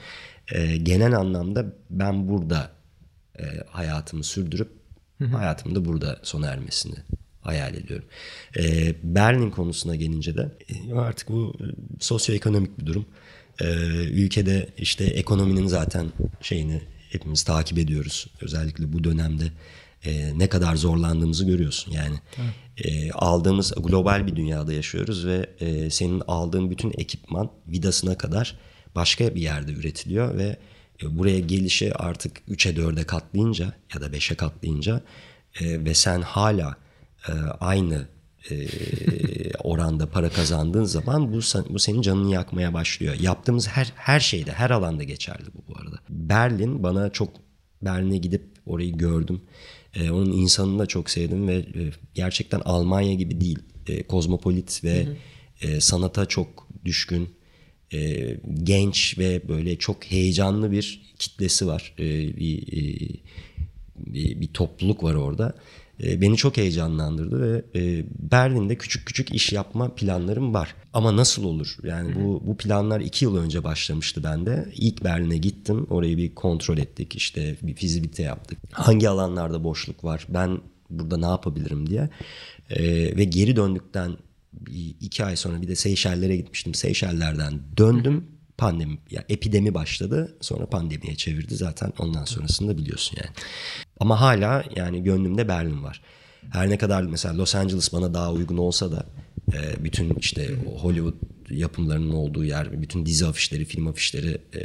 e, 0.51 0.77
genel 0.77 1.17
anlamda 1.17 1.65
ben 1.89 2.27
burada 2.27 2.71
e, 3.39 3.43
hayatımı 3.69 4.23
sürdürüp 4.23 4.71
hayatımın 5.31 5.75
da 5.75 5.85
burada 5.85 6.19
sona 6.23 6.47
ermesini 6.47 6.95
hayal 7.41 7.75
ediyorum. 7.75 8.05
E, 8.57 8.95
Berlin 9.03 9.51
konusuna 9.51 9.95
gelince 9.95 10.37
de 10.37 10.51
e, 10.69 10.93
artık 10.93 11.29
bu 11.29 11.53
e, 11.59 11.65
sosyoekonomik 11.99 12.79
bir 12.79 12.85
durum. 12.85 13.05
E, 13.61 13.65
ülkede 14.03 14.69
işte 14.77 15.03
ekonominin 15.03 15.67
zaten 15.67 16.11
şeyini 16.41 16.81
hepimiz 17.09 17.43
takip 17.43 17.77
ediyoruz. 17.77 18.27
Özellikle 18.41 18.93
bu 18.93 19.03
dönemde 19.03 19.43
e, 20.05 20.39
ne 20.39 20.49
kadar 20.49 20.75
zorlandığımızı 20.75 21.45
görüyorsun. 21.45 21.91
Yani 21.91 22.15
e, 22.77 23.11
aldığımız 23.11 23.73
global 23.77 24.27
bir 24.27 24.35
dünyada 24.35 24.73
yaşıyoruz 24.73 25.25
ve 25.25 25.49
e, 25.59 25.89
senin 25.89 26.21
aldığın 26.27 26.71
bütün 26.71 26.91
ekipman 26.97 27.51
vidasına 27.67 28.17
kadar 28.17 28.59
başka 28.95 29.35
bir 29.35 29.41
yerde 29.41 29.71
üretiliyor 29.71 30.37
ve 30.37 30.57
e, 31.03 31.17
buraya 31.17 31.39
gelişi 31.39 31.93
artık 31.95 32.37
3'e 32.49 32.75
4'e 32.75 33.03
katlayınca 33.03 33.73
ya 33.93 34.01
da 34.01 34.07
5'e 34.07 34.35
katlayınca 34.35 35.01
e, 35.61 35.85
ve 35.85 35.93
sen 35.93 36.21
hala 36.21 36.77
e, 37.27 37.31
aynı 37.59 38.07
e, 38.51 38.67
oranda 39.63 40.09
para 40.09 40.29
kazandığın 40.29 40.83
zaman 40.83 41.33
bu 41.33 41.39
bu 41.69 41.79
senin 41.79 42.01
canını 42.01 42.33
yakmaya 42.33 42.73
başlıyor. 42.73 43.15
Yaptığımız 43.19 43.67
her 43.67 43.93
her 43.95 44.19
şeyde, 44.19 44.51
her 44.51 44.69
alanda 44.69 45.03
geçerli 45.03 45.45
bu 45.53 45.73
bu 45.73 45.79
arada. 45.79 45.99
Berlin 46.09 46.83
bana 46.83 47.09
çok 47.09 47.29
Berlin'e 47.81 48.17
gidip 48.17 48.43
orayı 48.65 48.97
gördüm. 48.97 49.41
E, 49.95 50.11
onun 50.11 50.31
insanını 50.31 50.79
da 50.79 50.85
çok 50.85 51.09
sevdim 51.09 51.47
ve 51.47 51.55
e, 51.55 51.91
gerçekten 52.13 52.59
Almanya 52.59 53.13
gibi 53.13 53.41
değil. 53.41 53.59
E, 53.87 54.03
kozmopolit 54.03 54.83
ve 54.83 55.07
e, 55.61 55.81
sanata 55.81 56.25
çok 56.25 56.67
düşkün, 56.85 57.29
e, 57.93 58.29
genç 58.63 59.17
ve 59.17 59.47
böyle 59.47 59.75
çok 59.75 60.03
heyecanlı 60.03 60.71
bir 60.71 61.13
kitlesi 61.19 61.67
var. 61.67 61.93
E, 61.99 62.37
bir, 62.37 62.57
e, 62.67 63.09
bir, 63.95 64.41
bir 64.41 64.47
topluluk 64.47 65.03
var 65.03 65.13
orada. 65.15 65.55
E, 66.03 66.21
beni 66.21 66.37
çok 66.37 66.57
heyecanlandırdı 66.57 67.41
ve 67.41 67.79
e, 67.79 68.05
Berlin'de 68.31 68.75
küçük 68.75 69.05
küçük 69.05 69.33
iş 69.33 69.51
yapma 69.51 69.95
planlarım 69.95 70.53
var. 70.53 70.75
Ama 70.93 71.15
nasıl 71.15 71.43
olur? 71.43 71.77
Yani 71.83 72.15
bu 72.15 72.43
bu 72.47 72.57
planlar 72.57 72.99
iki 72.99 73.25
yıl 73.25 73.37
önce 73.37 73.63
başlamıştı 73.63 74.23
bende. 74.23 74.69
İlk 74.75 75.03
Berlin'e 75.03 75.37
gittim. 75.37 75.87
Orayı 75.89 76.17
bir 76.17 76.35
kontrol 76.35 76.77
ettik. 76.77 77.15
İşte 77.15 77.57
bir 77.61 77.75
fizibilite 77.75 78.23
yaptık. 78.23 78.57
Hangi 78.71 79.09
alanlarda 79.09 79.63
boşluk 79.63 80.03
var? 80.03 80.25
Ben 80.29 80.59
burada 80.89 81.17
ne 81.17 81.25
yapabilirim 81.25 81.89
diye. 81.89 82.09
E, 82.69 82.83
ve 83.17 83.23
geri 83.23 83.55
döndükten 83.55 84.17
iki 85.01 85.25
ay 85.25 85.35
sonra 85.35 85.61
bir 85.61 85.67
de 85.67 85.75
Seyşeller'e 85.75 86.35
gitmiştim. 86.35 86.73
Seyşeller'den 86.73 87.59
döndüm. 87.77 88.25
Pandemi, 88.57 88.97
ya 89.11 89.23
epidemi 89.29 89.73
başladı. 89.73 90.37
Sonra 90.41 90.65
pandemiye 90.65 91.15
çevirdi 91.15 91.55
zaten. 91.55 91.93
Ondan 91.99 92.25
sonrasını 92.25 92.69
da 92.69 92.77
biliyorsun 92.77 93.17
yani. 93.23 93.35
Ama 93.99 94.21
hala 94.21 94.63
yani 94.75 95.03
gönlümde 95.03 95.47
Berlin 95.47 95.83
var. 95.83 96.01
Her 96.51 96.69
ne 96.69 96.77
kadar 96.77 97.03
mesela 97.03 97.37
Los 97.37 97.55
Angeles 97.55 97.93
bana 97.93 98.13
daha 98.13 98.31
uygun 98.31 98.57
olsa 98.57 98.91
da 98.91 99.05
e, 99.53 99.83
bütün 99.83 100.15
işte 100.19 100.49
Hollywood 100.81 101.15
yapımlarının 101.49 102.11
olduğu 102.11 102.45
yer, 102.45 102.81
bütün 102.81 103.05
dizi 103.05 103.25
afişleri, 103.25 103.65
film 103.65 103.87
afişleri 103.87 104.37
e, 104.53 104.59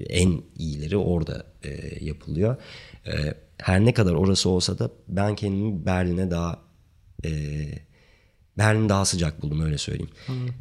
en 0.00 0.42
iyileri 0.58 0.96
orada 0.96 1.46
e, 1.64 1.98
yapılıyor. 2.04 2.56
Her 3.58 3.84
ne 3.84 3.94
kadar 3.94 4.12
orası 4.12 4.48
olsa 4.48 4.78
da 4.78 4.90
ben 5.08 5.36
kendimi 5.36 5.86
Berlin'e 5.86 6.30
daha 6.30 6.58
Berlin 8.58 8.88
daha 8.88 9.04
sıcak 9.04 9.42
buldum 9.42 9.60
öyle 9.60 9.78
söyleyeyim. 9.78 10.10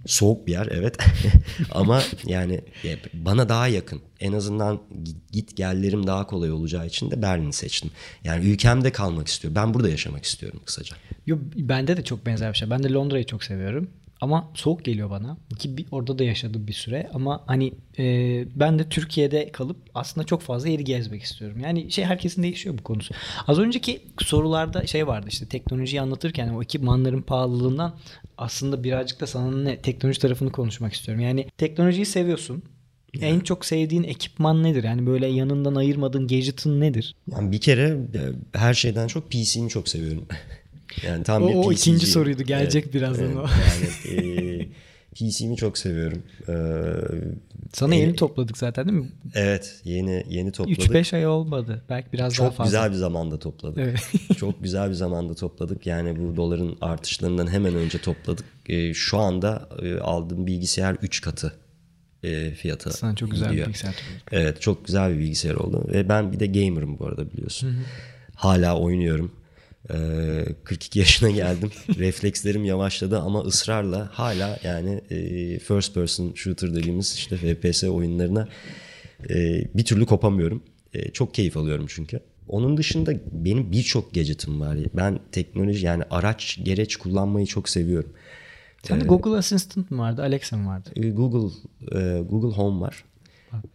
Soğuk 0.05 0.47
bir 0.47 0.51
yer 0.51 0.67
evet 0.71 0.97
ama 1.71 2.01
yani 2.25 2.61
ya, 2.83 2.95
bana 3.13 3.49
daha 3.49 3.67
yakın. 3.67 4.01
En 4.19 4.33
azından 4.33 4.81
git, 5.03 5.31
git 5.31 5.57
gellerim 5.57 6.07
daha 6.07 6.27
kolay 6.27 6.51
olacağı 6.51 6.87
için 6.87 7.11
de 7.11 7.21
Berlin'i 7.21 7.53
seçtim. 7.53 7.91
Yani 8.23 8.45
ülkemde 8.45 8.91
kalmak 8.91 9.27
istiyorum. 9.27 9.55
Ben 9.55 9.73
burada 9.73 9.89
yaşamak 9.89 10.23
istiyorum 10.23 10.61
kısaca. 10.65 10.95
Yo, 11.25 11.37
bende 11.55 11.97
de 11.97 12.03
çok 12.03 12.25
benzer 12.25 12.53
bir 12.53 12.57
şey. 12.57 12.69
Ben 12.69 12.83
de 12.83 12.91
Londra'yı 12.91 13.25
çok 13.25 13.43
seviyorum. 13.43 13.89
Ama 14.21 14.51
soğuk 14.53 14.85
geliyor 14.85 15.09
bana. 15.09 15.37
Ki 15.59 15.77
bir, 15.77 15.85
orada 15.91 16.19
da 16.19 16.23
yaşadım 16.23 16.67
bir 16.67 16.73
süre. 16.73 17.09
Ama 17.13 17.43
hani 17.47 17.73
e, 17.97 18.05
ben 18.55 18.79
de 18.79 18.89
Türkiye'de 18.89 19.51
kalıp 19.51 19.77
aslında 19.93 20.27
çok 20.27 20.41
fazla 20.41 20.69
yeri 20.69 20.83
gezmek 20.83 21.23
istiyorum. 21.23 21.59
Yani 21.63 21.91
şey 21.91 22.05
herkesin 22.05 22.43
değişiyor 22.43 22.77
bu 22.77 22.83
konusu. 22.83 23.13
Az 23.47 23.59
önceki 23.59 24.01
sorularda 24.19 24.87
şey 24.87 25.07
vardı 25.07 25.27
işte 25.29 25.45
teknolojiyi 25.45 26.01
anlatırken 26.01 26.49
o 26.49 26.63
ekipmanların 26.63 27.21
pahalılığından 27.21 27.95
aslında 28.37 28.83
birazcık 28.83 29.21
da 29.21 29.27
sana 29.27 29.57
ne 29.57 29.81
teknoloji 29.81 30.19
tarafını 30.19 30.51
konuşmak 30.51 30.93
istiyorum. 30.93 31.23
Yani 31.23 31.47
teknolojiyi 31.57 32.05
seviyorsun. 32.05 32.63
En 33.21 33.39
çok 33.39 33.65
sevdiğin 33.65 34.03
ekipman 34.03 34.63
nedir? 34.63 34.83
Yani 34.83 35.07
böyle 35.07 35.27
yanından 35.27 35.75
ayırmadığın 35.75 36.27
gadget'ın 36.27 36.79
nedir? 36.79 37.15
Yani 37.31 37.51
bir 37.51 37.61
kere 37.61 37.97
e, 38.13 38.21
her 38.57 38.73
şeyden 38.73 39.07
çok 39.07 39.31
PC'mi 39.31 39.69
çok 39.69 39.89
seviyorum. 39.89 40.25
yani 41.07 41.23
tam 41.23 41.43
O- 41.43 41.47
bir 41.49 41.53
o 41.55 41.61
PC'ciyim. 41.61 41.71
ikinci 41.97 42.05
soruydu. 42.11 42.43
Gelecek 42.43 42.93
birazdan 42.93 43.35
o. 43.35 43.45
Yani 43.45 44.21
e, 44.61 44.67
PC'mi 45.15 45.57
çok 45.57 45.77
seviyorum. 45.77 46.23
E, 46.47 46.53
Sana 47.73 47.95
e, 47.95 47.99
yeni 47.99 48.15
topladık 48.15 48.57
zaten 48.57 48.87
değil 48.87 48.97
mi? 48.97 49.09
Evet 49.35 49.75
yeni 49.83 50.25
yeni 50.29 50.51
topladık. 50.51 50.79
3-5 50.83 51.15
ay 51.15 51.27
olmadı. 51.27 51.81
Belki 51.89 52.07
biraz 52.13 52.39
daha 52.39 52.47
Çok 52.47 52.57
fazla. 52.57 52.69
güzel 52.77 52.91
bir 52.91 52.95
zamanda 52.95 53.39
topladık. 53.39 53.77
Evet. 53.77 53.99
Çok 54.37 54.63
güzel 54.63 54.89
bir 54.89 54.93
zamanda 54.93 55.33
topladık. 55.35 55.85
Yani 55.87 56.19
bu 56.19 56.35
doların 56.35 56.77
artışlarından 56.81 57.47
hemen 57.51 57.75
önce 57.75 57.97
topladık. 58.01 58.45
E, 58.69 58.93
şu 58.93 59.17
anda 59.17 59.69
e, 59.81 59.97
aldığım 59.99 60.47
bilgisayar 60.47 60.95
3 61.01 61.21
katı 61.21 61.53
e, 62.23 62.51
fiyata 62.51 62.91
Sana 62.91 63.15
çok 63.15 63.31
güzel 63.31 63.45
bir 63.47 63.51
gidiyor. 63.51 63.67
bilgisayar 63.67 63.91
topladık. 63.93 64.23
Evet 64.31 64.61
çok 64.61 64.85
güzel 64.85 65.13
bir 65.13 65.19
bilgisayar 65.19 65.55
oldu. 65.55 65.85
Ve 65.93 66.09
ben 66.09 66.31
bir 66.31 66.39
de 66.39 66.47
gamer'ım 66.47 66.99
bu 66.99 67.05
arada 67.05 67.31
biliyorsun. 67.31 67.75
Hala 68.35 68.77
oynuyorum. 68.79 69.31
Ee, 69.89 70.45
42 70.63 70.99
yaşına 70.99 71.31
geldim. 71.31 71.71
Reflekslerim 71.97 72.65
yavaşladı 72.65 73.19
ama 73.19 73.41
ısrarla 73.41 74.09
hala 74.13 74.59
yani 74.63 75.01
e, 75.09 75.59
first 75.59 75.93
person 75.93 76.33
shooter 76.35 76.75
dediğimiz 76.75 77.13
işte 77.13 77.37
FPS 77.37 77.83
oyunlarına 77.83 78.47
E, 79.29 79.63
bir 79.75 79.85
türlü 79.85 80.05
kopamıyorum. 80.05 80.63
E, 80.93 81.11
çok 81.11 81.33
keyif 81.33 81.57
alıyorum 81.57 81.85
çünkü. 81.89 82.19
Onun 82.47 82.77
dışında 82.77 83.13
benim 83.31 83.71
birçok 83.71 84.13
gadget'ım 84.13 84.61
var. 84.61 84.77
Ben 84.93 85.19
teknoloji 85.31 85.85
yani 85.85 86.03
araç 86.09 86.59
gereç 86.63 86.95
kullanmayı 86.95 87.45
çok 87.45 87.69
seviyorum. 87.69 88.13
Sende 88.83 89.05
Google 89.05 89.37
Assistant 89.37 89.91
mı 89.91 89.97
vardı, 90.01 90.21
Alexa 90.21 90.57
mı 90.57 90.67
vardı? 90.69 90.89
Google 91.11 91.55
e, 91.99 92.21
Google 92.21 92.57
Home 92.57 92.81
var. 92.81 93.03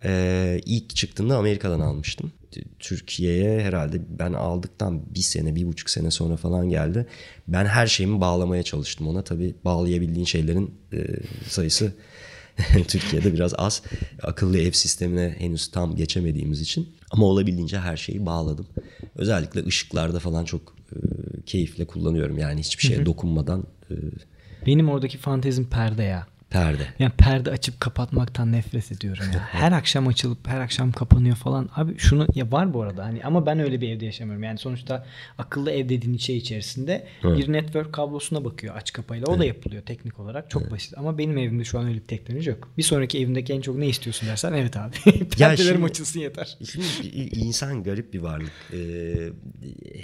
Ee, 0.04 0.60
ilk 0.66 0.96
çıktığında 0.96 1.36
Amerika'dan 1.36 1.80
almıştım. 1.80 2.32
Türkiye'ye 2.78 3.60
herhalde 3.60 4.00
ben 4.18 4.32
aldıktan 4.32 5.14
bir 5.14 5.20
sene, 5.20 5.54
bir 5.54 5.66
buçuk 5.66 5.90
sene 5.90 6.10
sonra 6.10 6.36
falan 6.36 6.68
geldi. 6.68 7.06
Ben 7.48 7.64
her 7.64 7.86
şeyimi 7.86 8.20
bağlamaya 8.20 8.62
çalıştım 8.62 9.08
ona. 9.08 9.24
Tabii 9.24 9.54
bağlayabildiğin 9.64 10.26
şeylerin 10.26 10.74
e, 10.92 11.06
sayısı 11.48 11.92
Türkiye'de 12.88 13.34
biraz 13.34 13.54
az. 13.58 13.82
Akıllı 14.22 14.58
ev 14.58 14.72
sistemine 14.72 15.34
henüz 15.38 15.70
tam 15.70 15.96
geçemediğimiz 15.96 16.60
için. 16.60 16.96
Ama 17.10 17.26
olabildiğince 17.26 17.78
her 17.78 17.96
şeyi 17.96 18.26
bağladım. 18.26 18.66
Özellikle 19.14 19.66
ışıklarda 19.66 20.18
falan 20.18 20.44
çok 20.44 20.76
e, 20.92 20.96
keyifle 21.46 21.84
kullanıyorum. 21.84 22.38
Yani 22.38 22.60
hiçbir 22.60 22.82
şeye 22.86 23.06
dokunmadan. 23.06 23.64
E, 23.90 23.94
Benim 24.66 24.88
oradaki 24.88 25.18
fantezim 25.18 25.70
perde 25.70 26.02
ya. 26.02 26.26
Perde. 26.56 26.86
Yani 26.98 27.12
perde 27.18 27.50
açıp 27.50 27.80
kapatmaktan 27.80 28.52
nefret 28.52 28.92
ediyorum 28.92 29.24
ya. 29.34 29.40
Her 29.50 29.72
akşam 29.72 30.08
açılıp 30.08 30.48
her 30.48 30.60
akşam 30.60 30.92
kapanıyor 30.92 31.36
falan. 31.36 31.68
Abi 31.76 31.98
şunu 31.98 32.26
ya 32.34 32.52
var 32.52 32.74
bu 32.74 32.82
arada 32.82 33.04
hani 33.04 33.24
ama 33.24 33.46
ben 33.46 33.58
öyle 33.58 33.80
bir 33.80 33.88
evde 33.88 34.04
yaşamıyorum. 34.04 34.42
Yani 34.42 34.58
sonuçta 34.58 35.06
akıllı 35.38 35.70
ev 35.70 35.88
dediğin 35.88 36.16
şey 36.16 36.36
içerisinde 36.36 37.06
evet. 37.24 37.38
bir 37.38 37.52
network 37.52 37.92
kablosuna 37.92 38.44
bakıyor 38.44 38.76
aç 38.76 38.92
kapayla. 38.92 39.26
O 39.26 39.30
evet. 39.30 39.40
da 39.40 39.44
yapılıyor 39.44 39.82
teknik 39.82 40.20
olarak. 40.20 40.50
Çok 40.50 40.62
evet. 40.62 40.72
basit. 40.72 40.98
Ama 40.98 41.18
benim 41.18 41.38
evimde 41.38 41.64
şu 41.64 41.78
an 41.78 41.86
öyle 41.86 41.96
bir 41.96 42.06
teknoloji 42.06 42.50
yok. 42.50 42.68
Bir 42.78 42.82
sonraki 42.82 43.18
evimdeki 43.18 43.52
en 43.52 43.60
çok 43.60 43.76
ne 43.76 43.88
istiyorsun 43.88 44.28
dersen 44.28 44.52
evet 44.52 44.76
abi. 44.76 44.96
Perdelerim 45.38 45.84
açılsın 45.84 46.20
yeter. 46.20 46.58
Şimdi 46.72 47.08
insan 47.16 47.82
garip 47.82 48.12
bir 48.12 48.18
varlık. 48.20 48.52
Ee, 48.72 48.76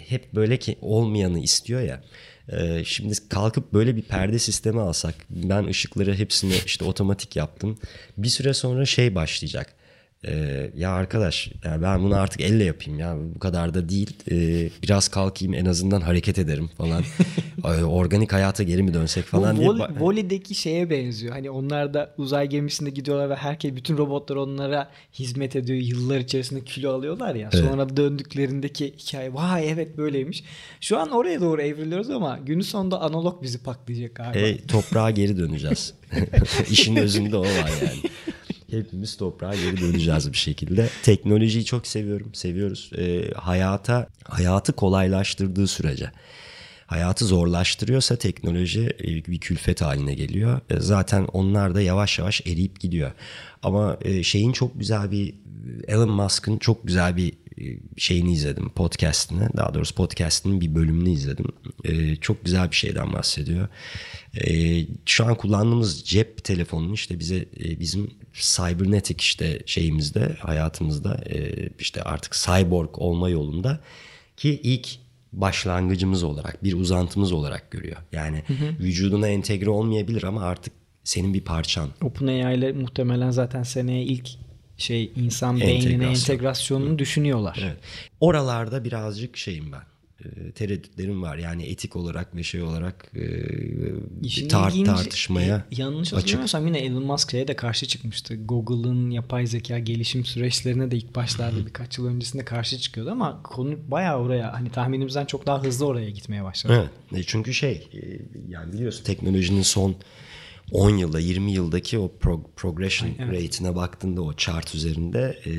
hep 0.09 0.34
böyle 0.34 0.57
ki 0.57 0.76
olmayanı 0.80 1.38
istiyor 1.38 1.80
ya. 1.80 2.03
Ee, 2.49 2.82
şimdi 2.84 3.28
kalkıp 3.28 3.72
böyle 3.72 3.97
bir 3.97 4.03
perde 4.03 4.38
sistemi 4.38 4.80
alsak 4.80 5.14
ben 5.30 5.64
ışıkları 5.64 6.14
hepsini 6.14 6.55
işte 6.66 6.84
otomatik 6.84 7.36
yaptım. 7.36 7.78
Bir 8.16 8.28
süre 8.28 8.55
sonra 8.55 8.86
şey 8.86 9.14
başlayacak. 9.14 9.74
Ee, 10.29 10.70
ya 10.77 10.91
arkadaş 10.91 11.51
ya 11.64 11.83
ben 11.83 12.03
bunu 12.03 12.16
artık 12.16 12.41
elle 12.41 12.64
yapayım 12.64 13.01
ya 13.01 13.16
bu 13.35 13.39
kadar 13.39 13.75
da 13.75 13.89
değil. 13.89 14.11
Ee, 14.31 14.70
biraz 14.83 15.09
kalkayım 15.09 15.55
en 15.55 15.64
azından 15.64 16.01
hareket 16.01 16.39
ederim 16.39 16.70
falan. 16.79 17.03
Organik 17.89 18.33
hayata 18.33 18.62
geri 18.62 18.83
mi 18.83 18.95
dönsek 18.95 19.25
falan 19.25 19.57
bu 19.57 19.61
diye. 19.61 19.68
Vol- 19.68 20.01
Voli'deki 20.01 20.55
şeye 20.55 20.91
benziyor. 20.91 21.33
Hani 21.33 21.51
onlar 21.51 21.95
da 21.95 22.14
uzay 22.18 22.49
gemisinde 22.49 22.91
gidiyorlar 22.91 23.31
ve 23.31 23.37
herkes 23.37 23.77
bütün 23.77 23.99
robotlar 23.99 24.37
onlara 24.37 24.91
hizmet 25.14 25.57
ediyor. 25.57 25.79
Yıllar 25.79 26.18
içerisinde 26.18 26.64
kilo 26.64 26.93
alıyorlar 26.93 27.35
ya. 27.35 27.51
Evet. 27.55 27.64
sonra 27.64 27.97
döndüklerindeki 27.97 28.95
hikaye 28.99 29.35
vay 29.35 29.70
evet 29.70 29.99
böyleymiş. 29.99 30.45
Şu 30.81 30.99
an 30.99 31.11
oraya 31.11 31.41
doğru 31.41 31.62
evriliyoruz 31.62 32.11
ama 32.11 32.39
günün 32.47 32.61
sonunda 32.61 33.01
analog 33.01 33.43
bizi 33.43 33.62
paklayacak 33.62 34.14
galiba. 34.14 34.39
E, 34.39 34.66
toprağa 34.66 35.11
geri 35.11 35.39
döneceğiz. 35.39 35.95
İşin 36.70 36.97
özünde 36.97 37.37
o 37.37 37.43
var 37.43 37.70
yani 37.83 38.03
hepimiz 38.73 39.16
toprağa 39.16 39.55
geri 39.55 39.81
döneceğiz 39.81 40.33
bir 40.33 40.39
şekilde. 40.39 40.89
Teknolojiyi 41.03 41.64
çok 41.64 41.87
seviyorum, 41.87 42.35
seviyoruz. 42.35 42.91
E, 42.99 43.31
hayata 43.35 44.09
hayatı 44.25 44.73
kolaylaştırdığı 44.73 45.66
sürece. 45.66 46.11
Hayatı 46.87 47.25
zorlaştırıyorsa 47.25 48.16
teknoloji 48.16 48.97
e, 49.01 49.07
bir 49.07 49.39
külfet 49.39 49.83
haline 49.83 50.14
geliyor. 50.14 50.61
E, 50.70 50.81
zaten 50.81 51.25
onlar 51.33 51.75
da 51.75 51.81
yavaş 51.81 52.18
yavaş 52.18 52.41
eriyip 52.41 52.81
gidiyor. 52.81 53.12
Ama 53.62 53.99
e, 54.03 54.23
şeyin 54.23 54.53
çok 54.53 54.81
güzel 54.81 55.11
bir 55.11 55.35
Elon 55.89 56.11
Musk'ın 56.11 56.59
çok 56.59 56.87
güzel 56.87 57.16
bir 57.16 57.33
şeyini 57.97 58.33
izledim 58.33 58.68
podcast'ını 58.68 59.49
daha 59.57 59.75
doğrusu 59.75 59.95
podcast'ının 59.95 60.61
bir 60.61 60.75
bölümünü 60.75 61.11
izledim. 61.11 61.47
Ee, 61.85 62.16
çok 62.16 62.45
güzel 62.45 62.70
bir 62.70 62.77
şeyden 62.77 63.12
bahsediyor. 63.12 63.68
Ee, 64.35 64.87
şu 65.07 65.25
an 65.25 65.35
kullandığımız 65.35 66.05
cep 66.05 66.45
telefonunun 66.45 66.93
işte 66.93 67.18
bize 67.18 67.37
e, 67.37 67.81
bizim 67.81 68.11
cybernetic 68.33 69.16
işte 69.18 69.62
şeyimizde 69.66 70.37
hayatımızda 70.39 71.20
e, 71.30 71.68
işte 71.78 72.03
artık 72.03 72.33
cyborg 72.33 72.99
olma 72.99 73.28
yolunda 73.28 73.80
ki 74.37 74.61
ilk 74.62 74.89
başlangıcımız 75.33 76.22
olarak 76.22 76.64
bir 76.64 76.72
uzantımız 76.72 77.33
olarak 77.33 77.70
görüyor. 77.70 77.97
Yani 78.12 78.43
hı 78.47 78.53
hı. 78.53 78.78
vücuduna 78.80 79.28
entegre 79.28 79.70
olmayabilir 79.70 80.22
ama 80.22 80.43
artık 80.43 80.72
senin 81.05 81.35
bir 81.35 81.41
parçan. 81.41 81.89
OpenAI 82.03 82.59
ile 82.59 82.72
muhtemelen 82.72 83.30
zaten 83.30 83.62
seneye 83.62 84.03
ilk 84.03 84.28
şey 84.76 85.12
insan 85.16 85.61
beynine 85.61 86.07
entegrasyonunu 86.07 86.99
düşünüyorlar. 86.99 87.59
Evet. 87.62 87.76
Oralarda 88.20 88.85
birazcık 88.85 89.37
şeyim 89.37 89.72
ben 89.72 89.91
tereddütlerim 90.55 91.23
var. 91.23 91.37
Yani 91.37 91.62
etik 91.62 91.97
olarak 91.97 92.37
ve 92.37 92.43
şey 92.43 92.62
olarak 92.62 93.12
e, 93.14 94.49
tar 94.49 94.73
tartışmaya 94.85 95.57
e, 95.57 95.83
yanlış 95.83 96.12
hatırlamıyorsam 96.12 96.66
yine 96.66 96.79
Elon 96.79 97.03
Musk 97.03 97.31
şeye 97.31 97.49
de 97.49 97.57
karşı 97.57 97.87
çıkmıştı. 97.87 98.35
Google'ın 98.45 99.11
yapay 99.11 99.47
zeka 99.47 99.79
gelişim 99.79 100.25
süreçlerine 100.25 100.91
de 100.91 100.97
ilk 100.97 101.14
başlarda 101.14 101.66
birkaç 101.66 101.99
yıl 101.99 102.07
öncesinde 102.07 102.45
karşı 102.45 102.79
çıkıyordu 102.79 103.11
ama 103.11 103.43
konu 103.43 103.77
bayağı 103.89 104.18
oraya 104.18 104.53
hani 104.53 104.70
tahminimizden 104.70 105.27
çok 105.27 105.47
daha 105.47 105.64
hızlı 105.64 105.87
oraya 105.87 106.11
gitmeye 106.11 106.45
başladı. 106.45 106.91
Evet. 107.12 107.25
Çünkü 107.27 107.55
şey 107.55 107.89
yani 108.49 108.73
biliyorsun 108.73 109.05
teknolojinin 109.05 109.62
son 109.62 109.97
10 110.73 110.91
yılda 110.97 111.20
20 111.20 111.53
yıldaki 111.53 111.99
o 111.99 112.12
pro- 112.20 112.45
progression 112.57 113.09
Ay, 113.09 113.14
evet. 113.18 113.33
rate'ine 113.45 113.77
baktığında 113.77 114.23
o 114.23 114.35
chart 114.37 114.75
üzerinde 114.75 115.39
e, 115.45 115.51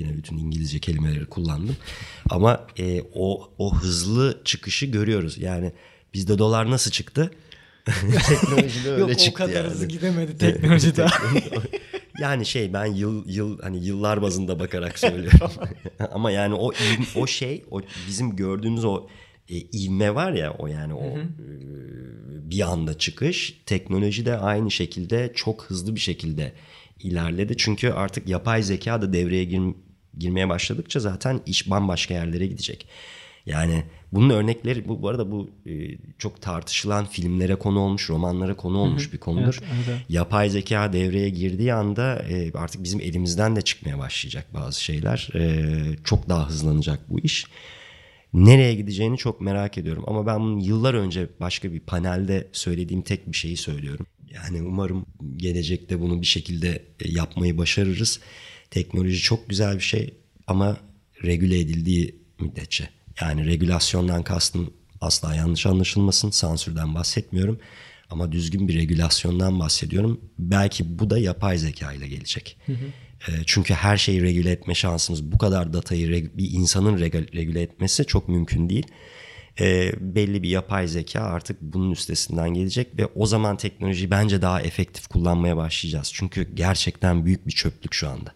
yine 0.00 0.16
bütün 0.16 0.38
İngilizce 0.38 0.78
kelimeleri 0.78 1.26
kullandım. 1.26 1.76
Ama 2.30 2.66
e, 2.78 3.02
o 3.14 3.50
o 3.58 3.74
hızlı 3.76 4.40
çıkışı 4.44 4.86
görüyoruz. 4.86 5.38
Yani 5.38 5.72
bizde 6.14 6.38
dolar 6.38 6.70
nasıl 6.70 6.90
çıktı? 6.90 7.30
Teknolojide 8.28 8.90
öyle 8.90 9.00
Yok, 9.00 9.18
çıktı 9.18 9.44
o 9.44 9.46
kadar 9.46 9.60
yani. 9.64 9.70
hızlı 9.70 9.86
gidemedi 9.86 10.38
teknolojide. 10.38 11.06
yani 12.20 12.46
şey 12.46 12.72
ben 12.72 12.86
yıl 12.86 13.28
yıl 13.28 13.60
hani 13.62 13.84
yıllar 13.84 14.22
bazında 14.22 14.58
bakarak 14.58 14.98
söylüyorum. 14.98 15.50
Ama 16.12 16.30
yani 16.30 16.54
o 16.54 16.72
o 17.16 17.26
şey 17.26 17.64
o 17.70 17.80
bizim 18.08 18.36
gördüğümüz 18.36 18.84
o 18.84 19.06
e, 19.48 19.56
ivme 19.56 20.14
var 20.14 20.32
ya 20.32 20.52
o 20.58 20.66
yani 20.66 20.94
o 20.94 21.14
hı 21.14 21.20
hı. 21.20 21.22
E, 21.22 22.50
bir 22.50 22.60
anda 22.60 22.98
çıkış 22.98 23.62
teknoloji 23.66 24.26
de 24.26 24.38
aynı 24.38 24.70
şekilde 24.70 25.32
çok 25.34 25.64
hızlı 25.64 25.94
bir 25.94 26.00
şekilde 26.00 26.52
ilerledi. 27.00 27.56
Çünkü 27.56 27.90
artık 27.90 28.28
yapay 28.28 28.62
zeka 28.62 29.02
da 29.02 29.12
devreye 29.12 29.44
gir, 29.44 29.62
girmeye 30.18 30.48
başladıkça 30.48 31.00
zaten 31.00 31.40
iş 31.46 31.70
bambaşka 31.70 32.14
yerlere 32.14 32.46
gidecek. 32.46 32.86
Yani 33.46 33.84
bunun 34.12 34.30
örnekleri 34.30 34.88
bu, 34.88 35.02
bu 35.02 35.08
arada 35.08 35.30
bu 35.30 35.50
e, 35.66 35.72
çok 36.18 36.42
tartışılan 36.42 37.06
filmlere 37.06 37.54
konu 37.54 37.80
olmuş, 37.80 38.10
romanlara 38.10 38.56
konu 38.56 38.78
olmuş 38.78 39.04
Hı-hı. 39.04 39.12
bir 39.12 39.18
konudur. 39.18 39.60
Evet, 39.62 39.84
evet. 39.88 40.00
Yapay 40.08 40.50
zeka 40.50 40.92
devreye 40.92 41.28
girdiği 41.28 41.74
anda 41.74 42.24
e, 42.30 42.52
artık 42.52 42.82
bizim 42.82 43.00
elimizden 43.00 43.56
de 43.56 43.62
çıkmaya 43.62 43.98
başlayacak 43.98 44.46
bazı 44.54 44.84
şeyler. 44.84 45.28
E, 45.34 45.72
çok 46.04 46.28
daha 46.28 46.48
hızlanacak 46.48 47.10
bu 47.10 47.20
iş 47.20 47.46
nereye 48.36 48.74
gideceğini 48.74 49.18
çok 49.18 49.40
merak 49.40 49.78
ediyorum. 49.78 50.04
Ama 50.06 50.26
ben 50.26 50.40
bunu 50.40 50.64
yıllar 50.64 50.94
önce 50.94 51.28
başka 51.40 51.72
bir 51.72 51.80
panelde 51.80 52.48
söylediğim 52.52 53.02
tek 53.02 53.32
bir 53.32 53.36
şeyi 53.36 53.56
söylüyorum. 53.56 54.06
Yani 54.34 54.62
umarım 54.62 55.06
gelecekte 55.36 56.00
bunu 56.00 56.20
bir 56.20 56.26
şekilde 56.26 56.82
e, 57.00 57.10
yapmayı 57.10 57.58
başarırız. 57.58 58.20
Teknoloji 58.70 59.18
çok 59.22 59.48
güzel 59.48 59.74
bir 59.74 59.80
şey 59.80 60.14
ama 60.46 60.76
regüle 61.24 61.60
edildiği 61.60 62.16
müddetçe. 62.40 62.88
Yani 63.20 63.46
regülasyondan 63.46 64.22
kastım 64.22 64.70
asla 65.00 65.34
yanlış 65.34 65.66
anlaşılmasın. 65.66 66.30
Sansürden 66.30 66.94
bahsetmiyorum. 66.94 67.60
Ama 68.10 68.32
düzgün 68.32 68.68
bir 68.68 68.74
regülasyondan 68.74 69.60
bahsediyorum. 69.60 70.20
Belki 70.38 70.98
bu 70.98 71.10
da 71.10 71.18
yapay 71.18 71.58
zeka 71.58 71.92
ile 71.92 72.08
gelecek. 72.08 72.56
Hı 72.66 72.72
hı. 72.72 72.86
Ee, 73.28 73.32
çünkü 73.46 73.74
her 73.74 73.96
şeyi 73.96 74.22
regüle 74.22 74.50
etme 74.50 74.74
şansımız 74.74 75.32
bu 75.32 75.38
kadar 75.38 75.72
datayı 75.72 76.30
bir 76.38 76.50
insanın 76.52 76.98
regüle 76.98 77.62
etmesi 77.62 78.04
çok 78.04 78.28
mümkün 78.28 78.68
değil. 78.68 78.86
E, 79.60 79.92
belli 80.00 80.42
bir 80.42 80.48
yapay 80.48 80.88
zeka 80.88 81.20
artık 81.20 81.62
bunun 81.62 81.90
üstesinden 81.90 82.54
gelecek 82.54 82.98
ve 82.98 83.06
o 83.06 83.26
zaman 83.26 83.56
teknolojiyi 83.56 84.10
bence 84.10 84.42
daha 84.42 84.62
efektif 84.62 85.06
kullanmaya 85.06 85.56
başlayacağız. 85.56 86.10
Çünkü 86.14 86.54
gerçekten 86.54 87.24
büyük 87.24 87.46
bir 87.46 87.52
çöplük 87.52 87.94
şu 87.94 88.08
anda. 88.08 88.32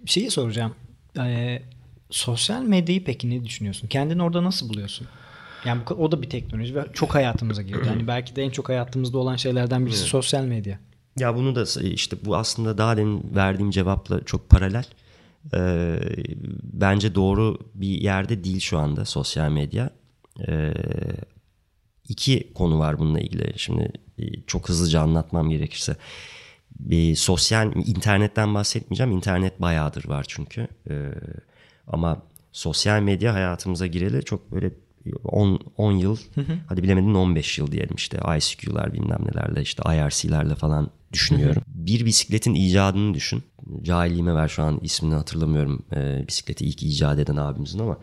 Bir 0.00 0.10
şeyi 0.10 0.30
soracağım. 0.30 0.74
Ee, 1.18 1.62
sosyal 2.10 2.62
medyayı 2.62 3.04
peki 3.04 3.30
ne 3.30 3.44
düşünüyorsun? 3.44 3.88
Kendini 3.88 4.22
orada 4.22 4.44
nasıl 4.44 4.68
buluyorsun? 4.68 5.06
Yani 5.64 5.82
o 5.98 6.12
da 6.12 6.22
bir 6.22 6.30
teknoloji 6.30 6.74
ve 6.74 6.84
çok 6.92 7.14
hayatımıza 7.14 7.62
girdi. 7.62 7.86
Yani 7.86 8.06
belki 8.06 8.36
de 8.36 8.42
en 8.42 8.50
çok 8.50 8.68
hayatımızda 8.68 9.18
olan 9.18 9.36
şeylerden 9.36 9.86
birisi 9.86 10.04
sosyal 10.04 10.44
medya. 10.44 10.78
Ya 11.18 11.36
bunu 11.36 11.54
da 11.54 11.80
işte 11.80 12.16
bu 12.24 12.36
aslında 12.36 12.78
daha 12.78 12.96
demin 12.96 13.34
verdiğim 13.34 13.70
cevapla 13.70 14.24
çok 14.24 14.48
paralel. 14.48 14.84
Ee, 15.54 16.00
bence 16.62 17.14
doğru 17.14 17.58
bir 17.74 17.88
yerde 17.88 18.44
değil 18.44 18.60
şu 18.60 18.78
anda 18.78 19.04
sosyal 19.04 19.50
medya. 19.50 19.90
Ee, 20.48 20.74
iki 22.08 22.52
konu 22.54 22.78
var 22.78 22.98
bununla 22.98 23.20
ilgili. 23.20 23.52
Şimdi 23.56 23.92
e, 24.18 24.42
çok 24.46 24.68
hızlıca 24.68 25.00
anlatmam 25.00 25.50
gerekirse. 25.50 25.96
bir 26.80 27.16
sosyal 27.16 27.72
internetten 27.76 28.54
bahsetmeyeceğim. 28.54 29.12
İnternet 29.12 29.60
bayağıdır 29.62 30.08
var 30.08 30.24
çünkü. 30.28 30.68
Ee, 30.90 31.10
ama 31.86 32.22
sosyal 32.52 33.00
medya 33.02 33.34
hayatımıza 33.34 33.86
gireli 33.86 34.24
çok 34.24 34.52
böyle 34.52 34.70
10, 35.24 35.60
10 35.76 35.92
yıl 35.92 36.16
hadi 36.66 36.82
bilemedin 36.82 37.14
15 37.14 37.58
yıl 37.58 37.72
diyelim 37.72 37.94
işte 37.96 38.18
ICQ'lar 38.38 38.92
bilmem 38.92 39.20
nelerle 39.24 39.62
işte 39.62 39.82
IRC'lerle 39.86 40.54
falan 40.54 40.90
düşünüyorum. 41.12 41.62
bir 41.66 42.06
bisikletin 42.06 42.54
icadını 42.54 43.14
düşün. 43.14 43.42
Cahilliğime 43.82 44.34
ver 44.34 44.48
şu 44.48 44.62
an 44.62 44.80
ismini 44.82 45.14
hatırlamıyorum 45.14 45.82
e, 45.96 46.24
bisikleti 46.28 46.64
ilk 46.64 46.82
icat 46.82 47.18
eden 47.18 47.36
abimizin 47.36 47.78
ama 47.78 47.98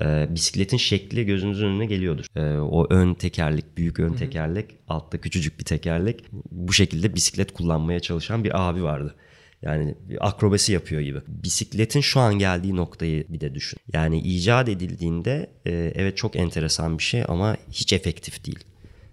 e, 0.00 0.34
bisikletin 0.34 0.76
şekli 0.76 1.26
gözünüzün 1.26 1.66
önüne 1.66 1.86
geliyordur. 1.86 2.26
E, 2.36 2.60
o 2.60 2.86
ön 2.90 3.14
tekerlek, 3.14 3.76
büyük 3.76 4.00
ön 4.00 4.12
tekerlek, 4.12 4.66
altta 4.88 5.18
küçücük 5.18 5.58
bir 5.58 5.64
tekerlek. 5.64 6.24
Bu 6.50 6.72
şekilde 6.72 7.14
bisiklet 7.14 7.52
kullanmaya 7.52 8.00
çalışan 8.00 8.44
bir 8.44 8.68
abi 8.68 8.82
vardı. 8.82 9.14
Yani 9.62 9.94
akrobasi 10.20 10.72
yapıyor 10.72 11.00
gibi. 11.00 11.18
Bisikletin 11.28 12.00
şu 12.00 12.20
an 12.20 12.34
geldiği 12.34 12.76
noktayı 12.76 13.24
bir 13.28 13.40
de 13.40 13.54
düşün. 13.54 13.80
Yani 13.92 14.18
icat 14.18 14.68
edildiğinde 14.68 15.50
e, 15.66 15.92
evet 15.94 16.16
çok 16.16 16.36
enteresan 16.36 16.98
bir 16.98 17.02
şey 17.02 17.24
ama 17.28 17.56
hiç 17.72 17.92
efektif 17.92 18.46
değil. 18.46 18.64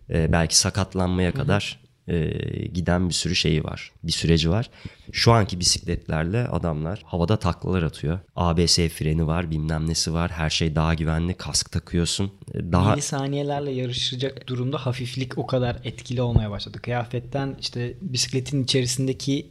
E, 0.09 0.31
belki 0.31 0.57
sakatlanmaya 0.57 1.29
Hı-hı. 1.29 1.37
kadar 1.37 1.83
e, 2.07 2.27
giden 2.73 3.09
bir 3.09 3.13
sürü 3.13 3.35
şeyi 3.35 3.63
var. 3.63 3.91
Bir 4.03 4.11
süreci 4.11 4.49
var. 4.49 4.69
Şu 5.11 5.31
anki 5.31 5.59
bisikletlerle 5.59 6.47
adamlar 6.47 7.01
havada 7.05 7.37
taklalar 7.37 7.83
atıyor. 7.83 8.19
ABS 8.35 8.77
freni 8.77 9.27
var, 9.27 9.51
bilmem 9.51 9.89
nesi 9.89 10.13
var. 10.13 10.31
Her 10.31 10.49
şey 10.49 10.75
daha 10.75 10.93
güvenli. 10.93 11.33
Kask 11.33 11.71
takıyorsun. 11.71 12.31
Daha 12.53 13.01
saniyelerle 13.01 13.71
yarışacak 13.71 14.47
durumda 14.47 14.77
hafiflik 14.77 15.37
o 15.37 15.47
kadar 15.47 15.77
etkili 15.83 16.21
olmaya 16.21 16.51
başladı. 16.51 16.81
Kıyafetten 16.81 17.55
işte 17.59 17.93
bisikletin 18.01 18.63
içerisindeki 18.63 19.49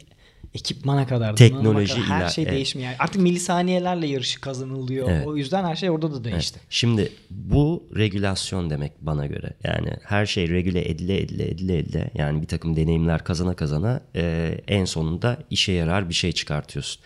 ekipmana 0.55 1.07
kadar 1.07 1.37
teknoloji 1.37 2.03
kadar 2.03 2.23
her 2.23 2.29
şey 2.29 2.45
evet. 2.45 2.53
değişmiyor. 2.53 2.91
Yani 2.91 2.97
artık 2.99 3.23
milisaniyelerle 3.23 4.07
yarışı 4.07 4.41
kazanılıyor. 4.41 5.11
Evet. 5.11 5.27
O 5.27 5.37
yüzden 5.37 5.65
her 5.65 5.77
şey 5.77 5.91
orada 5.91 6.15
da 6.15 6.25
değişti. 6.25 6.59
Evet. 6.63 6.67
Şimdi 6.71 7.13
bu 7.31 7.89
regülasyon 7.97 8.71
demek 8.71 8.93
bana 9.01 9.27
göre. 9.27 9.53
Yani 9.65 9.91
her 10.05 10.27
şey 10.27 10.49
regüle 10.49 10.91
edile 10.91 11.21
edile 11.21 11.51
edile 11.51 11.79
edile 11.79 12.11
yani 12.15 12.43
bir 12.43 12.47
takım 12.47 12.77
deneyimler 12.77 13.25
kazana 13.25 13.55
kazana 13.55 14.01
e, 14.17 14.55
en 14.69 14.85
sonunda 14.85 15.39
işe 15.51 15.73
yarar 15.73 16.09
bir 16.09 16.15
şey 16.15 16.33
çıkartıyorsun. 16.33 17.03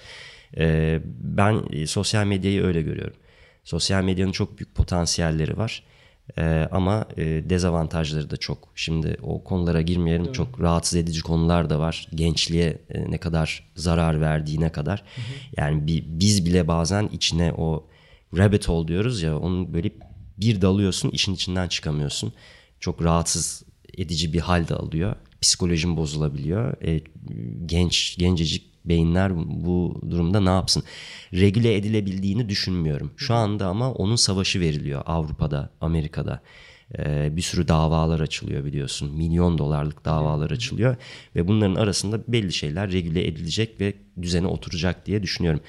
E, 0.58 0.98
ben 1.20 1.84
sosyal 1.86 2.26
medyayı 2.26 2.62
öyle 2.62 2.82
görüyorum. 2.82 3.16
Sosyal 3.64 4.02
medyanın 4.02 4.32
çok 4.32 4.58
büyük 4.58 4.74
potansiyelleri 4.74 5.56
var. 5.56 5.82
Ee, 6.38 6.68
ama 6.72 7.06
e, 7.16 7.24
dezavantajları 7.24 8.30
da 8.30 8.36
çok. 8.36 8.68
Şimdi 8.74 9.16
o 9.22 9.44
konulara 9.44 9.82
girmeyelim. 9.82 10.24
Değil 10.24 10.34
çok 10.34 10.58
mi? 10.58 10.64
rahatsız 10.64 10.94
edici 10.98 11.22
konular 11.22 11.70
da 11.70 11.78
var. 11.78 12.08
Gençliğe 12.14 12.78
e, 12.90 13.10
ne 13.10 13.18
kadar 13.18 13.64
zarar 13.76 14.20
verdiğine 14.20 14.72
kadar. 14.72 14.98
Hı 14.98 15.20
hı. 15.20 15.24
Yani 15.56 15.86
bir, 15.86 16.04
biz 16.06 16.46
bile 16.46 16.68
bazen 16.68 17.08
içine 17.12 17.52
o 17.52 17.86
rabbit 18.36 18.68
hole 18.68 18.88
diyoruz 18.88 19.22
ya 19.22 19.38
onun 19.38 19.74
böyle 19.74 19.90
bir 20.38 20.62
dalıyorsun 20.62 21.10
işin 21.10 21.34
içinden 21.34 21.68
çıkamıyorsun. 21.68 22.32
Çok 22.80 23.04
rahatsız 23.04 23.62
edici 23.98 24.32
bir 24.32 24.40
hal 24.40 24.68
de 24.68 24.74
alıyor. 24.74 25.16
Psikolojin 25.40 25.96
bozulabiliyor. 25.96 26.82
E, 26.82 27.00
genç 27.66 28.16
gencecik 28.18 28.75
beyinler 28.88 29.36
bu 29.36 30.00
durumda 30.10 30.40
ne 30.40 30.50
yapsın? 30.50 30.82
Regüle 31.32 31.74
edilebildiğini 31.74 32.48
düşünmüyorum. 32.48 33.10
Şu 33.16 33.34
anda 33.34 33.66
ama 33.66 33.92
onun 33.92 34.16
savaşı 34.16 34.60
veriliyor 34.60 35.02
Avrupa'da, 35.06 35.70
Amerika'da. 35.80 36.42
Ee, 36.98 37.36
bir 37.36 37.42
sürü 37.42 37.68
davalar 37.68 38.20
açılıyor 38.20 38.64
biliyorsun. 38.64 39.16
Milyon 39.16 39.58
dolarlık 39.58 40.04
davalar 40.04 40.50
açılıyor 40.50 40.96
ve 41.36 41.48
bunların 41.48 41.74
arasında 41.74 42.20
belli 42.28 42.52
şeyler 42.52 42.92
regüle 42.92 43.26
edilecek 43.26 43.80
ve 43.80 43.94
düzene 44.22 44.46
oturacak 44.46 45.06
diye 45.06 45.22
düşünüyorum. 45.22 45.60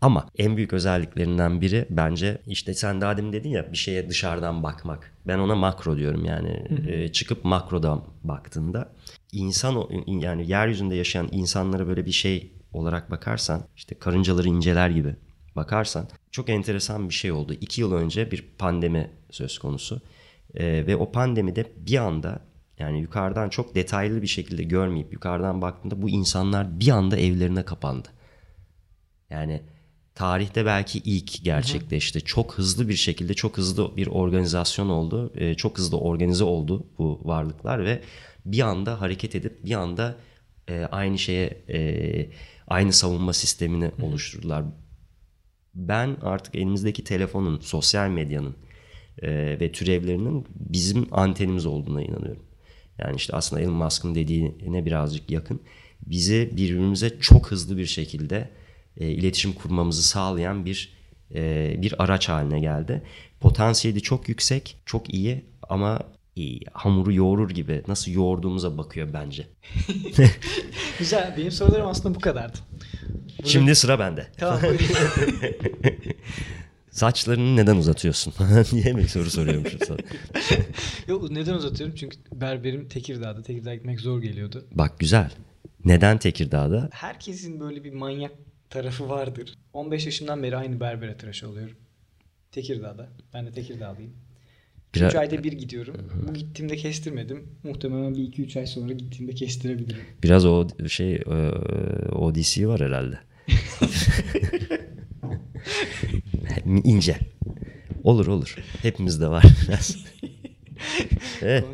Ama 0.00 0.26
en 0.38 0.56
büyük 0.56 0.72
özelliklerinden 0.72 1.60
biri 1.60 1.86
bence 1.90 2.38
işte 2.46 2.74
sen 2.74 3.00
daha 3.00 3.16
demin 3.16 3.32
dedin 3.32 3.50
ya 3.50 3.72
bir 3.72 3.76
şeye 3.76 4.08
dışarıdan 4.08 4.62
bakmak. 4.62 5.12
Ben 5.26 5.38
ona 5.38 5.54
makro 5.54 5.96
diyorum 5.96 6.24
yani. 6.24 6.66
E, 6.88 7.12
çıkıp 7.12 7.44
makrodan 7.44 8.04
baktığında 8.24 8.92
insan 9.32 9.84
yani 10.06 10.50
yeryüzünde 10.50 10.94
yaşayan 10.94 11.28
insanlara 11.32 11.86
böyle 11.86 12.06
bir 12.06 12.12
şey 12.12 12.52
olarak 12.72 13.10
bakarsan 13.10 13.64
işte 13.76 13.98
karıncaları 13.98 14.48
inceler 14.48 14.90
gibi 14.90 15.16
bakarsan 15.56 16.08
çok 16.30 16.48
enteresan 16.48 17.08
bir 17.08 17.14
şey 17.14 17.32
oldu. 17.32 17.52
İki 17.60 17.80
yıl 17.80 17.92
önce 17.92 18.30
bir 18.30 18.44
pandemi 18.58 19.10
söz 19.30 19.58
konusu 19.58 20.00
ee, 20.54 20.86
ve 20.86 20.96
o 20.96 21.12
pandemide 21.12 21.72
bir 21.76 21.96
anda 21.96 22.40
yani 22.78 23.00
yukarıdan 23.00 23.48
çok 23.48 23.74
detaylı 23.74 24.22
bir 24.22 24.26
şekilde 24.26 24.62
görmeyip 24.62 25.12
yukarıdan 25.12 25.62
baktığında 25.62 26.02
bu 26.02 26.10
insanlar 26.10 26.80
bir 26.80 26.88
anda 26.88 27.16
evlerine 27.16 27.64
kapandı. 27.64 28.08
Yani 29.30 29.62
tarihte 30.14 30.66
belki 30.66 30.98
ilk 30.98 31.44
gerçekleşti. 31.44 32.18
Hı 32.18 32.22
hı. 32.22 32.26
Çok 32.26 32.54
hızlı 32.54 32.88
bir 32.88 32.94
şekilde 32.94 33.34
çok 33.34 33.58
hızlı 33.58 33.96
bir 33.96 34.06
organizasyon 34.06 34.88
oldu. 34.88 35.32
Ee, 35.36 35.54
çok 35.54 35.78
hızlı 35.78 35.98
organize 35.98 36.44
oldu 36.44 36.86
bu 36.98 37.20
varlıklar 37.24 37.84
ve 37.84 38.02
bir 38.52 38.60
anda 38.60 39.00
hareket 39.00 39.34
edip 39.34 39.64
bir 39.64 39.74
anda 39.74 40.16
e, 40.68 40.88
aynı 40.92 41.18
şeye 41.18 41.46
e, 41.68 42.30
aynı 42.66 42.92
savunma 42.92 43.32
sistemini 43.32 43.90
oluşturdular. 44.02 44.64
Ben 45.74 46.16
artık 46.22 46.54
elimizdeki 46.54 47.04
telefonun, 47.04 47.60
sosyal 47.60 48.08
medyanın 48.08 48.56
e, 49.22 49.30
ve 49.60 49.72
türevlerinin 49.72 50.46
bizim 50.54 51.06
antenimiz 51.10 51.66
olduğuna 51.66 52.02
inanıyorum. 52.02 52.42
Yani 52.98 53.16
işte 53.16 53.36
aslında 53.36 53.62
Elon 53.62 53.74
Musk'ın 53.74 54.14
dediğine 54.14 54.86
birazcık 54.86 55.30
yakın. 55.30 55.60
Bizi 56.06 56.50
birbirimize 56.52 57.20
çok 57.20 57.50
hızlı 57.50 57.76
bir 57.76 57.86
şekilde 57.86 58.50
e, 58.96 59.08
iletişim 59.08 59.52
kurmamızı 59.52 60.02
sağlayan 60.02 60.64
bir 60.64 60.98
e, 61.34 61.74
bir 61.82 62.02
araç 62.02 62.28
haline 62.28 62.60
geldi. 62.60 63.02
Potansiyeli 63.40 64.02
çok 64.02 64.28
yüksek, 64.28 64.76
çok 64.86 65.14
iyi 65.14 65.44
ama 65.68 66.00
hamuru 66.72 67.12
yoğurur 67.12 67.50
gibi 67.50 67.82
nasıl 67.88 68.12
yoğurduğumuza 68.12 68.78
bakıyor 68.78 69.08
bence. 69.12 69.46
Güzel. 70.98 71.34
Benim 71.36 71.50
sorularım 71.50 71.86
aslında 71.86 72.14
bu 72.14 72.20
kadardı. 72.20 72.58
Burada... 73.38 73.50
Şimdi 73.50 73.74
sıra 73.74 73.98
bende. 73.98 74.26
Tamam. 74.36 74.60
Saçlarını 76.90 77.56
neden 77.56 77.76
uzatıyorsun? 77.76 78.34
diye 78.70 78.92
mi 78.92 79.08
soru 79.08 79.30
soruyormuşum 79.30 79.80
sana? 79.86 79.98
Yok 81.08 81.30
neden 81.30 81.54
uzatıyorum? 81.54 81.96
Çünkü 81.96 82.16
berberim 82.32 82.88
Tekirdağ'da. 82.88 83.42
Tekirdağ'a 83.42 83.74
gitmek 83.74 84.00
zor 84.00 84.22
geliyordu. 84.22 84.66
Bak 84.72 84.98
güzel. 84.98 85.30
Neden 85.84 86.18
Tekirdağ'da? 86.18 86.88
Herkesin 86.92 87.60
böyle 87.60 87.84
bir 87.84 87.92
manyak 87.92 88.32
tarafı 88.70 89.08
vardır. 89.08 89.54
15 89.72 90.06
yaşından 90.06 90.42
beri 90.42 90.56
aynı 90.56 90.80
berbere 90.80 91.16
tıraş 91.16 91.44
oluyorum. 91.44 91.76
Tekirdağ'da. 92.52 93.08
Ben 93.34 93.46
de 93.46 93.52
Tekirdağlıyım. 93.52 94.12
3 94.94 95.14
ayda 95.14 95.44
bir 95.44 95.52
gidiyorum. 95.52 95.96
Bu 96.28 96.34
gittiğimde 96.34 96.76
kestirmedim. 96.76 97.48
Muhtemelen 97.62 98.14
bir 98.14 98.20
2-3 98.20 98.58
ay 98.58 98.66
sonra 98.66 98.92
gittiğimde 98.92 99.34
kestirebilirim. 99.34 100.00
Biraz 100.22 100.44
o 100.46 100.68
şey 100.88 101.14
e, 101.14 101.52
o 102.12 102.34
DC 102.34 102.66
var 102.66 102.80
herhalde. 102.80 103.18
İnce. 106.84 107.18
Olur 108.04 108.26
olur. 108.26 108.56
Hepimizde 108.82 109.28
var 109.28 109.44
biraz. 109.68 109.96
evet. 111.42 111.64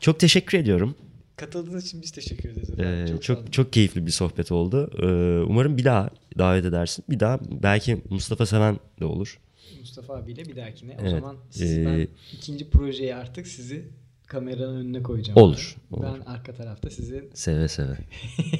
Çok 0.00 0.20
teşekkür 0.20 0.58
ediyorum. 0.58 0.94
Katıldığınız 1.36 1.86
için 1.86 2.02
biz 2.02 2.10
teşekkür 2.10 2.48
ederiz. 2.48 2.70
Ee, 2.78 3.06
çok 3.12 3.22
çok, 3.22 3.52
çok 3.52 3.72
keyifli 3.72 4.06
bir 4.06 4.10
sohbet 4.10 4.52
oldu. 4.52 4.90
Ee, 5.02 5.06
umarım 5.44 5.76
bir 5.76 5.84
daha 5.84 6.10
davet 6.38 6.64
edersin. 6.64 7.04
Bir 7.10 7.20
daha 7.20 7.40
belki 7.62 7.98
Mustafa 8.10 8.46
Seven 8.46 8.78
de 9.00 9.04
olur. 9.04 9.38
Mustafa 9.78 10.14
abiyle 10.16 10.44
bir 10.44 10.56
dahakine. 10.56 10.96
Evet. 11.00 11.12
O 11.12 11.16
zaman 11.16 11.36
sizden 11.50 11.98
ee, 11.98 12.08
ikinci 12.32 12.70
projeye 12.70 13.14
artık 13.14 13.46
sizi 13.46 13.84
kameranın 14.26 14.76
önüne 14.76 15.02
koyacağım. 15.02 15.38
Olur. 15.38 15.76
Ben, 15.92 15.96
olur. 15.96 16.04
ben 16.04 16.32
arka 16.32 16.54
tarafta 16.54 16.90
sizin 16.90 17.30
seve 17.34 17.68
seve. 17.68 17.96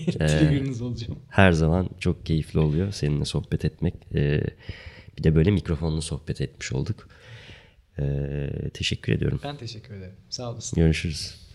trigger'ınız 0.07 0.81
ee, 0.81 0.85
olacağım. 0.85 1.19
Her 1.29 1.53
zaman 1.53 1.89
çok 2.01 2.27
keyifli 2.27 2.59
oluyor 2.59 2.93
seninle 2.93 3.25
sohbet 3.25 3.65
etmek. 3.65 3.95
Ee, 4.15 4.43
bir 5.19 5.25
de 5.25 5.35
böyle 5.35 5.51
mikrofonlu 5.51 6.03
sohbet 6.03 6.41
etmiş 6.41 6.73
olduk. 6.73 7.09
Ee, 7.99 8.51
teşekkür 8.75 9.13
ediyorum. 9.13 9.41
Ben 9.45 9.57
teşekkür 9.57 9.95
ederim. 9.95 10.15
Sağ 10.29 10.53
olasın. 10.53 10.77
Görüşürüz. 10.77 11.50